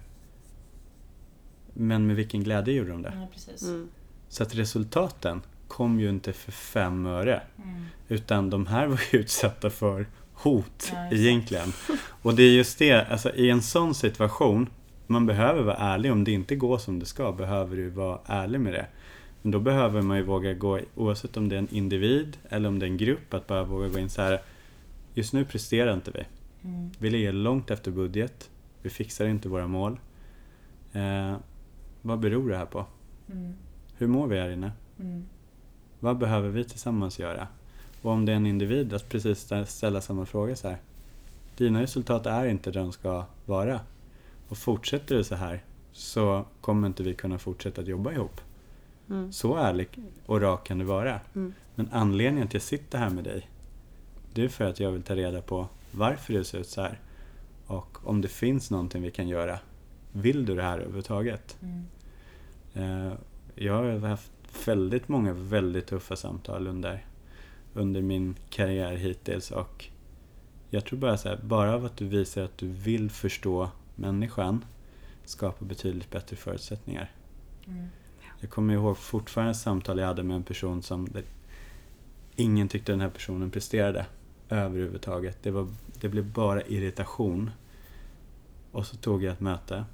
Men 1.73 2.07
med 2.07 2.15
vilken 2.15 2.43
glädje 2.43 2.73
gjorde 2.73 2.89
de 2.89 3.01
det? 3.01 3.13
Ja, 3.15 3.27
precis. 3.33 3.61
Mm. 3.61 3.89
Så 4.29 4.43
att 4.43 4.55
resultaten 4.55 5.41
kom 5.67 5.99
ju 5.99 6.09
inte 6.09 6.33
för 6.33 6.51
fem 6.51 7.05
öre. 7.05 7.41
Mm. 7.63 7.85
Utan 8.07 8.49
de 8.49 8.67
här 8.67 8.87
var 8.87 9.01
ju 9.11 9.19
utsatta 9.19 9.69
för 9.69 10.05
hot 10.33 10.91
Ja, 10.93 11.11
egentligen. 11.11 11.73
Och 12.21 12.35
det 12.35 12.43
är 12.43 12.51
just 12.51 12.79
det, 12.79 13.05
alltså 13.11 13.35
i 13.35 13.49
en 13.49 13.61
sån 13.61 13.95
situation, 13.95 14.69
man 15.07 15.25
behöver 15.25 15.63
vara 15.63 15.77
ärlig. 15.77 16.11
Om 16.11 16.23
det 16.23 16.31
inte 16.31 16.55
går 16.55 16.77
som 16.77 16.99
det 16.99 17.05
ska 17.05 17.31
behöver 17.31 17.75
du 17.75 17.89
vara 17.89 18.19
ärlig 18.25 18.59
med 18.59 18.73
det. 18.73 18.85
Men 19.41 19.51
då 19.51 19.59
behöver 19.59 20.01
man 20.01 20.17
ju 20.17 20.23
våga 20.23 20.53
gå, 20.53 20.79
oavsett 20.95 21.37
om 21.37 21.49
det 21.49 21.55
är 21.55 21.59
en 21.59 21.75
individ 21.75 22.37
eller 22.49 22.69
om 22.69 22.79
det 22.79 22.85
är 22.85 22.89
en 22.89 22.97
grupp, 22.97 23.33
att 23.33 23.47
bara 23.47 23.63
våga 23.63 23.87
gå 23.87 23.99
in 23.99 24.09
så 24.09 24.21
här. 24.21 24.41
Just 25.13 25.33
nu 25.33 25.45
presterar 25.45 25.93
inte 25.93 26.11
vi. 26.11 26.23
Mm. 26.63 26.89
Vi 26.99 27.09
ligger 27.09 27.31
långt 27.31 27.71
efter 27.71 27.91
budget. 27.91 28.49
Vi 28.81 28.89
fixar 28.89 29.25
inte 29.27 29.49
våra 29.49 29.67
mål. 29.67 29.99
Eh, 30.93 31.35
vad 32.01 32.19
beror 32.19 32.49
det 32.49 32.57
här 32.57 32.65
på? 32.65 32.85
Mm. 33.31 33.53
Hur 33.97 34.07
mår 34.07 34.27
vi 34.27 34.39
här 34.39 34.49
inne? 34.49 34.71
Mm. 34.99 35.23
Vad 35.99 36.17
behöver 36.17 36.49
vi 36.49 36.63
tillsammans 36.63 37.19
göra? 37.19 37.47
Och 38.01 38.11
om 38.11 38.25
det 38.25 38.31
är 38.31 38.35
en 38.35 38.45
individ, 38.45 38.93
att 38.93 39.09
precis 39.09 39.51
stä- 39.51 39.65
ställa 39.65 40.01
samma 40.01 40.25
fråga 40.25 40.55
så 40.55 40.67
här. 40.67 40.77
Dina 41.57 41.81
resultat 41.81 42.25
är 42.25 42.45
inte 42.45 42.71
där 42.71 42.81
de 42.81 42.91
ska 42.91 43.25
vara. 43.45 43.79
Och 44.47 44.57
fortsätter 44.57 45.15
det 45.15 45.23
så 45.23 45.35
här 45.35 45.63
så 45.91 46.45
kommer 46.61 46.87
inte 46.87 47.03
vi 47.03 47.13
kunna 47.13 47.37
fortsätta 47.37 47.81
att 47.81 47.87
jobba 47.87 48.11
ihop. 48.11 48.41
Mm. 49.09 49.31
Så 49.31 49.55
ärlig 49.55 49.87
och 50.25 50.41
rak 50.41 50.67
kan 50.67 50.77
du 50.77 50.85
vara. 50.85 51.19
Mm. 51.35 51.53
Men 51.75 51.89
anledningen 51.91 52.47
till 52.47 52.57
att 52.57 52.63
jag 52.63 52.79
sitter 52.79 52.97
här 52.97 53.09
med 53.09 53.23
dig, 53.23 53.49
det 54.33 54.43
är 54.43 54.49
för 54.49 54.65
att 54.65 54.79
jag 54.79 54.91
vill 54.91 55.03
ta 55.03 55.15
reda 55.15 55.41
på 55.41 55.67
varför 55.91 56.33
det 56.33 56.43
ser 56.43 56.57
ut 56.59 56.67
så 56.67 56.81
här. 56.81 56.99
Och 57.67 58.07
om 58.07 58.21
det 58.21 58.27
finns 58.27 58.71
någonting 58.71 59.01
vi 59.01 59.11
kan 59.11 59.27
göra. 59.27 59.59
Vill 60.11 60.45
du 60.45 60.55
det 60.55 60.63
här 60.63 60.79
överhuvudtaget? 60.79 61.57
Mm. 61.61 61.85
Eh, 62.73 63.13
Jag 63.55 63.73
har 63.73 64.07
haft 64.07 64.31
väldigt 64.65 65.07
många 65.07 65.33
väldigt 65.33 65.87
tuffa 65.87 66.15
samtal 66.15 66.67
under, 66.67 67.05
under 67.73 68.01
min 68.01 68.35
karriär 68.49 68.95
hittills 68.95 69.51
och 69.51 69.85
jag 70.69 70.85
tror 70.85 70.99
bara 70.99 71.17
så 71.17 71.29
här, 71.29 71.39
bara 71.43 71.75
av 71.75 71.85
att 71.85 71.97
du 71.97 72.07
visar 72.07 72.43
att 72.43 72.57
du 72.57 72.67
vill 72.67 73.09
förstå 73.09 73.69
människan 73.95 74.65
skapar 75.25 75.65
betydligt 75.65 76.11
bättre 76.11 76.35
förutsättningar. 76.35 77.11
Mm. 77.67 77.87
Jag 78.39 78.49
kommer 78.49 78.73
ihåg 78.73 78.97
fortfarande 78.97 79.53
samtal 79.53 79.99
jag 79.99 80.07
hade 80.07 80.23
med 80.23 80.35
en 80.35 80.43
person 80.43 80.83
som 80.83 81.07
ingen 82.35 82.67
tyckte 82.67 82.91
den 82.91 83.01
här 83.01 83.09
personen 83.09 83.51
presterade 83.51 84.05
överhuvudtaget. 84.51 85.37
Det, 85.43 85.51
var, 85.51 85.67
det 86.01 86.09
blev 86.09 86.31
bara 86.33 86.61
irritation. 86.61 87.51
Och 88.71 88.85
så 88.85 88.97
tog 88.97 89.23
jag 89.23 89.33
ett 89.33 89.39
möte 89.39 89.85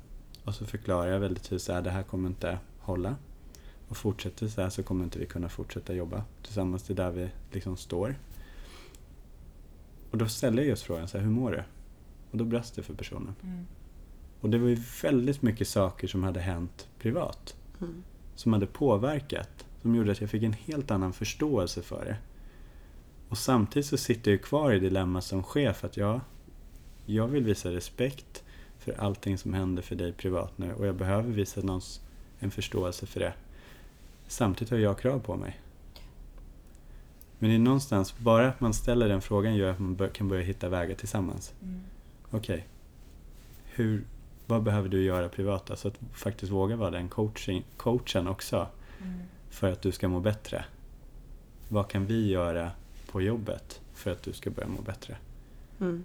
och 0.44 0.56
så 0.56 0.66
förklarade 0.66 1.12
jag 1.12 1.20
väldigt 1.20 1.44
tydligt 1.44 1.70
att 1.70 1.84
det 1.84 1.90
här 1.92 2.04
kommer 2.04 2.30
inte 2.30 2.60
hålla. 2.80 3.16
Och 3.88 3.98
fortsätter 3.98 4.46
det 4.46 4.52
så 4.52 4.62
här 4.62 4.70
så 4.70 4.84
kommer 4.84 5.04
inte 5.04 5.20
vi 5.20 5.26
kunna 5.26 5.50
fortsätta 5.50 5.94
jobba 5.94 6.24
tillsammans 6.44 6.84
till 6.84 6.96
där 6.96 7.12
vi 7.12 7.30
liksom 7.52 7.78
står. 7.78 8.16
Och 10.12 10.18
då 10.18 10.28
ställde 10.28 10.62
jag 10.62 10.70
just 10.70 10.84
frågan 10.84 11.08
så 11.08 11.18
här, 11.18 11.26
hur 11.26 11.32
mår 11.32 11.52
du? 11.52 11.64
Och 12.32 12.38
då 12.38 12.44
brast 12.44 12.76
det 12.76 12.84
för 12.84 12.94
personen. 12.94 13.36
Mm. 13.44 13.68
Och 14.42 14.50
det 14.50 14.58
var 14.58 14.68
ju 14.68 14.78
väldigt 15.04 15.42
mycket 15.42 15.68
saker 15.68 16.08
som 16.08 16.24
hade 16.24 16.40
hänt 16.40 16.88
privat 17.00 17.56
Mm. 17.82 18.04
som 18.36 18.54
hade 18.54 18.68
påverkat. 18.68 19.66
Som 19.82 19.96
gjorde 19.96 20.12
att 20.12 20.22
jag 20.22 20.30
fick 20.30 20.44
en 20.44 20.54
helt 20.54 20.92
annan 20.92 21.14
förståelse 21.14 21.82
för 21.82 22.06
det. 22.06 22.18
Och 23.30 23.38
samtidigt 23.38 23.86
så 23.86 23.98
sitter 23.98 24.32
jag 24.32 24.42
kvar 24.42 24.72
i 24.72 24.80
dilemmat 24.80 25.24
som 25.24 25.44
chef 25.44 25.84
att 25.84 25.98
jag, 25.98 26.22
jag 27.06 27.28
vill 27.28 27.44
visa 27.44 27.72
respekt 27.72 28.44
för 28.80 29.00
allting 29.00 29.38
som 29.38 29.54
händer 29.54 29.82
för 29.82 29.96
dig 29.96 30.14
privat 30.14 30.58
nu 30.58 30.74
och 30.74 30.88
jag 30.88 30.96
behöver 30.96 31.32
visa 31.32 31.62
någons, 31.62 32.02
en 32.40 32.52
förståelse 32.52 33.06
för 33.06 33.20
det. 33.20 33.34
Samtidigt 34.28 34.72
har 34.72 34.78
jag 34.78 35.00
krav 35.00 35.20
på 35.20 35.36
mig. 35.36 35.60
Men 37.40 37.50
det 37.50 37.56
är 37.56 37.60
någonstans, 37.60 38.18
bara 38.18 38.48
att 38.48 38.60
man 38.60 38.74
ställer 38.74 39.10
den 39.10 39.22
frågan 39.22 39.56
gör 39.56 39.72
att 39.72 39.80
man 39.80 40.10
kan 40.14 40.28
börja 40.28 40.44
hitta 40.44 40.70
vägar 40.70 40.96
tillsammans. 40.96 41.54
Mm. 41.62 41.82
Okej, 42.32 42.68
hur, 43.64 44.04
vad 44.46 44.64
behöver 44.64 44.90
du 44.90 45.04
göra 45.04 45.30
privat? 45.30 45.72
Alltså 45.72 45.88
att 45.88 46.00
faktiskt 46.14 46.52
våga 46.52 46.76
vara 46.76 46.92
den 46.92 47.10
coaching, 47.10 47.66
coachen 47.78 48.28
också 48.28 48.68
Mm. 49.02 49.20
för 49.50 49.72
att 49.72 49.82
du 49.82 49.92
ska 49.92 50.08
må 50.08 50.20
bättre. 50.20 50.66
Vad 51.70 51.88
kan 51.88 52.06
vi 52.06 52.28
göra 52.30 52.72
på 53.12 53.22
jobbet 53.22 53.82
för 53.94 54.12
att 54.12 54.24
du 54.24 54.34
ska 54.34 54.50
börja 54.50 54.68
må 54.68 54.82
bättre? 54.82 55.18
Mm. 55.80 56.04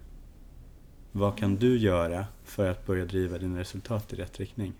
Vad 1.12 1.38
kan 1.38 1.56
du 1.56 1.78
göra 1.78 2.26
för 2.44 2.70
att 2.70 2.86
börja 2.86 3.04
driva 3.04 3.38
dina 3.38 3.60
resultat 3.60 4.12
i 4.12 4.16
rätt 4.16 4.40
riktning? 4.40 4.72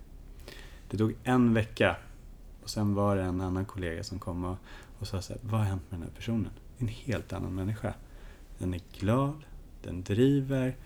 Det 0.91 0.97
tog 0.99 1.15
en 1.25 1.55
vecka 1.55 1.97
och 2.63 2.71
sen 2.71 2.95
var 2.95 3.17
det 3.17 3.23
en 3.23 3.41
annan 3.41 3.65
kollega 3.65 4.05
som 4.05 4.19
kom 4.19 4.45
och, 4.45 4.57
och 4.99 5.07
sa 5.07 5.23
så 5.23 5.33
här, 5.33 5.41
vad 5.43 5.61
har 5.61 5.67
hänt 5.67 5.83
med 5.91 6.01
den 6.01 6.09
här 6.09 6.17
personen? 6.17 6.51
En 6.79 6.89
helt 6.89 7.33
annan 7.33 7.55
människa. 7.55 7.95
Den 8.59 8.75
är 8.75 8.81
glad, 8.99 9.35
den 9.83 10.03
driver, 10.03 10.77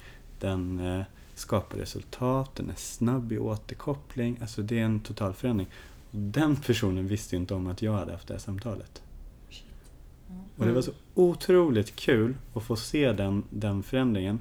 den 0.41 0.81
eh, 0.81 1.05
skapar 1.35 1.79
resultat, 1.79 2.55
den 2.55 2.71
är 2.71 2.75
snabb 2.75 3.33
i 3.33 3.39
återkoppling. 3.39 4.39
Alltså 4.41 4.63
det 4.63 4.79
är 4.79 4.85
en 4.85 5.01
total 5.01 5.33
förändring. 5.33 5.69
Och 6.11 6.19
den 6.19 6.57
personen 6.57 7.09
visste 7.09 7.37
ju 7.37 7.41
inte 7.41 7.55
om 7.55 7.67
att 7.67 7.83
jag 7.83 7.93
hade 7.93 8.13
haft 8.13 8.29
det 8.29 8.35
här 8.35 8.39
samtalet. 8.39 9.03
Mm. 10.31 10.41
Och 10.57 10.67
det 10.67 10.73
var 10.73 10.83
så 10.83 10.93
otroligt 11.15 11.97
kul 11.97 12.35
att 12.55 12.63
få 12.63 12.77
se 12.77 13.13
den, 13.13 13.45
den 13.51 13.83
förändringen. 13.83 14.41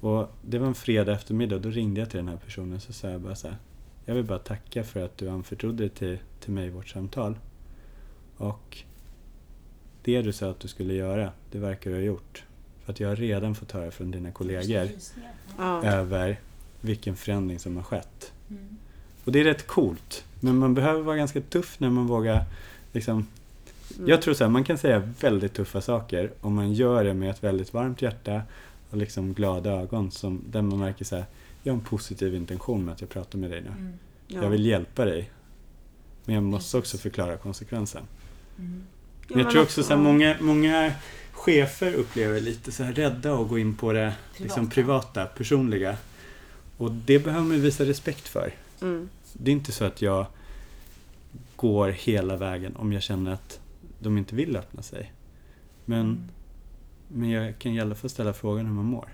Och 0.00 0.32
det 0.42 0.58
var 0.58 0.66
en 0.66 0.74
fredag 0.74 1.12
eftermiddag, 1.12 1.58
då 1.58 1.70
ringde 1.70 2.00
jag 2.00 2.10
till 2.10 2.16
den 2.18 2.28
här 2.28 2.36
personen 2.36 2.80
så 2.80 2.92
sa 2.92 3.08
jag 3.08 3.20
bara 3.20 3.36
så 3.36 3.48
här. 3.48 3.56
Jag 4.04 4.14
vill 4.14 4.24
bara 4.24 4.38
tacka 4.38 4.84
för 4.84 5.04
att 5.04 5.18
du 5.18 5.28
anförtrodde 5.28 5.82
dig 5.82 5.88
till, 5.88 6.18
till 6.40 6.52
mig 6.52 6.66
i 6.66 6.70
vårt 6.70 6.88
samtal. 6.88 7.38
Och 8.36 8.78
det 10.02 10.22
du 10.22 10.32
sa 10.32 10.50
att 10.50 10.60
du 10.60 10.68
skulle 10.68 10.94
göra, 10.94 11.32
det 11.50 11.58
verkar 11.58 11.90
du 11.90 11.96
ha 11.96 12.02
gjort. 12.02 12.44
För 12.84 12.92
att 12.92 13.00
jag 13.00 13.08
har 13.08 13.16
redan 13.16 13.54
fått 13.54 13.72
höra 13.72 13.90
från 13.90 14.10
dina 14.10 14.30
kollegor 14.30 14.88
Ja. 15.58 15.84
över 15.84 16.40
vilken 16.80 17.16
förändring 17.16 17.58
som 17.58 17.76
har 17.76 17.82
skett. 17.82 18.32
Mm. 18.50 18.76
Och 19.24 19.32
det 19.32 19.40
är 19.40 19.44
rätt 19.44 19.66
coolt. 19.66 20.24
Men 20.40 20.56
man 20.58 20.74
behöver 20.74 21.02
vara 21.02 21.16
ganska 21.16 21.40
tuff 21.40 21.80
när 21.80 21.90
man 21.90 22.06
vågar 22.06 22.44
liksom 22.92 23.26
Mm. 23.96 24.08
jag 24.08 24.22
tror 24.22 24.34
så 24.34 24.44
här, 24.44 24.50
man 24.50 24.64
kan 24.64 24.78
säga 24.78 25.12
väldigt 25.20 25.54
tuffa 25.54 25.80
saker 25.80 26.30
om 26.40 26.54
man 26.54 26.72
gör 26.72 27.04
det 27.04 27.14
med 27.14 27.30
ett 27.30 27.44
väldigt 27.44 27.74
varmt 27.74 28.02
hjärta 28.02 28.42
och 28.90 28.96
liksom 28.96 29.34
glada 29.34 29.70
ögon 29.70 30.10
som, 30.10 30.42
där 30.50 30.62
man 30.62 30.78
märker 30.78 31.04
så 31.04 31.16
här, 31.16 31.24
jag 31.62 31.72
har 31.72 31.78
en 31.78 31.84
positiv 31.84 32.34
intention 32.34 32.84
med 32.84 32.94
att 32.94 33.00
jag 33.00 33.10
pratar 33.10 33.38
med 33.38 33.50
dig 33.50 33.60
nu. 33.60 33.68
Mm. 33.68 33.92
Ja. 34.26 34.42
Jag 34.42 34.50
vill 34.50 34.66
hjälpa 34.66 35.04
dig. 35.04 35.30
Men 36.24 36.34
jag 36.34 36.44
måste 36.44 36.78
också 36.78 36.98
förklara 36.98 37.36
konsekvensen. 37.36 38.02
Mm. 38.58 38.82
Ja, 39.28 39.38
jag 39.38 39.50
tror 39.50 39.62
också 39.62 39.82
så 39.82 39.94
här, 39.94 40.00
många, 40.00 40.36
många 40.40 40.92
chefer 41.32 41.94
upplever 41.94 42.40
lite 42.40 42.72
så 42.72 42.82
här 42.82 42.92
rädda 42.92 43.34
att 43.34 43.48
gå 43.48 43.58
in 43.58 43.76
på 43.76 43.92
det 43.92 44.14
liksom 44.36 44.70
Privata. 44.70 44.74
privata, 44.74 45.26
personliga. 45.26 45.96
Och 46.76 46.92
det 46.92 47.18
behöver 47.18 47.46
man 47.46 47.60
visa 47.60 47.84
respekt 47.84 48.28
för. 48.28 48.54
Mm. 48.82 49.08
Det 49.32 49.50
är 49.50 49.52
inte 49.52 49.72
så 49.72 49.84
att 49.84 50.02
jag 50.02 50.26
går 51.56 51.88
hela 51.88 52.36
vägen 52.36 52.76
om 52.76 52.92
jag 52.92 53.02
känner 53.02 53.32
att 53.32 53.60
de 53.98 54.18
inte 54.18 54.34
vill 54.34 54.56
öppna 54.56 54.82
sig. 54.82 55.12
Men, 55.84 56.00
Mm. 56.00 56.28
men 57.08 57.30
jag 57.30 57.58
kan 57.58 57.72
i 57.72 57.80
alla 57.80 57.94
fall 57.94 58.10
ställa 58.10 58.32
frågan 58.32 58.66
hur 58.66 58.72
man 58.74 58.84
mår. 58.84 59.08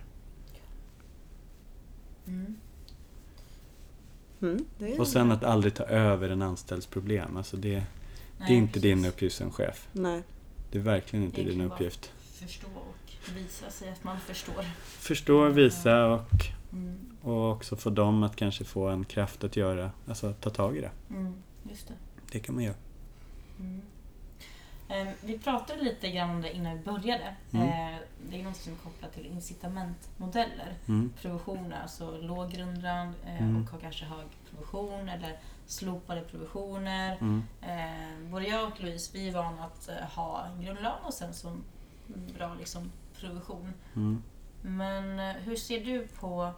Mm. 2.27 2.57
Mm. 4.43 4.65
Det 4.79 4.93
är... 4.95 5.01
Och 5.01 5.09
sen 5.09 5.33
att 5.33 5.45
aldrig 5.45 5.75
ta 5.75 5.85
över 5.85 6.29
en 6.29 6.43
anställds 6.43 6.87
problem. 6.87 7.37
Alltså 7.37 7.57
det, 7.57 7.69
det 7.75 7.85
Nej, 8.39 8.53
är 8.53 8.57
inte 8.57 8.73
precis. 8.73 8.83
din 8.83 9.05
uppgift 9.07 9.37
som 9.37 9.51
chef. 9.51 9.89
Nej. 9.93 10.23
Det 10.71 10.79
är 10.79 10.83
verkligen 10.83 11.25
inte 11.25 11.43
din 11.43 11.61
uppgift. 11.61 12.13
Förstå 12.23 12.67
och 12.77 13.37
visa 13.37 13.71
sig 13.71 13.91
att 13.93 14.05
man 14.05 14.21
förstår. 14.21 14.65
Förstå, 14.85 15.49
visa 15.49 16.07
och, 16.07 16.31
Mm. 16.73 16.99
och 17.23 17.51
också 17.53 17.77
få 17.77 17.91
dem 17.91 18.23
att 18.23 18.37
kanske 18.37 18.65
få 18.65 18.89
en 18.89 19.05
kraft 19.05 19.45
att 19.45 19.57
göra, 19.57 19.91
alltså 20.09 20.33
ta 20.33 20.51
tag 20.51 20.77
i 20.77 20.81
det. 20.81 20.91
Mm. 21.11 21.35
Just 21.71 21.89
det. 21.89 21.95
Det 22.33 22.39
kan 22.41 22.55
man 22.55 22.65
göra. 22.65 22.77
Mm. 24.91 25.09
Eh, 25.09 25.15
vi 25.21 25.39
pratade 25.39 25.83
lite 25.83 26.11
grann 26.11 26.31
om 26.31 26.43
det 26.43 26.53
innan 26.57 26.79
vi 26.79 26.85
började. 26.85 27.35
Mm. 27.53 27.69
Eh, 27.95 27.99
det 28.31 28.41
är 28.41 28.45
något 28.45 28.57
som 28.57 28.73
är 28.73 28.77
kopplat 28.77 29.13
till 29.13 29.27
incitamentmodeller. 29.27 30.75
Mm. 30.89 31.13
Provisioner, 31.21 31.81
alltså 31.83 32.11
låg 32.19 32.51
grundlön 32.51 33.15
eh, 33.27 33.43
Mm. 33.43 33.69
och 33.75 33.81
kanske 33.81 34.05
hög 34.05 34.27
provision 34.51 35.09
eller 35.09 35.39
slopade 35.67 36.21
provisioner. 36.21 37.17
Mm. 37.21 37.43
Eh, 37.63 38.31
både 38.31 38.45
jag 38.47 38.67
och 38.73 38.81
Louise 38.81 39.11
vi 39.15 39.29
är 39.29 39.33
vana 39.33 39.65
att 39.65 39.89
eh, 39.89 39.95
ha 39.97 40.45
en 40.47 40.63
grundlön 40.65 40.99
och 41.05 41.15
sen 41.15 41.33
en 41.45 41.65
bra 42.39 42.55
liksom, 42.55 42.93
provision. 43.21 43.73
Mm. 43.97 44.23
Men 44.63 45.19
eh, 45.19 45.37
hur 45.43 45.57
ser 45.57 45.85
du 45.85 46.07
på, 46.07 46.53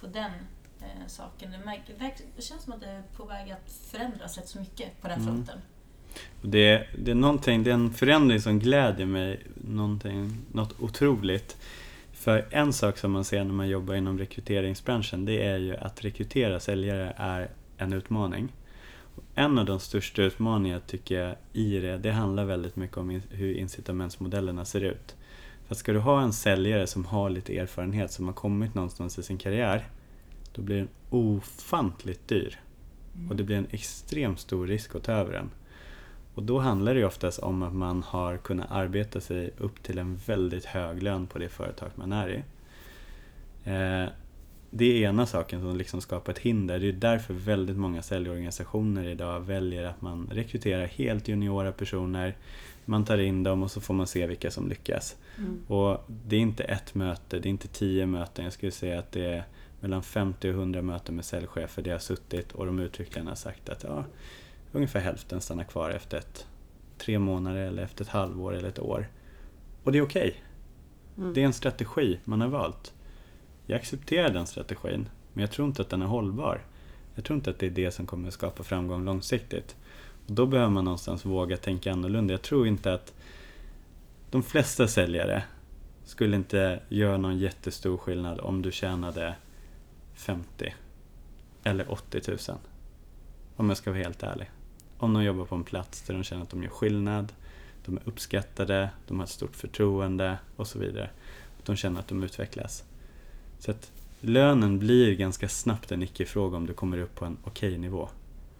på 0.00 0.06
den 0.06 0.32
eh, 0.80 1.06
saken? 1.06 1.50
Det, 1.50 1.58
märker, 1.58 1.94
det 2.36 2.42
känns 2.42 2.62
som 2.62 2.72
att 2.72 2.80
det 2.80 2.90
är 2.90 3.02
på 3.16 3.24
väg 3.24 3.50
att 3.50 3.72
förändras 3.72 4.36
rätt 4.38 4.48
så 4.48 4.58
mycket 4.58 5.00
på 5.00 5.08
den 5.08 5.20
Mm. 5.20 5.34
fronten. 5.34 5.58
Det, 6.42 6.86
det, 6.98 7.10
är 7.10 7.14
någonting, 7.14 7.62
det 7.62 7.70
är 7.70 7.74
en 7.74 7.92
förändring 7.92 8.40
som 8.40 8.58
gläder 8.58 9.06
mig 9.06 9.40
någonting, 9.54 10.36
något 10.52 10.74
otroligt. 10.80 11.56
För 12.12 12.46
en 12.50 12.72
sak 12.72 12.98
som 12.98 13.12
man 13.12 13.24
ser 13.24 13.44
när 13.44 13.52
man 13.52 13.68
jobbar 13.68 13.94
inom 13.94 14.18
rekryteringsbranschen 14.18 15.24
det 15.24 15.46
är 15.46 15.58
ju 15.58 15.76
att 15.76 16.04
rekrytera 16.04 16.60
säljare 16.60 17.14
är 17.16 17.50
en 17.76 17.92
utmaning. 17.92 18.48
En 19.34 19.58
av 19.58 19.64
de 19.64 19.80
största 19.80 20.22
utmaningarna 20.22 20.80
tycker 20.80 21.20
jag 21.20 21.36
i 21.52 21.78
det, 21.78 21.98
det 21.98 22.12
handlar 22.12 22.44
väldigt 22.44 22.76
mycket 22.76 22.96
om 22.96 23.22
hur 23.30 23.54
incitamentsmodellerna 23.54 24.64
ser 24.64 24.80
ut. 24.80 25.16
För 25.68 25.74
ska 25.74 25.92
du 25.92 25.98
ha 25.98 26.22
en 26.22 26.32
säljare 26.32 26.86
som 26.86 27.04
har 27.04 27.30
lite 27.30 27.58
erfarenhet, 27.58 28.12
som 28.12 28.26
har 28.26 28.32
kommit 28.32 28.74
någonstans 28.74 29.18
i 29.18 29.22
sin 29.22 29.38
karriär, 29.38 29.88
då 30.54 30.62
blir 30.62 30.76
den 30.76 30.88
ofantligt 31.10 32.28
dyr. 32.28 32.60
Och 33.30 33.36
det 33.36 33.42
blir 33.42 33.56
en 33.56 33.66
extremt 33.70 34.40
stor 34.40 34.66
risk 34.66 34.94
att 34.94 35.02
ta 35.02 35.12
över 35.12 35.32
den. 35.32 35.50
Och 36.40 36.46
då 36.46 36.58
handlar 36.58 36.94
det 36.94 37.00
ju 37.00 37.06
oftast 37.06 37.38
om 37.38 37.62
att 37.62 37.74
man 37.74 38.02
har 38.02 38.36
kunnat 38.36 38.70
arbeta 38.70 39.20
sig 39.20 39.50
upp 39.58 39.82
till 39.82 39.98
en 39.98 40.16
väldigt 40.16 40.64
hög 40.64 41.02
lön 41.02 41.26
på 41.26 41.38
det 41.38 41.48
företag 41.48 41.90
man 41.94 42.12
är 42.12 42.28
i. 42.28 42.42
Eh, 43.64 44.08
det 44.70 44.84
är 44.84 45.08
ena 45.08 45.26
saken 45.26 45.60
som 45.60 45.76
liksom 45.76 46.00
skapar 46.00 46.32
ett 46.32 46.38
hinder. 46.38 46.78
Det 46.78 46.88
är 46.88 46.92
därför 46.92 47.34
väldigt 47.34 47.76
många 47.76 48.02
säljorganisationer 48.02 49.04
idag 49.04 49.40
väljer 49.40 49.84
att 49.84 50.02
man 50.02 50.28
rekryterar 50.32 50.86
helt 50.86 51.28
juniora 51.28 51.72
personer. 51.72 52.36
Man 52.84 53.04
tar 53.04 53.18
in 53.18 53.42
dem 53.42 53.62
och 53.62 53.70
så 53.70 53.80
får 53.80 53.94
man 53.94 54.06
se 54.06 54.26
vilka 54.26 54.50
som 54.50 54.68
lyckas. 54.68 55.16
Mm. 55.38 55.60
Och 55.66 56.04
det 56.06 56.36
är 56.36 56.40
inte 56.40 56.64
ett 56.64 56.94
möte, 56.94 57.38
det 57.38 57.48
är 57.48 57.50
inte 57.50 57.68
tio 57.68 58.06
möten. 58.06 58.44
Jag 58.44 58.52
skulle 58.52 58.72
säga 58.72 58.98
att 58.98 59.12
det 59.12 59.24
är 59.24 59.44
mellan 59.80 60.02
50 60.02 60.48
och 60.48 60.54
100 60.54 60.82
möten 60.82 61.16
med 61.16 61.24
säljchefer 61.24 61.82
där 61.82 61.90
jag 61.90 61.96
har 61.96 62.00
suttit 62.00 62.52
och 62.52 62.66
de 62.66 62.78
uttryckligen 62.78 63.26
har 63.26 63.34
sagt 63.34 63.68
att 63.68 63.82
ja, 63.82 64.04
ungefär 64.72 65.00
hälften 65.00 65.40
stannar 65.40 65.64
kvar 65.64 65.90
efter 65.90 66.18
ett, 66.18 66.46
tre 66.98 67.18
månader 67.18 67.60
eller 67.60 67.82
efter 67.82 68.04
ett 68.04 68.10
halvår 68.10 68.54
eller 68.54 68.68
ett 68.68 68.78
år. 68.78 69.08
Och 69.84 69.92
det 69.92 69.98
är 69.98 70.02
okej. 70.02 70.42
Mm. 71.18 71.34
Det 71.34 71.40
är 71.40 71.44
en 71.44 71.52
strategi 71.52 72.18
man 72.24 72.40
har 72.40 72.48
valt. 72.48 72.94
Jag 73.66 73.76
accepterar 73.76 74.30
den 74.30 74.46
strategin, 74.46 75.08
men 75.32 75.40
jag 75.40 75.50
tror 75.50 75.68
inte 75.68 75.82
att 75.82 75.90
den 75.90 76.02
är 76.02 76.06
hållbar. 76.06 76.60
Jag 77.14 77.24
tror 77.24 77.36
inte 77.36 77.50
att 77.50 77.58
det 77.58 77.66
är 77.66 77.70
det 77.70 77.90
som 77.90 78.06
kommer 78.06 78.28
att 78.28 78.34
skapa 78.34 78.62
framgång 78.62 79.04
långsiktigt. 79.04 79.76
Och 80.26 80.32
då 80.32 80.46
behöver 80.46 80.70
man 80.70 80.84
någonstans 80.84 81.24
våga 81.24 81.56
tänka 81.56 81.92
annorlunda. 81.92 82.34
Jag 82.34 82.42
tror 82.42 82.66
inte 82.66 82.94
att 82.94 83.14
de 84.30 84.42
flesta 84.42 84.88
säljare 84.88 85.42
skulle 86.04 86.36
inte 86.36 86.82
göra 86.88 87.16
någon 87.16 87.38
jättestor 87.38 87.96
skillnad 87.96 88.40
om 88.40 88.62
du 88.62 88.72
tjänade 88.72 89.34
50 90.14 90.74
eller 91.62 91.92
80 91.92 92.20
000. 92.28 92.58
Om 93.56 93.68
jag 93.68 93.78
ska 93.78 93.90
vara 93.90 94.02
helt 94.02 94.22
ärlig. 94.22 94.50
Om 95.02 95.14
de 95.14 95.24
jobbar 95.24 95.44
på 95.44 95.54
en 95.54 95.64
plats 95.64 96.02
där 96.02 96.14
de 96.14 96.24
känner 96.24 96.42
att 96.42 96.50
de 96.50 96.62
gör 96.62 96.70
skillnad, 96.70 97.32
de 97.84 97.96
är 97.96 98.02
uppskattade, 98.04 98.90
de 99.08 99.18
har 99.18 99.24
ett 99.24 99.30
stort 99.30 99.56
förtroende 99.56 100.38
och 100.56 100.66
så 100.66 100.78
vidare. 100.78 101.10
De 101.64 101.76
känner 101.76 102.00
att 102.00 102.08
de 102.08 102.22
utvecklas. 102.22 102.84
Så 103.58 103.70
att 103.70 103.92
lönen 104.20 104.78
blir 104.78 105.14
ganska 105.14 105.48
snabbt 105.48 105.92
en 105.92 106.02
icke-fråga 106.02 106.56
om 106.56 106.66
du 106.66 106.72
kommer 106.72 106.98
upp 106.98 107.14
på 107.14 107.24
en 107.24 107.36
okej 107.44 107.78
nivå. 107.78 108.08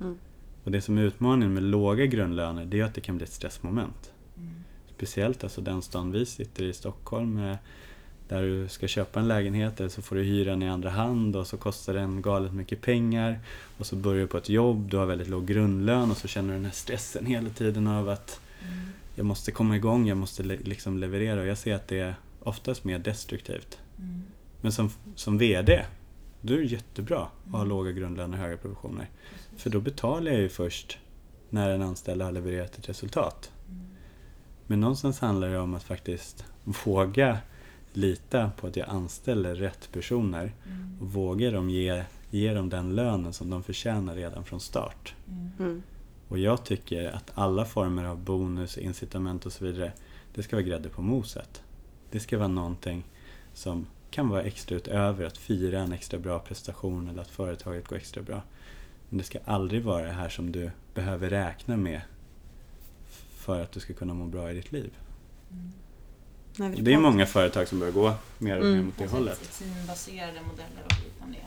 Mm. 0.01 0.18
Och 0.64 0.70
det 0.70 0.80
som 0.80 0.99
är 0.99 1.03
utmaningen 1.03 1.55
med 1.55 1.62
låga 1.62 2.07
grundlöner 2.07 2.64
det 2.64 2.80
är 2.80 2.84
att 2.84 2.95
det 2.95 3.01
kan 3.01 3.16
bli 3.16 3.24
ett 3.24 3.32
stressmoment. 3.32 4.12
Speciellt 4.97 5.45
alltså 5.45 5.61
den 5.61 5.82
stan 5.82 6.12
vi 6.12 6.26
sitter 6.26 6.64
i, 6.64 6.72
Stockholm, 6.72 7.38
eh, 7.38 7.57
där 8.31 8.43
du 8.43 8.68
ska 8.68 8.89
köpa 8.89 9.20
en 9.20 9.28
lägenhet 9.28 9.81
eller 9.81 9.91
så 9.91 10.03
får 10.03 10.16
du 10.16 10.22
hyra 10.22 10.51
den 10.51 10.62
i 10.62 10.68
andra 10.68 10.91
hand 10.91 11.37
och 11.37 11.47
så 11.47 11.57
kostar 11.57 11.95
den 11.95 12.22
galet 12.22 12.53
mycket 12.53 12.81
pengar. 12.81 13.39
Och 13.78 13.87
så 13.87 13.97
börjar 13.97 14.20
du 14.20 14.26
på 14.26 14.37
ett 14.39 14.49
jobb, 14.49 14.91
du 14.91 14.97
har 14.97 15.07
väldigt 15.07 15.28
låg 15.28 15.47
grundlön 15.47 16.11
och 16.11 16.16
så 16.16 16.28
känner 16.28 16.49
du 16.49 16.55
den 16.55 16.64
här 16.64 16.72
stressen 16.72 17.26
hela 17.26 17.51
tiden 17.51 17.87
av 17.87 18.09
att 18.09 18.41
jag 19.14 19.26
måste 19.26 19.53
komma 19.53 19.76
igång, 19.76 20.09
jag 20.09 20.16
måste 20.16 20.43
le- 20.43 20.59
liksom 20.64 20.99
leverera. 20.99 21.41
Och 21.41 21.47
jag 21.47 21.59
ser 21.59 21.74
att 21.74 21.89
det 21.89 21.99
är 21.99 22.14
oftast 22.43 22.85
mer 22.85 22.99
destruktivt. 22.99 23.78
Men 24.61 24.72
som, 24.72 24.91
som 25.14 25.39
VD, 25.39 25.85
då 26.41 26.55
är 26.55 26.59
det 26.59 26.64
jättebra 26.64 27.28
att 27.47 27.53
ha 27.53 27.64
låga 27.64 27.93
grundlöner 27.93 28.39
och 28.39 28.45
höga 28.45 28.57
provisioner. 28.57 29.11
För 29.57 29.70
då 29.70 29.81
betalar 29.81 30.33
jag 30.33 30.41
ju 30.41 30.49
först 30.49 30.99
när 31.51 31.70
en 31.70 31.83
anställd 31.83 32.22
har 32.22 32.33
levererat 32.33 32.78
ett 32.78 32.89
resultat. 32.89 33.51
Men 34.66 34.81
någonstans 34.81 35.20
handlar 35.20 35.49
det 35.49 35.59
om 35.59 35.74
att 35.74 35.83
faktiskt 35.83 36.45
våga 36.85 37.39
lita 37.93 38.51
på 38.57 38.66
att 38.66 38.76
jag 38.76 38.88
anställer 38.88 39.55
rätt 39.55 39.93
personer 39.93 40.53
och 41.01 41.12
vågar 41.12 41.53
dem 41.53 41.70
ge, 41.70 42.05
ge 42.30 42.55
dem 42.55 42.68
den 42.68 42.95
lönen 42.95 43.32
som 43.32 43.51
de 43.51 43.62
förtjänar 43.62 44.14
redan 44.14 44.45
från 44.45 44.61
start. 44.61 45.14
Mm. 45.59 45.82
Och 46.28 46.38
jag 46.38 46.64
tycker 46.64 47.11
att 47.11 47.30
alla 47.34 47.64
former 47.64 48.05
av 48.05 48.18
bonus, 48.18 48.78
incitament 48.78 49.47
och 49.47 49.53
så 49.53 49.64
vidare, 49.64 49.93
det 50.34 50.43
ska 50.43 50.57
vara 50.57 50.66
grädde 50.66 50.88
på 50.88 51.03
moset. 51.03 51.62
Det 52.11 52.20
ska 52.20 52.38
vara 52.38 52.49
någonting 52.49 53.05
som 53.55 53.86
kan 54.11 54.28
vara 54.28 54.43
extra 54.43 54.76
utöver 54.76 55.24
att 55.24 55.38
fira 55.38 55.80
en 55.80 55.93
extra 55.93 56.18
bra 56.18 56.38
prestation 56.38 57.09
eller 57.09 57.22
att 57.22 57.28
företaget 57.28 57.88
går 57.88 57.97
extra 57.97 58.22
bra. 58.22 58.43
Men 59.09 59.18
det 59.18 59.24
ska 59.24 59.38
aldrig 59.45 59.82
vara 59.82 60.05
det 60.05 60.12
här 60.12 60.28
som 60.28 60.53
du 60.53 60.70
behöver 60.95 61.30
räkna 61.30 61.76
med 61.76 62.01
för 63.30 63.61
att 63.61 63.72
du 63.72 63.80
ska 63.80 63.95
kunna 63.95 64.14
må 64.14 64.26
bra 64.26 64.51
i 64.51 64.55
ditt 64.55 64.72
liv. 64.72 64.91
Vi 66.57 66.68
Det 66.82 66.92
är 66.94 66.98
många 66.98 67.26
företag 67.26 67.68
som 67.68 67.78
börjar 67.78 67.92
gå 67.92 68.14
mer 68.38 68.57
och 68.59 68.64
mer 68.64 68.72
Mm. 68.72 68.84
mot 68.86 68.98
det 68.98 69.07
hållet. 69.07 69.59
Teambaserade 69.59 70.32
modeller 70.32 70.84
och 70.84 70.92
liknande. 71.05 71.38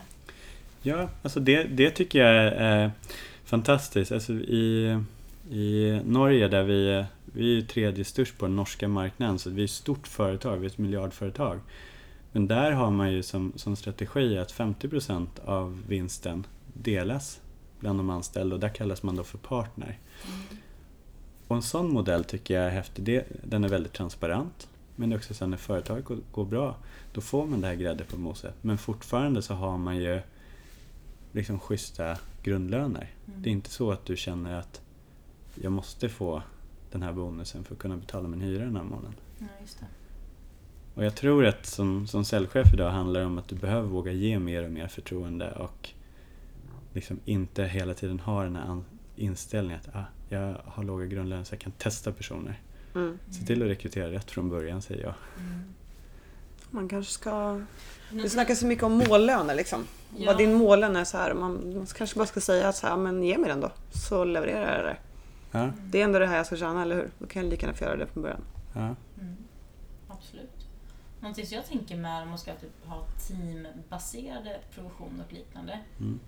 Ja, 0.82 1.08
alltså 1.22 1.40
det, 1.40 1.64
det 1.64 1.90
tycker 1.90 2.18
jag 2.24 2.34
är 2.56 2.90
fantastiskt. 3.44 4.12
Alltså 4.12 4.32
i, 4.32 4.98
I 5.50 6.00
Norge 6.04 6.48
där 6.48 6.62
vi, 6.62 6.90
är- 6.90 7.06
vi 7.24 7.58
är 7.58 7.62
tredje 7.62 8.04
störst 8.04 8.38
på 8.38 8.46
den 8.46 8.56
norska 8.56 8.88
marknaden 8.88 9.38
så 9.38 9.50
vi 9.50 9.60
är 9.60 9.64
ett 9.64 9.70
stort 9.70 10.06
företag, 10.06 10.56
vi 10.56 10.66
är 10.66 10.70
ett 10.70 10.78
miljardföretag. 10.78 11.60
Men 12.32 12.46
där 12.46 12.70
har 12.72 12.90
man 12.90 13.12
ju 13.12 13.22
som, 13.22 13.52
som 13.56 13.76
strategi 13.76 14.38
att 14.38 14.52
50% 14.52 15.26
av 15.44 15.82
vinsten 15.88 16.46
delas 16.72 17.40
bland 17.80 17.98
de 17.98 18.10
anställda 18.10 18.54
och 18.54 18.60
där 18.60 18.68
kallas 18.68 19.02
man 19.02 19.16
då 19.16 19.24
för 19.24 19.38
partner. 19.38 19.98
Och 21.48 21.56
en 21.56 21.62
sån 21.62 21.92
modell 21.92 22.24
tycker 22.24 22.54
jag 22.54 22.64
är 22.64 22.70
häftig. 22.70 23.04
Det, 23.04 23.24
den 23.44 23.64
är 23.64 23.68
väldigt 23.68 23.92
transparent. 23.92 24.68
Men 24.96 25.12
också 25.12 25.34
så 25.34 25.44
att 25.44 25.50
när 25.50 25.56
företaget 25.56 26.04
går, 26.04 26.18
går 26.32 26.44
bra, 26.44 26.76
då 27.12 27.20
får 27.20 27.46
man 27.46 27.60
det 27.60 27.66
här 27.66 27.74
grädde 27.74 28.04
på 28.04 28.16
moset. 28.16 28.54
Men 28.60 28.78
fortfarande 28.78 29.42
så 29.42 29.54
har 29.54 29.78
man 29.78 29.96
ju 29.96 30.20
liksom 31.32 31.58
schyssta 31.58 32.18
grundlöner. 32.42 33.10
Det 33.24 33.48
är 33.48 33.52
inte 33.52 33.70
så 33.70 33.90
att 33.92 34.04
du 34.04 34.16
känner 34.16 34.58
att 34.58 34.80
jag 35.54 35.72
måste 35.72 36.08
få 36.08 36.42
den 36.90 37.02
här 37.02 37.12
bonusen 37.12 37.64
för 37.64 37.74
att 37.74 37.80
kunna 37.80 37.96
betala 37.96 38.28
min 38.28 38.40
hyra 38.40 38.64
den 38.64 38.76
här 38.76 38.84
månaden. 38.84 39.14
Ja, 39.38 39.46
just 39.60 39.80
det. 39.80 39.86
Och 40.94 41.04
jag 41.04 41.14
tror 41.14 41.46
att 41.46 41.66
som, 41.66 42.06
som 42.06 42.24
säljchef 42.24 42.74
idag 42.74 42.90
handlar 42.90 43.20
det 43.20 43.26
om 43.26 43.38
att 43.38 43.48
du 43.48 43.56
behöver 43.56 43.88
våga 43.88 44.12
ge 44.12 44.38
mer 44.38 44.64
och 44.64 44.70
mer 44.70 44.88
förtroende 44.88 45.52
och 45.52 45.90
liksom 46.92 47.20
inte 47.24 47.64
hela 47.64 47.94
tiden 47.94 48.20
ha 48.20 48.42
den 48.42 48.56
här 48.56 48.82
inställningen 49.16 49.80
att 49.80 49.96
ah, 49.96 50.04
jag 50.28 50.56
har 50.64 50.84
låga 50.84 51.06
grundlöner 51.06 51.44
så 51.44 51.54
jag 51.54 51.60
kan 51.60 51.72
testa 51.72 52.12
personer. 52.12 52.60
Mm. 52.94 53.18
Se 53.30 53.46
till 53.46 53.62
att 53.62 53.68
rekrytera 53.68 54.10
rätt 54.12 54.30
från 54.30 54.48
början 54.50 54.82
säger 54.82 55.02
jag. 55.02 55.14
Man 56.70 56.88
kanske 56.88 57.12
ska... 57.12 57.30
Det 58.10 58.16
Mm. 58.18 58.28
snackas 58.28 58.58
så 58.60 58.66
mycket 58.66 58.84
om 58.84 58.92
mållöner 59.08 59.54
liksom. 59.54 59.84
Ja. 60.16 60.26
Vad 60.26 60.38
din 60.38 60.54
mållön 60.54 60.96
är 60.96 61.04
så 61.04 61.16
här. 61.18 61.34
Man, 61.34 61.74
man 61.76 61.86
kanske 61.86 62.16
bara 62.16 62.26
ska 62.26 62.40
säga 62.40 62.68
att 62.68 62.76
så 62.76 62.86
här, 62.86 62.96
men 62.96 63.22
ge 63.22 63.38
mig 63.38 63.48
den 63.50 63.60
då. 63.60 63.70
Så 64.08 64.24
levererar 64.24 64.76
jag 64.76 64.84
det. 64.84 64.96
Ja, 65.58 65.70
Det 65.84 66.00
är 66.00 66.04
ändå 66.04 66.18
det 66.18 66.26
här 66.26 66.36
jag 66.36 66.46
ska 66.46 66.56
tjäna, 66.56 66.82
eller 66.82 66.94
hur? 66.96 67.10
Då 67.18 67.26
kan 67.26 67.42
jag 67.42 67.50
lika 67.50 67.66
gärna 67.66 67.76
få 67.78 67.84
göra 67.84 67.96
det 67.96 68.06
från 68.06 68.22
början. 68.22 68.44
ja. 68.74 68.80
Mm. 69.20 69.36
Absolut. 70.08 70.50
Någonting 71.20 71.46
som 71.46 71.56
jag 71.56 71.66
tänker 71.66 71.96
med 71.96 72.22
om 72.22 72.28
man 72.28 72.38
ska 72.38 72.52
typ 72.54 72.86
ha 72.86 73.06
teambaserade 73.28 74.60
provision 74.74 75.22
och 75.26 75.32
liknande. 75.32 75.78
Mm. 76.00 76.20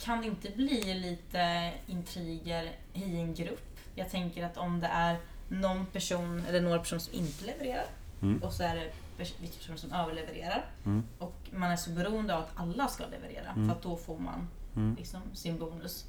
Kan 0.00 0.20
det 0.20 0.26
inte 0.26 0.50
bli 0.56 0.94
lite 0.94 1.72
intriger 1.86 2.72
i 2.94 3.16
en 3.16 3.34
grupp? 3.34 3.77
Jag 3.98 4.10
tänker 4.10 4.44
att 4.44 4.56
om 4.56 4.80
det 4.80 4.86
är 4.86 5.16
någon 5.48 5.86
person 5.86 6.42
eller 6.48 6.60
några 6.60 6.78
personer 6.78 7.00
som 7.00 7.14
inte 7.14 7.44
levererar 7.46 7.86
Mm. 8.22 8.42
och 8.42 8.52
så 8.52 8.62
är 8.62 8.74
det 8.76 8.90
vissa 9.18 9.58
personer 9.58 9.76
som 9.78 9.92
överlevererar 9.92 10.64
Mm. 10.84 11.02
och 11.18 11.34
man 11.52 11.70
är 11.70 11.76
så 11.76 11.90
beroende 11.90 12.36
av 12.36 12.42
att 12.42 12.50
alla 12.54 12.88
ska 12.88 13.04
leverera 13.06 13.50
Mm. 13.52 13.68
för 13.68 13.74
att 13.76 13.82
då 13.82 13.96
får 13.96 14.18
man 14.18 14.48
Mm. 14.76 14.94
liksom 14.98 15.20
sin 15.34 15.58
bonus. 15.58 16.04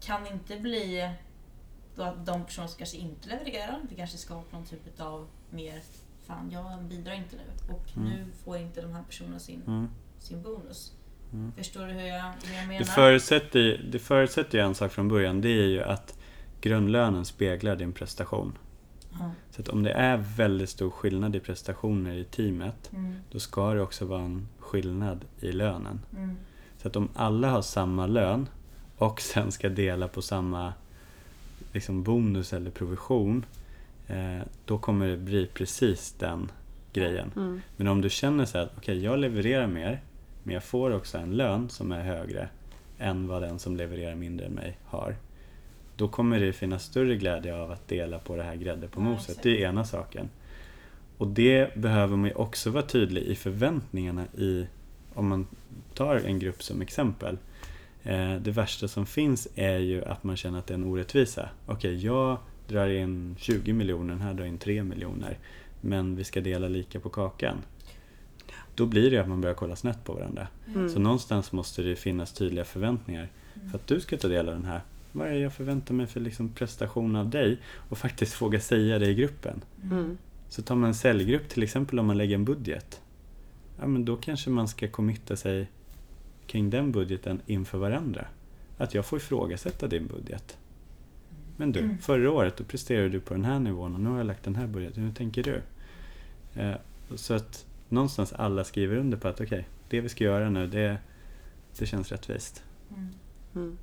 Kan 0.00 0.24
det 0.24 0.30
inte 0.30 0.56
bli 0.56 1.10
då 1.96 2.02
att 2.02 2.26
de 2.26 2.44
personer 2.44 2.66
som 2.68 2.78
kanske 2.78 2.96
inte 2.96 3.28
levererar, 3.28 3.78
det 3.88 3.94
kanske 3.94 4.16
skapar 4.18 4.58
någon 4.58 4.66
typ 4.66 5.00
av 5.00 5.28
mer 5.50 5.80
Fan, 6.26 6.50
jag 6.50 6.82
bidrar 6.82 7.12
inte 7.12 7.36
nu 7.36 7.74
och 7.74 7.96
Mm. 7.96 8.08
nu 8.08 8.24
får 8.44 8.56
inte 8.56 8.80
de 8.82 8.92
här 8.92 9.02
personerna 9.02 9.38
sin, 9.38 9.62
Mm. 9.66 9.88
sin 10.18 10.42
bonus. 10.42 10.92
Förstår 11.56 11.86
du 11.86 11.92
hur 11.92 12.06
jag, 12.06 12.32
hur 12.44 12.54
jag 12.56 12.66
menar? 12.66 12.78
Det 12.78 12.84
förutsätter, 12.84 13.88
det 13.92 13.98
förutsätter 13.98 14.58
ju 14.58 14.64
en 14.64 14.74
sak 14.74 14.92
från 14.92 15.08
början. 15.08 15.40
Det 15.40 15.48
är 15.48 15.66
ju 15.66 15.82
att 15.82 16.17
grundlönen 16.60 17.24
speglar 17.24 17.76
din 17.76 17.92
prestation. 17.92 18.58
Ja. 19.18 19.30
Så 19.50 19.60
att 19.60 19.68
om 19.68 19.82
det 19.82 19.92
är 19.92 20.16
väldigt 20.36 20.70
stor 20.70 20.90
skillnad 20.90 21.36
i 21.36 21.40
prestationer 21.40 22.14
i 22.14 22.24
teamet, 22.24 22.90
Mm. 22.92 23.14
då 23.32 23.38
ska 23.38 23.74
det 23.74 23.80
också 23.82 24.04
vara 24.04 24.22
en 24.22 24.48
skillnad 24.58 25.24
i 25.40 25.52
lönen. 25.52 26.00
Mm. 26.16 26.36
Så 26.82 26.88
att 26.88 26.96
om 26.96 27.08
alla 27.14 27.50
har 27.50 27.62
samma 27.62 28.06
lön 28.06 28.48
och 28.96 29.20
sen 29.20 29.52
ska 29.52 29.68
dela 29.68 30.08
på 30.08 30.22
samma 30.22 30.72
liksom 31.72 32.02
bonus 32.02 32.52
eller 32.52 32.70
provision, 32.70 33.44
eh, 34.06 34.38
då 34.64 34.78
kommer 34.78 35.08
det 35.08 35.16
bli 35.16 35.46
precis 35.46 36.14
den 36.18 36.50
grejen. 36.92 37.32
Mm. 37.36 37.60
Men 37.76 37.88
om 37.88 38.00
du 38.00 38.10
känner 38.10 38.44
så 38.44 38.58
att 38.58 38.72
okej, 38.76 39.04
jag 39.04 39.18
levererar 39.18 39.66
mer, 39.66 40.00
men 40.42 40.54
jag 40.54 40.64
får 40.64 40.90
också 40.90 41.18
en 41.18 41.36
lön 41.36 41.68
som 41.68 41.92
är 41.92 42.02
högre 42.02 42.48
än 42.98 43.26
vad 43.28 43.42
den 43.42 43.58
som 43.58 43.76
levererar 43.76 44.14
mindre 44.14 44.46
än 44.46 44.52
mig 44.52 44.78
har. 44.84 45.16
Då 45.98 46.08
kommer 46.08 46.40
det 46.40 46.52
finnas 46.52 46.84
större 46.84 47.16
glädje 47.16 47.56
av 47.56 47.70
att 47.70 47.88
dela 47.88 48.18
på 48.18 48.36
det 48.36 48.42
här 48.42 48.56
grädde 48.56 48.88
på 48.88 49.00
moset. 49.00 49.38
Det 49.42 49.64
är 49.64 49.68
ena 49.68 49.84
saken. 49.84 50.28
Och 51.16 51.28
det 51.28 51.74
behöver 51.74 52.16
man 52.16 52.28
ju 52.28 52.34
också 52.34 52.70
vara 52.70 52.82
tydlig 52.82 53.22
i 53.22 53.34
förväntningarna 53.34 54.24
i, 54.26 54.66
om 55.14 55.28
man 55.28 55.46
tar 55.94 56.16
en 56.16 56.38
grupp 56.38 56.62
som 56.62 56.82
exempel. 56.82 57.38
Eh, 58.02 58.34
det 58.34 58.50
värsta 58.50 58.88
som 58.88 59.06
finns 59.06 59.48
är 59.54 59.78
ju 59.78 60.04
att 60.04 60.24
man 60.24 60.36
känner 60.36 60.58
att 60.58 60.66
det 60.66 60.74
är 60.74 60.78
en 60.78 60.84
orättvisa. 60.84 61.48
Okej, 61.66 62.04
jag 62.04 62.38
drar 62.68 62.88
in 62.88 63.36
20 63.38 63.72
miljoner, 63.72 64.14
den 64.14 64.22
här 64.22 64.34
drar 64.34 64.44
in 64.44 64.58
3 64.58 64.82
miljoner. 64.82 65.38
Men 65.80 66.16
vi 66.16 66.24
ska 66.24 66.40
dela 66.40 66.68
lika 66.68 67.00
på 67.00 67.08
kakan. 67.08 67.58
Då 68.74 68.86
blir 68.86 69.10
det 69.10 69.18
att 69.18 69.28
man 69.28 69.40
börjar 69.40 69.54
kolla 69.54 69.76
snett 69.76 70.04
på 70.04 70.12
varandra. 70.12 70.48
Mm. 70.66 70.88
Så 70.88 70.98
någonstans 70.98 71.52
måste 71.52 71.82
det 71.82 71.96
finnas 71.96 72.32
tydliga 72.32 72.64
förväntningar. 72.64 73.28
För 73.70 73.78
att 73.78 73.86
du 73.86 74.00
ska 74.00 74.16
ta 74.16 74.28
del 74.28 74.48
av 74.48 74.54
den 74.54 74.64
här. 74.64 74.80
Vad 75.12 75.26
är 75.28 75.32
det 75.32 75.38
jag 75.38 75.52
förväntar 75.52 75.94
mig 75.94 76.06
för 76.06 76.20
liksom 76.20 76.48
prestation 76.48 77.16
av 77.16 77.30
dig? 77.30 77.58
Och 77.88 77.98
faktiskt 77.98 78.42
våga 78.42 78.60
säga 78.60 78.98
det 78.98 79.06
i 79.06 79.14
gruppen. 79.14 79.64
Mm. 79.82 80.18
Så 80.48 80.62
tar 80.62 80.74
man 80.74 80.88
en 80.88 80.94
säljgrupp 80.94 81.48
till 81.48 81.62
exempel 81.62 81.98
om 81.98 82.06
man 82.06 82.16
lägger 82.18 82.34
en 82.34 82.44
budget. 82.44 83.00
Ja 83.80 83.86
men 83.86 84.04
då 84.04 84.16
kanske 84.16 84.50
man 84.50 84.68
ska 84.68 84.88
committa 84.88 85.36
sig 85.36 85.70
kring 86.46 86.70
den 86.70 86.92
budgeten 86.92 87.40
inför 87.46 87.78
varandra. 87.78 88.24
Att 88.78 88.94
jag 88.94 89.06
får 89.06 89.16
ifrågasätta 89.16 89.86
din 89.88 90.06
budget. 90.06 90.58
Men 91.56 91.72
du, 91.72 91.80
Mm. 91.80 91.98
förra 91.98 92.30
året 92.30 92.56
då 92.56 92.64
presterade 92.64 93.08
du 93.08 93.20
på 93.20 93.34
den 93.34 93.44
här 93.44 93.58
nivån 93.58 93.94
och 93.94 94.00
nu 94.00 94.08
har 94.10 94.16
jag 94.18 94.26
lagt 94.26 94.44
den 94.44 94.54
här 94.56 94.66
budgeten. 94.66 95.02
Hur 95.04 95.12
tänker 95.12 95.42
du? 95.42 95.62
Eh, 96.62 96.74
så 97.14 97.34
att 97.34 97.66
någonstans 97.88 98.32
alla 98.32 98.64
skriver 98.64 98.96
under 98.96 99.18
på 99.18 99.28
att 99.28 99.40
okej, 99.40 99.68
det 99.88 100.00
vi 100.00 100.08
ska 100.08 100.24
göra 100.24 100.50
nu 100.50 100.66
det, 100.66 100.98
det 101.78 101.86
känns 101.86 102.12
rättvist. 102.12 102.64
Mm. 102.90 103.08
Mm. 103.54 103.78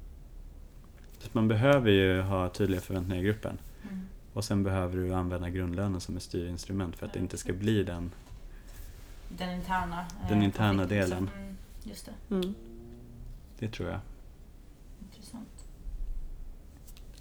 Så 1.26 1.30
att 1.30 1.34
man 1.34 1.48
behöver 1.48 1.92
ju 1.92 2.22
ha 2.22 2.50
tydliga 2.50 2.82
förväntningar 2.82 3.22
i 3.24 3.26
gruppen. 3.26 3.58
Mm. 3.84 4.02
Och 4.34 4.46
sen 4.46 4.64
behöver 4.64 4.98
du 4.98 5.14
använda 5.14 5.50
grundlönen 5.50 6.02
som 6.02 6.18
ett 6.18 6.24
styrinstrument 6.24 6.96
för 6.96 7.06
att 7.06 7.14
det 7.14 7.20
inte 7.20 7.38
ska 7.38 7.54
bli 7.54 7.84
den 7.84 8.12
Den 9.30 9.50
interna, 9.56 10.00
eh, 10.24 10.30
Den 10.30 10.44
interna 10.44 10.84
konflikten, 10.84 11.10
delen. 11.10 11.30
Mm. 11.38 11.58
Just 11.84 12.06
det, 12.06 12.36
Mm. 12.36 12.56
Det 13.60 13.68
tror 13.68 13.90
jag. 13.90 14.00
intressant. 15.02 15.68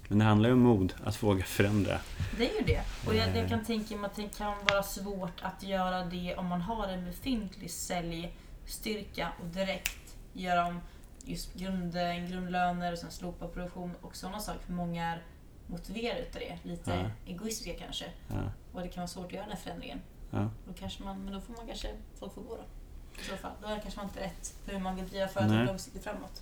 Men 0.07 0.19
det 0.19 0.25
handlar 0.25 0.49
ju 0.49 0.53
om 0.53 0.59
mod, 0.61 0.93
att 1.03 1.23
våga 1.23 1.43
förändra. 1.43 1.99
Det 2.37 2.49
är 2.51 2.59
ju 2.59 2.65
det. 2.65 2.81
Och 3.07 3.15
jag, 3.15 3.27
Eh. 3.27 3.37
jag 3.39 3.49
kan 3.49 3.63
tänka 3.65 3.95
mig 3.95 4.05
att 4.05 4.15
det 4.15 4.37
kan 4.37 4.53
vara 4.69 4.83
svårt 4.83 5.41
att 5.41 5.63
göra 5.63 6.05
det 6.05 6.35
om 6.35 6.45
man 6.45 6.61
har 6.61 6.87
en 6.87 7.05
befintlig 7.05 7.71
säljstyrka 7.71 9.31
och 9.41 9.47
direkt 9.47 10.15
göra 10.33 10.65
om 10.67 10.79
just 11.25 11.53
grund, 11.53 11.93
grundlöner 12.29 12.91
och 12.91 12.97
sen 12.97 13.11
slopa 13.11 13.47
produktion 13.47 13.91
och 14.01 14.15
sådana 14.15 14.39
saker. 14.39 14.59
För 14.65 14.73
många 14.73 15.05
är 15.05 15.21
motiverade 15.67 16.19
utav 16.21 16.41
det. 16.41 16.69
Lite 16.69 16.91
Ja. 17.25 17.31
egoistiska 17.33 17.73
kanske. 17.85 18.05
Ja, 18.27 18.51
Och 18.73 18.81
det 18.81 18.87
kan 18.87 19.01
vara 19.01 19.07
svårt 19.07 19.25
att 19.25 19.31
göra 19.33 19.43
den 19.43 19.51
här 19.51 19.59
förändringen. 19.63 19.99
ja. 20.31 20.49
Då 20.67 20.73
kanske 20.73 21.03
man, 21.03 21.23
men 21.23 21.33
då 21.33 21.41
får 21.41 21.53
man 21.53 21.67
kanske, 21.67 21.87
folk 22.19 22.33
får 22.33 22.41
gå 22.41 22.55
då. 22.55 22.63
I 23.21 23.23
så 23.29 23.35
fall. 23.35 23.51
Då 23.61 23.67
är 23.67 23.75
det 23.75 23.81
kanske 23.81 23.99
man 23.99 24.07
inte 24.09 24.19
rätt 24.19 24.53
för 24.65 24.71
hur 24.71 24.79
man 24.79 24.95
vill 24.95 25.07
driva 25.07 25.27
företaget 25.27 25.57
Nej. 25.57 25.65
långsiktigt 25.67 26.03
framåt. 26.03 26.41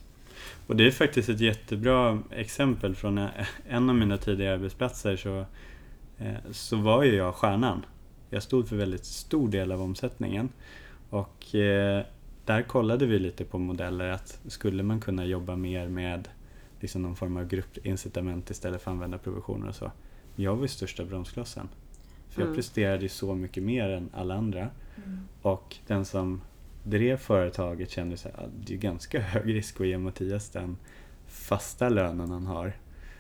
Och 0.68 0.76
det 0.76 0.88
är 0.88 0.92
faktiskt 0.92 1.30
ett 1.30 1.40
jättebra 1.40 2.24
exempel 2.32 2.96
från 2.96 3.28
en 3.70 3.90
av 3.90 3.96
mina 3.96 4.18
tidigare 4.18 4.54
arbetsplatser 4.54 5.16
så, 5.18 5.46
eh, 6.18 6.34
så 6.52 6.76
var 6.78 7.04
ju 7.04 7.16
jag 7.16 7.36
stjärnan. 7.36 7.86
Jag 8.30 8.44
stod 8.44 8.70
för 8.70 8.76
väldigt 8.76 9.06
stor 9.06 9.50
del 9.50 9.72
av 9.72 9.82
omsättningen. 9.82 10.50
Och 11.10 11.56
eh, 11.56 12.04
där 12.46 12.62
kollade 12.62 13.06
vi 13.06 13.20
lite 13.20 13.46
på 13.46 13.58
modeller 13.60 14.10
att 14.10 14.40
skulle 14.48 14.84
man 14.84 15.00
kunna 15.02 15.26
jobba 15.26 15.56
mer 15.56 15.88
med 15.88 16.28
liksom 16.80 17.02
någon 17.02 17.16
form 17.16 17.38
av 17.38 17.48
gruppincitament 17.48 18.50
istället 18.50 18.82
för 18.82 18.92
att 18.92 18.96
använda 18.96 19.18
provisioner 19.18 19.68
och 19.68 19.76
så. 19.76 19.92
Jag 20.36 20.56
var 20.56 20.62
ju 20.62 20.68
största 20.68 21.06
bromsklossen. 21.06 21.70
För 22.30 22.42
jag 22.42 22.48
Mm. 22.48 22.56
presterade 22.56 23.04
ju 23.04 23.10
så 23.10 23.36
mycket 23.36 23.64
mer 23.64 23.90
än 23.90 24.10
alla 24.14 24.36
andra. 24.36 24.70
Mm. 25.06 25.20
Och 25.42 25.76
den 25.88 26.06
som 26.06 26.42
drev 26.84 27.18
företaget 27.18 27.90
kände 27.90 28.18
sig 28.18 28.32
att 28.36 28.50
det 28.66 28.74
är 28.74 28.78
ganska 28.78 29.22
hög 29.22 29.54
risk 29.56 29.82
att 29.82 29.88
ge 29.88 29.98
Mattias 29.98 30.50
den 30.50 30.78
fasta 31.28 31.90
lönen 31.90 32.30
han 32.32 32.46
har. 32.46 32.74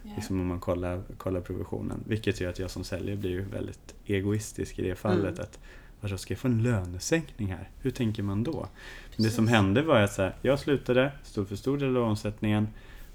Ja. 0.03 0.11
Liksom 0.15 0.39
om 0.39 0.47
man 0.47 0.59
kollar, 0.59 1.01
kollar 1.17 1.41
provisionen. 1.41 2.03
Vilket 2.07 2.41
gör 2.41 2.49
att 2.49 2.59
jag 2.59 2.71
som 2.71 2.83
säljare 2.83 3.17
blir 3.17 3.29
ju 3.31 3.41
väldigt 3.41 3.95
egoistisk 4.05 4.79
i 4.79 4.81
det 4.81 4.95
fallet. 4.95 5.33
Mm. 5.33 5.41
att 5.41 5.59
Vadå, 6.03 6.17
ska 6.17 6.33
jag 6.33 6.39
få 6.39 6.47
en 6.47 6.63
lönesänkning 6.63 7.47
här? 7.47 7.69
Hur 7.79 7.91
tänker 7.91 8.23
man 8.23 8.43
då? 8.43 8.67
Det 9.09 9.15
Precis. 9.15 9.35
som 9.35 9.47
hände 9.47 9.81
var 9.81 9.99
att 9.99 10.13
så 10.13 10.21
här, 10.21 10.35
jag 10.41 10.59
slutade, 10.59 11.11
stod 11.23 11.47
för 11.47 11.55
stor 11.55 11.77
del 11.77 11.97
av 11.97 12.03
omsättningen. 12.03 12.67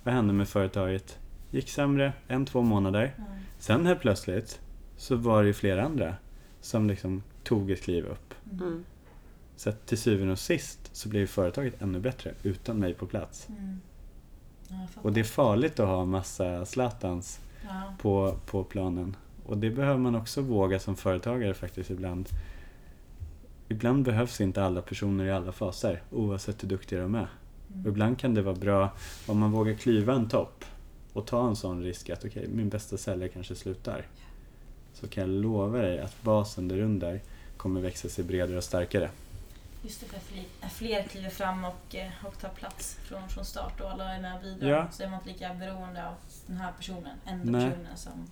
Vad 0.03 0.15
hände 0.15 0.33
med 0.33 0.49
företaget? 0.49 1.19
Gick 1.51 1.69
sämre 1.69 2.13
en, 2.29 2.47
två 2.47 2.63
månader. 2.63 3.15
Mm. 3.19 3.31
Sen 3.59 3.87
helt 3.87 4.01
plötsligt 4.01 4.61
så 4.97 5.17
var 5.17 5.43
det 5.43 5.47
ju 5.47 5.53
flera 5.53 5.85
andra 5.85 6.15
som 6.61 6.89
liksom 6.89 7.23
tog 7.45 7.71
ett 7.71 7.83
kliv 7.83 8.07
upp. 8.07 8.35
Mm. 8.53 8.85
Så 9.57 9.71
att 9.71 9.87
till 9.87 9.99
syvende 9.99 10.33
och 10.33 10.39
sist 10.39 10.91
så 10.93 11.09
blir 11.09 11.21
ju 11.21 11.27
företaget 11.27 11.83
ännu 11.83 12.01
bättre 12.01 12.35
utan 12.43 12.79
mig 12.79 12.95
på 12.95 13.07
plats. 13.07 13.49
Mm. 13.49 13.81
Och 14.95 15.13
det 15.13 15.21
är 15.21 15.25
farligt 15.25 15.81
att 15.81 15.89
ha 15.89 16.05
massa 16.05 16.65
Zlatans 16.65 17.41
Ja. 17.63 17.95
på, 18.01 18.37
på 18.47 18.65
planen. 18.65 19.17
Och 19.47 19.59
det 19.59 19.71
behöver 19.71 19.99
man 19.99 20.15
också 20.15 20.41
våga 20.41 20.79
som 20.79 20.97
företagare 20.97 21.55
faktiskt 21.55 21.91
ibland. 21.91 22.29
Ibland 23.69 24.05
behövs 24.05 24.41
inte 24.41 24.65
alla 24.65 24.83
personer 24.83 25.25
i 25.25 25.31
alla 25.31 25.53
faser 25.53 26.03
oavsett 26.11 26.63
hur 26.63 26.69
duktiga 26.69 27.01
de 27.01 27.15
är. 27.15 27.19
Mm. 27.19 27.83
Och 27.83 27.89
ibland 27.89 28.19
kan 28.19 28.35
det 28.35 28.43
vara 28.43 28.55
bra 28.55 28.93
om 29.27 29.39
man 29.39 29.53
vågar 29.53 29.75
klyva 29.75 30.15
en 30.15 30.29
topp 30.29 30.65
och 31.13 31.27
ta 31.27 31.49
en 31.49 31.57
sån 31.57 31.83
risk 31.83 32.11
att 32.11 32.25
okej, 32.25 32.49
min 32.49 32.69
bästa 32.69 32.97
säljare 32.97 33.29
kanske 33.29 33.55
slutar. 33.55 34.07
Så 34.95 35.09
kan 35.09 35.21
jag 35.21 35.43
lova 35.43 35.79
dig 35.79 36.01
att 36.01 36.23
basen 36.23 36.69
där 36.69 36.81
under 36.81 37.21
kommer 37.57 37.81
växa 37.81 38.09
sig 38.09 38.25
bredare 38.25 38.57
och 38.57 38.65
starkare. 38.65 39.11
Just 39.83 40.01
det, 40.01 40.07
för 40.07 40.17
att 40.67 40.73
fler, 40.73 41.03
kliver 41.03 41.31
fram 41.31 41.65
och, 41.65 41.95
eh, 41.95 42.11
och 42.25 42.39
tar 42.39 42.49
plats 42.49 42.99
från, 43.03 43.29
från 43.29 43.45
start 43.45 43.81
och 43.81 43.91
alla 43.91 44.15
är 44.15 44.21
med 44.21 44.43
vidare. 44.43 44.71
Ja. 44.71 44.89
Så 44.91 45.03
är 45.03 45.09
man 45.09 45.19
inte 45.19 45.29
lika 45.29 45.55
beroende 45.55 46.09
av 46.09 46.15
den 46.47 46.57
här 46.57 46.73
personen, 46.73 47.19
enda 47.27 47.59
Nej. 47.59 47.71
personen 47.71 47.97
som... 47.97 48.27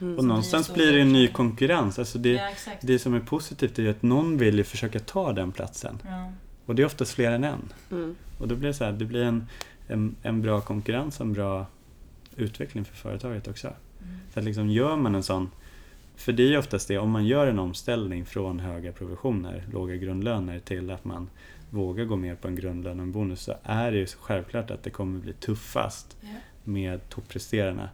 Mm. 0.00 0.18
Och 0.18 0.24
någonstans 0.24 0.66
så 0.66 0.72
blir 0.72 0.92
det 0.92 1.00
en 1.00 1.12
ny 1.12 1.28
konkurrens. 1.28 1.98
Alltså 1.98 2.18
det, 2.18 2.32
ja, 2.32 2.50
det 2.80 2.98
som 2.98 3.14
är 3.14 3.20
positivt 3.20 3.78
är 3.78 3.82
ju 3.82 3.90
att 3.90 4.02
någon 4.02 4.38
vill 4.38 4.58
ju 4.58 4.64
försöka 4.64 5.00
ta 5.00 5.32
den 5.32 5.52
platsen. 5.52 5.98
Ja. 6.04 6.32
Och 6.66 6.74
det 6.74 6.82
är 6.82 6.86
oftast 6.86 7.12
fler 7.12 7.32
än 7.32 7.44
en. 7.44 7.72
Mm. 7.90 8.16
Och 8.38 8.48
då 8.48 8.56
blir 8.56 8.68
det 8.68 8.74
så 8.74 8.84
här, 8.84 8.92
det 8.92 9.04
blir 9.04 9.22
en, 9.22 9.46
en, 9.88 10.16
en 10.22 10.42
bra 10.42 10.60
konkurrens 10.60 11.20
och 11.20 11.26
en 11.26 11.32
bra 11.32 11.66
utveckling 12.36 12.84
för 12.84 12.96
företaget 12.96 13.48
också. 13.48 13.66
Mm. 13.68 14.18
Så 14.32 14.38
att 14.38 14.44
liksom 14.44 14.70
gör 14.70 14.96
man 14.96 15.14
en 15.14 15.22
sån, 15.22 15.50
för 16.16 16.32
det 16.32 16.42
är 16.42 16.48
ju 16.48 16.58
oftast 16.58 16.88
det, 16.88 16.98
om 16.98 17.10
man 17.10 17.26
gör 17.26 17.46
en 17.46 17.58
omställning 17.58 18.26
från 18.26 18.60
höga 18.60 18.92
provisioner, 18.92 19.64
låga 19.72 19.96
grundlöner 19.96 20.58
till 20.58 20.90
att 20.90 21.04
man 21.04 21.28
vågar 21.70 22.04
gå 22.04 22.16
med 22.16 22.40
på 22.40 22.48
en 22.48 22.54
grundlön 22.54 23.00
och 23.00 23.04
en 23.04 23.12
bonus 23.12 23.40
så 23.40 23.54
är 23.62 23.92
det 23.92 23.98
ju 23.98 24.06
självklart 24.06 24.70
att 24.70 24.82
det 24.82 24.90
kommer 24.90 25.20
bli 25.20 25.32
tuffast 25.32 26.16
Ja. 26.20 26.28
med 26.64 27.08
toppresterarna. 27.08 27.88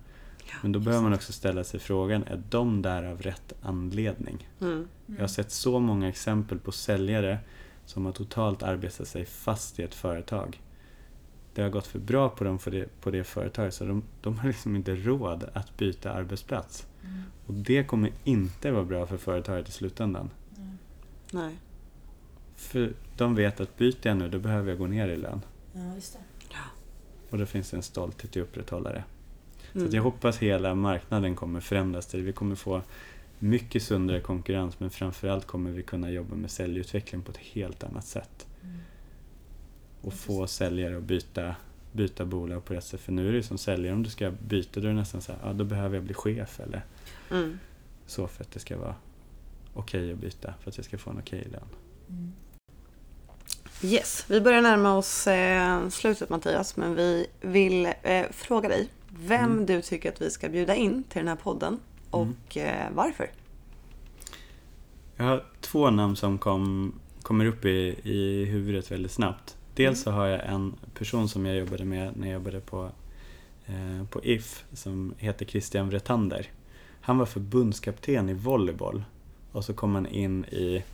Men 0.62 0.72
då 0.72 0.80
behöver 0.80 1.02
man 1.02 1.14
också 1.14 1.32
ställa 1.32 1.64
sig 1.64 1.80
frågan, 1.80 2.24
är 2.24 2.42
de 2.50 2.82
där 2.82 3.02
av 3.02 3.22
rätt 3.22 3.52
anledning? 3.62 4.48
Mm. 4.60 4.88
Jag 5.06 5.20
har 5.20 5.28
sett 5.28 5.50
så 5.50 5.80
många 5.80 6.08
exempel 6.08 6.58
på 6.58 6.72
säljare 6.72 7.38
som 7.84 8.04
har 8.04 8.12
totalt 8.12 8.62
arbetat 8.62 9.08
sig 9.08 9.24
fast 9.24 9.78
i 9.78 9.82
ett 9.82 9.94
företag. 9.94 10.62
Det 11.54 11.62
har 11.62 11.68
gått 11.68 11.86
för 11.86 11.98
bra 11.98 12.28
på 12.28 12.44
dem 12.44 12.58
för 12.58 12.70
det, 12.70 13.00
på 13.00 13.10
det 13.10 13.24
företaget 13.24 13.74
så 13.74 13.84
de, 13.84 14.02
de 14.20 14.38
har 14.38 14.48
liksom 14.48 14.76
inte 14.76 14.94
råd 14.94 15.44
att 15.52 15.76
byta 15.76 16.12
arbetsplats. 16.12 16.86
Mm. 17.04 17.22
Och 17.46 17.54
det 17.54 17.84
kommer 17.84 18.12
inte 18.24 18.70
vara 18.70 18.84
bra 18.84 19.06
för 19.06 19.16
företaget 19.16 19.68
i 19.68 19.72
slutändan. 19.72 20.30
Mm. 20.56 20.78
Nej. 21.30 21.56
För 22.56 22.92
de 23.16 23.34
vet 23.34 23.60
att 23.60 23.76
byter 23.76 23.98
jag 24.02 24.16
nu 24.16 24.28
då 24.28 24.38
behöver 24.38 24.68
jag 24.68 24.78
gå 24.78 24.86
ner 24.86 25.08
i 25.08 25.16
lön. 25.16 25.40
Ja, 25.72 25.94
just 25.94 26.12
det. 26.12 26.18
Och 27.30 27.38
då 27.38 27.46
finns 27.46 27.70
det 27.70 27.76
en 27.76 27.82
stolthet 27.82 28.36
i 28.36 28.40
att 28.40 28.46
upprätthålla 28.46 28.92
det. 28.92 29.04
Så 29.76 29.80
Mm. 29.80 29.88
att 29.88 29.94
jag 29.94 30.02
hoppas 30.02 30.38
hela 30.38 30.74
marknaden 30.74 31.36
kommer 31.36 31.60
förändras 31.60 32.06
till 32.06 32.22
Vi 32.22 32.32
kommer 32.32 32.54
få 32.54 32.82
mycket 33.38 33.82
sundare 33.82 34.20
konkurrens 34.20 34.80
men 34.80 34.90
framförallt 34.90 35.46
kommer 35.46 35.70
vi 35.70 35.82
kunna 35.82 36.10
jobba 36.10 36.34
med 36.34 36.50
säljutveckling 36.50 37.22
på 37.22 37.30
ett 37.32 37.36
helt 37.38 37.84
annat 37.84 38.06
sätt. 38.06 38.46
Mm. 38.62 38.76
Och 40.00 40.12
få 40.12 40.46
säljare 40.46 40.96
att 40.96 41.02
byta, 41.02 41.56
byta 41.92 42.24
bolag 42.24 42.64
på 42.64 42.74
rätt 42.74 42.84
sätt. 42.84 43.00
För 43.00 43.12
nu 43.12 43.28
är 43.28 43.32
det 43.32 43.42
som 43.42 43.58
säljare, 43.58 43.94
om 43.94 44.02
du 44.02 44.10
ska 44.10 44.30
byta 44.30 44.80
då 44.80 44.86
är 44.86 44.90
det 44.90 44.98
nästan 44.98 45.22
så 45.22 45.32
här, 45.32 45.38
ja 45.44 45.52
då 45.52 45.64
behöver 45.64 45.96
jag 45.96 46.04
bli 46.04 46.14
chef 46.14 46.60
eller 46.60 46.84
Mm. 47.30 47.58
så 48.06 48.26
för 48.26 48.44
att 48.44 48.52
det 48.52 48.60
ska 48.60 48.78
vara 48.78 48.94
okej 49.74 50.00
okay 50.00 50.12
att 50.12 50.18
byta, 50.18 50.54
för 50.62 50.70
att 50.70 50.76
jag 50.76 50.84
ska 50.84 50.98
få 50.98 51.10
en 51.10 51.18
okej 51.18 51.40
okay 51.40 51.52
lön. 51.52 51.68
Mm. 52.08 52.32
Yes, 53.82 54.24
vi 54.28 54.40
börjar 54.40 54.62
närma 54.62 54.96
oss 54.96 55.26
eh, 55.26 55.88
slutet 55.88 56.28
Mattias, 56.30 56.76
men 56.76 56.94
vi 56.94 57.26
vill 57.40 57.86
eh, 58.02 58.26
fråga 58.30 58.68
dig 58.68 58.88
vem 59.18 59.52
mm. 59.52 59.66
du 59.66 59.82
tycker 59.82 60.12
att 60.12 60.22
vi 60.22 60.30
ska 60.30 60.48
bjuda 60.48 60.74
in 60.74 61.02
till 61.02 61.18
den 61.18 61.28
här 61.28 61.36
podden 61.36 61.80
och 62.10 62.56
mm. 62.56 62.94
varför. 62.94 63.30
Jag 65.16 65.24
har 65.24 65.44
två 65.60 65.90
namn 65.90 66.16
som 66.16 66.38
kom, 66.38 66.92
kommer 67.22 67.44
upp 67.44 67.64
i, 67.64 67.96
i 68.02 68.44
huvudet 68.44 68.90
väldigt 68.90 69.12
snabbt. 69.12 69.56
Dels 69.74 70.02
så 70.02 70.10
har 70.10 70.26
jag 70.26 70.46
en 70.46 70.74
person 70.94 71.28
som 71.28 71.46
jag 71.46 71.56
jobbade 71.56 71.84
med 71.84 72.16
när 72.16 72.26
jag 72.26 72.34
jobbade 72.34 72.60
på, 72.60 72.90
eh, 73.66 74.06
på 74.10 74.24
If 74.24 74.64
som 74.72 75.14
heter 75.18 75.46
Christian 75.46 75.88
Vretander. 75.88 76.50
Han 77.00 77.18
var 77.18 77.26
förbundskapten 77.26 78.28
i 78.28 78.34
volleyboll 78.34 79.04
och 79.52 79.64
så 79.64 79.74
kom 79.74 79.94
han 79.94 80.06
in 80.06 80.44
i 80.44 80.84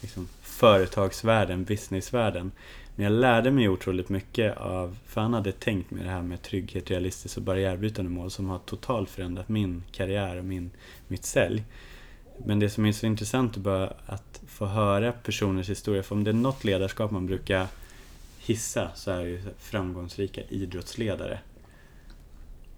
liksom, 0.00 0.28
företagsvärlden, 0.42 1.64
businessvärlden. 1.64 2.52
Men 2.96 3.04
jag 3.04 3.12
lärde 3.12 3.50
mig 3.50 3.68
otroligt 3.68 4.08
mycket 4.08 4.56
av, 4.56 4.96
för 5.06 5.20
han 5.20 5.34
hade 5.34 5.52
tänkt 5.52 5.90
med 5.90 6.04
det 6.04 6.10
här 6.10 6.22
med 6.22 6.42
trygghet, 6.42 6.90
realistiskt 6.90 7.36
och 7.36 7.42
barriärbrytande 7.42 8.10
mål 8.10 8.30
som 8.30 8.48
har 8.48 8.58
totalt 8.58 9.10
förändrat 9.10 9.48
min 9.48 9.82
karriär 9.92 10.36
och 10.36 10.44
min, 10.44 10.70
mitt 11.08 11.24
sälj. 11.24 11.64
Men 12.44 12.58
det 12.58 12.70
som 12.70 12.86
är 12.86 12.92
så 12.92 13.06
intressant 13.06 13.56
är 13.56 13.60
bara 13.60 13.92
att 14.06 14.42
få 14.46 14.66
höra 14.66 15.12
personers 15.12 15.70
historia, 15.70 16.02
för 16.02 16.14
om 16.14 16.24
det 16.24 16.30
är 16.30 16.34
något 16.34 16.64
ledarskap 16.64 17.10
man 17.10 17.26
brukar 17.26 17.66
hissa 18.38 18.90
så 18.94 19.10
är 19.10 19.24
det 19.24 19.30
ju 19.30 19.42
framgångsrika 19.58 20.40
idrottsledare. 20.48 21.38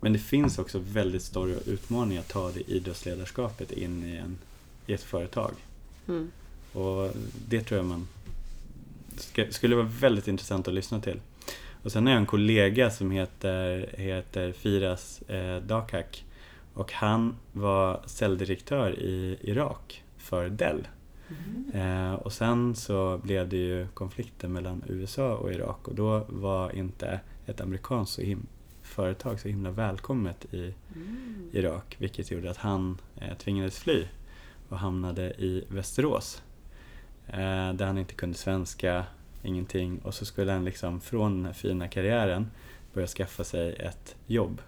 Men 0.00 0.12
det 0.12 0.18
finns 0.18 0.58
också 0.58 0.78
väldigt 0.78 1.22
stora 1.22 1.54
utmaningar 1.66 2.20
att 2.20 2.28
ta 2.28 2.50
det 2.50 2.70
idrottsledarskapet 2.70 3.72
in 3.72 4.04
i, 4.04 4.16
en, 4.16 4.38
i 4.86 4.92
ett 4.92 5.02
företag. 5.02 5.52
Mm. 6.08 6.30
Och 6.72 7.10
det 7.48 7.60
tror 7.60 7.78
jag 7.78 7.86
man 7.86 8.08
ska, 9.16 9.50
skulle 9.50 9.76
vara 9.76 9.90
väldigt 10.00 10.28
intressant 10.28 10.68
att 10.68 10.74
lyssna 10.74 11.00
till. 11.00 11.20
Och 11.82 11.92
sen 11.92 12.06
har 12.06 12.12
jag 12.12 12.20
en 12.20 12.26
kollega 12.26 12.90
som 12.90 13.10
heter, 13.10 13.94
heter 13.98 14.52
Firas 14.52 15.22
eh, 15.22 15.62
Dakhak. 15.62 16.24
Och 16.74 16.92
han 16.92 17.36
var 17.52 18.00
säljdirektör 18.06 18.98
i 18.98 19.38
Irak 19.40 20.04
för 20.16 20.48
Dell. 20.48 20.88
Mm. 21.28 22.10
Eh, 22.10 22.14
och 22.14 22.32
sen 22.32 22.74
så 22.74 23.18
blev 23.18 23.48
det 23.48 23.56
ju 23.56 23.86
konflikter 23.94 24.48
mellan 24.48 24.82
USA 24.88 25.34
och 25.34 25.52
Irak 25.52 25.88
och 25.88 25.94
då 25.94 26.26
var 26.28 26.76
inte 26.76 27.20
ett 27.46 27.60
amerikanskt 27.60 28.14
så 28.14 28.22
företag 28.82 29.40
så 29.40 29.48
himla 29.48 29.70
välkommet 29.70 30.54
i 30.54 30.74
mm. 30.94 31.50
Irak 31.52 31.96
vilket 31.98 32.30
gjorde 32.30 32.50
att 32.50 32.56
han 32.56 32.98
eh, 33.16 33.36
tvingades 33.36 33.78
fly 33.78 34.04
och 34.68 34.78
hamnade 34.78 35.22
i 35.22 35.64
Västerås 35.68 36.42
eh, 37.26 37.72
där 37.72 37.86
han 37.86 37.98
inte 37.98 38.14
kunde 38.14 38.36
svenska, 38.36 39.04
ingenting 39.42 39.98
och 39.98 40.14
så 40.14 40.24
skulle 40.24 40.52
han 40.52 40.64
liksom 40.64 41.00
från 41.00 41.36
den 41.36 41.46
här 41.46 41.52
fina 41.52 41.88
karriären 41.88 42.50
börja 42.94 43.06
skaffa 43.06 43.44
sig 43.44 43.72
ett 43.72 44.16
jobb 44.26 44.60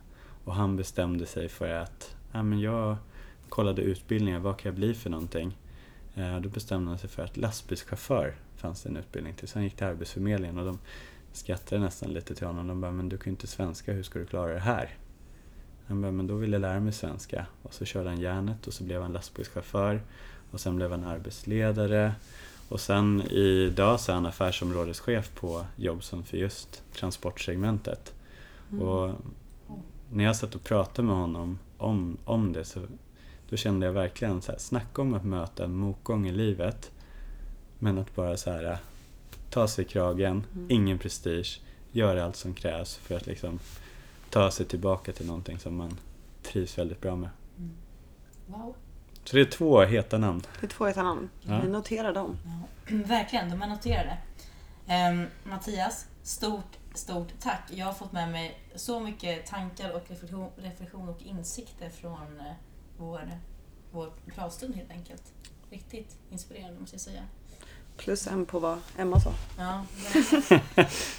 och 0.45 0.55
han 0.55 0.77
bestämde 0.77 1.27
sig 1.27 1.49
för 1.49 1.71
att 1.71 2.17
ja, 2.33 2.43
men 2.43 2.61
jag 2.61 2.97
kollade 3.49 3.83
utbildningar, 3.83 4.39
vad 4.39 4.59
kan 4.59 4.69
jag 4.69 4.77
bli 4.77 4.95
för 4.95 5.11
någonting? 5.11 5.57
Eh, 6.15 6.41
då 6.41 6.49
bestämde 6.49 6.89
han 6.91 6.99
sig 6.99 7.11
för 7.11 7.23
att 7.23 7.37
lastbilschaufför 7.37 8.35
fanns 8.57 8.83
det 8.83 8.89
en 8.89 8.97
utbildning 8.97 9.35
till. 9.35 9.49
Så 9.49 9.59
han 9.59 9.65
gick 9.65 9.77
till 9.77 9.87
Arbetsförmedlingen 9.87 10.59
och 10.59 10.65
de 10.65 10.79
skrattade 11.33 11.81
nästan 11.81 12.13
lite 12.13 12.35
till 12.35 12.47
honom. 12.47 12.67
De 12.67 12.81
bara, 12.81 12.93
men 12.93 13.09
du 13.09 13.19
kan 13.19 13.25
ju 13.25 13.31
inte 13.31 13.47
svenska, 13.47 13.93
hur 13.93 14.03
ska 14.03 14.19
du 14.19 14.27
klara 14.27 14.53
det 14.53 14.61
här? 14.61 14.97
Han 15.87 16.03
bara, 16.03 16.13
men 16.13 16.27
då 16.27 16.35
vill 16.35 16.53
jag 16.53 16.61
lära 16.61 16.81
mig 16.81 16.93
svenska. 16.93 17.47
Och 17.63 17.75
så 17.75 17.85
körde 17.85 18.09
han 18.09 18.21
järnet 18.21 18.67
och 18.67 18.73
så 18.73 18.85
blev 18.85 19.03
han 19.03 19.13
lastbilschaufför. 19.13 20.03
Och 20.51 20.61
sen 20.61 20.77
blev 20.77 20.91
han 20.91 21.05
arbetsledare. 21.05 22.15
Och 22.69 22.81
sen 22.81 23.23
idag 23.31 24.01
så 24.01 24.13
är 24.13 24.15
han 24.15 24.27
affärsområdeschef 24.27 25.35
på 25.35 25.67
Jobson 25.77 26.25
för 26.25 26.37
just 26.37 26.83
transportsegmentet. 26.93 28.15
Mm. 28.73 28.83
Och 28.83 29.15
när 30.11 30.25
jag 30.25 30.37
satt 30.37 30.55
och 30.55 30.65
pratade 30.65 31.09
med 31.09 31.17
honom 31.17 31.59
om, 31.79 32.17
om 32.25 32.53
det 32.53 32.65
så 32.65 32.81
då 33.51 33.57
kände 33.57 33.87
jag 33.87 33.93
verkligen 33.93 34.43
så 34.43 34.53
här, 34.53 34.59
snacka 34.59 35.03
om 35.03 35.15
att 35.15 35.25
möta 35.25 35.65
en 35.65 35.75
motgång 35.75 36.27
i 36.29 36.33
livet. 36.33 36.91
Men 37.79 37.99
att 37.99 38.15
bara 38.15 38.37
så 38.37 38.51
här, 38.51 38.79
ta 39.51 39.69
sig 39.69 39.85
i 39.85 39.89
kragen, 39.89 40.45
mm. 40.55 40.67
ingen 40.71 40.99
prestige, 40.99 41.61
göra 41.93 42.25
allt 42.25 42.37
som 42.37 42.55
krävs 42.55 42.97
för 42.97 43.17
att 43.17 43.27
liksom 43.27 43.59
ta 44.31 44.51
sig 44.51 44.67
tillbaka 44.67 45.13
till 45.13 45.27
någonting 45.27 45.59
som 45.59 45.77
man 45.77 45.99
trivs 46.43 46.79
väldigt 46.79 47.01
bra 47.01 47.17
med. 47.17 47.31
Mm. 47.59 47.71
Wow. 48.47 48.75
Så 49.29 49.37
det 49.37 49.43
är 49.43 49.45
två 49.45 49.83
heta 49.83 50.19
namn. 50.19 50.43
Det 50.61 50.67
är 50.67 50.71
två 50.71 50.87
heta 50.87 51.03
namn. 51.03 51.31
Ja. 51.43 51.61
Vi 51.61 51.69
noterar 51.69 52.15
dem. 52.15 52.39
Ja. 52.45 52.95
Verkligen, 53.05 53.51
de 53.51 53.63
är 53.63 53.67
noterade. 53.67 54.19
Um, 55.11 55.27
Mattias, 55.45 56.07
stort, 56.23 56.77
stort 56.95 57.29
tack. 57.41 57.63
Jag 57.71 57.87
har 57.87 57.93
fått 57.93 58.13
med 58.13 58.31
mig 58.31 58.61
så 58.75 59.01
mycket 59.01 59.47
tankar 59.47 59.91
och 59.91 60.03
reflektion, 60.09 60.51
reflektion 60.57 61.09
och 61.09 61.23
insikter 61.23 61.89
från 61.89 62.13
uh, 62.13 62.53
vår, 62.97 63.31
vår 63.91 64.13
pratstund 64.35 64.77
helt 64.77 64.91
enkelt. 64.91 65.23
Riktigt 65.71 66.17
inspirerande 66.31 66.81
måste 66.81 66.95
jag 66.95 67.01
säga. 67.01 67.23
Plus 67.97 68.27
en 68.27 68.47
på 68.47 68.59
vad 68.59 68.79
Emma 68.99 69.21
sa. 69.21 69.33
Ja, 69.59 69.85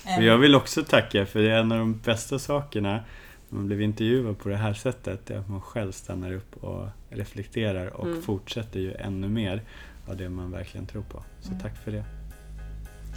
jag 0.21 0.37
vill 0.37 0.55
också 0.55 0.83
tacka 0.83 1.25
för 1.25 1.39
det 1.39 1.51
är 1.51 1.59
en 1.59 1.71
av 1.71 1.77
de 1.77 1.99
bästa 1.99 2.39
sakerna 2.39 3.03
man 3.49 3.67
blev 3.67 3.81
intervjuad 3.81 4.39
på 4.39 4.49
det 4.49 4.55
här 4.55 4.73
sättet 4.73 5.29
är 5.29 5.37
att 5.37 5.49
man 5.49 5.61
själv 5.61 5.91
stannar 5.91 6.31
upp 6.31 6.63
och 6.63 6.87
reflekterar 7.09 7.87
och 7.87 8.07
mm. 8.07 8.21
fortsätter 8.21 8.79
ju 8.79 8.93
ännu 8.93 9.29
mer 9.29 9.61
av 10.07 10.17
det 10.17 10.29
man 10.29 10.51
verkligen 10.51 10.85
tror 10.85 11.03
på. 11.03 11.23
Så 11.39 11.49
mm. 11.49 11.59
tack 11.59 11.77
för 11.77 11.91
det. 11.91 12.05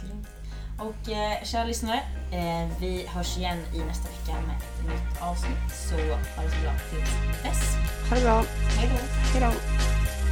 Grymt. 0.01 0.27
Och 0.79 1.11
eh, 1.11 1.43
kära 1.43 1.65
lyssnare, 1.65 1.99
eh, 2.31 2.79
vi 2.79 3.05
hörs 3.07 3.37
igen 3.37 3.57
i 3.75 3.79
nästa 3.79 4.09
vecka 4.09 4.47
med 4.47 4.57
ett 4.57 4.83
nytt 4.83 5.21
avsnitt. 5.21 5.71
Så 5.71 5.95
ha 5.95 6.43
det 6.43 6.51
så 6.51 6.61
bra 6.61 6.73
tills 6.89 7.43
dess. 7.43 7.75
Ha 8.09 8.15
det 8.15 8.23
bra. 8.23 8.43
Hej 8.77 8.89
då. 8.89 9.39
Hej 9.39 9.41
då. 9.41 10.22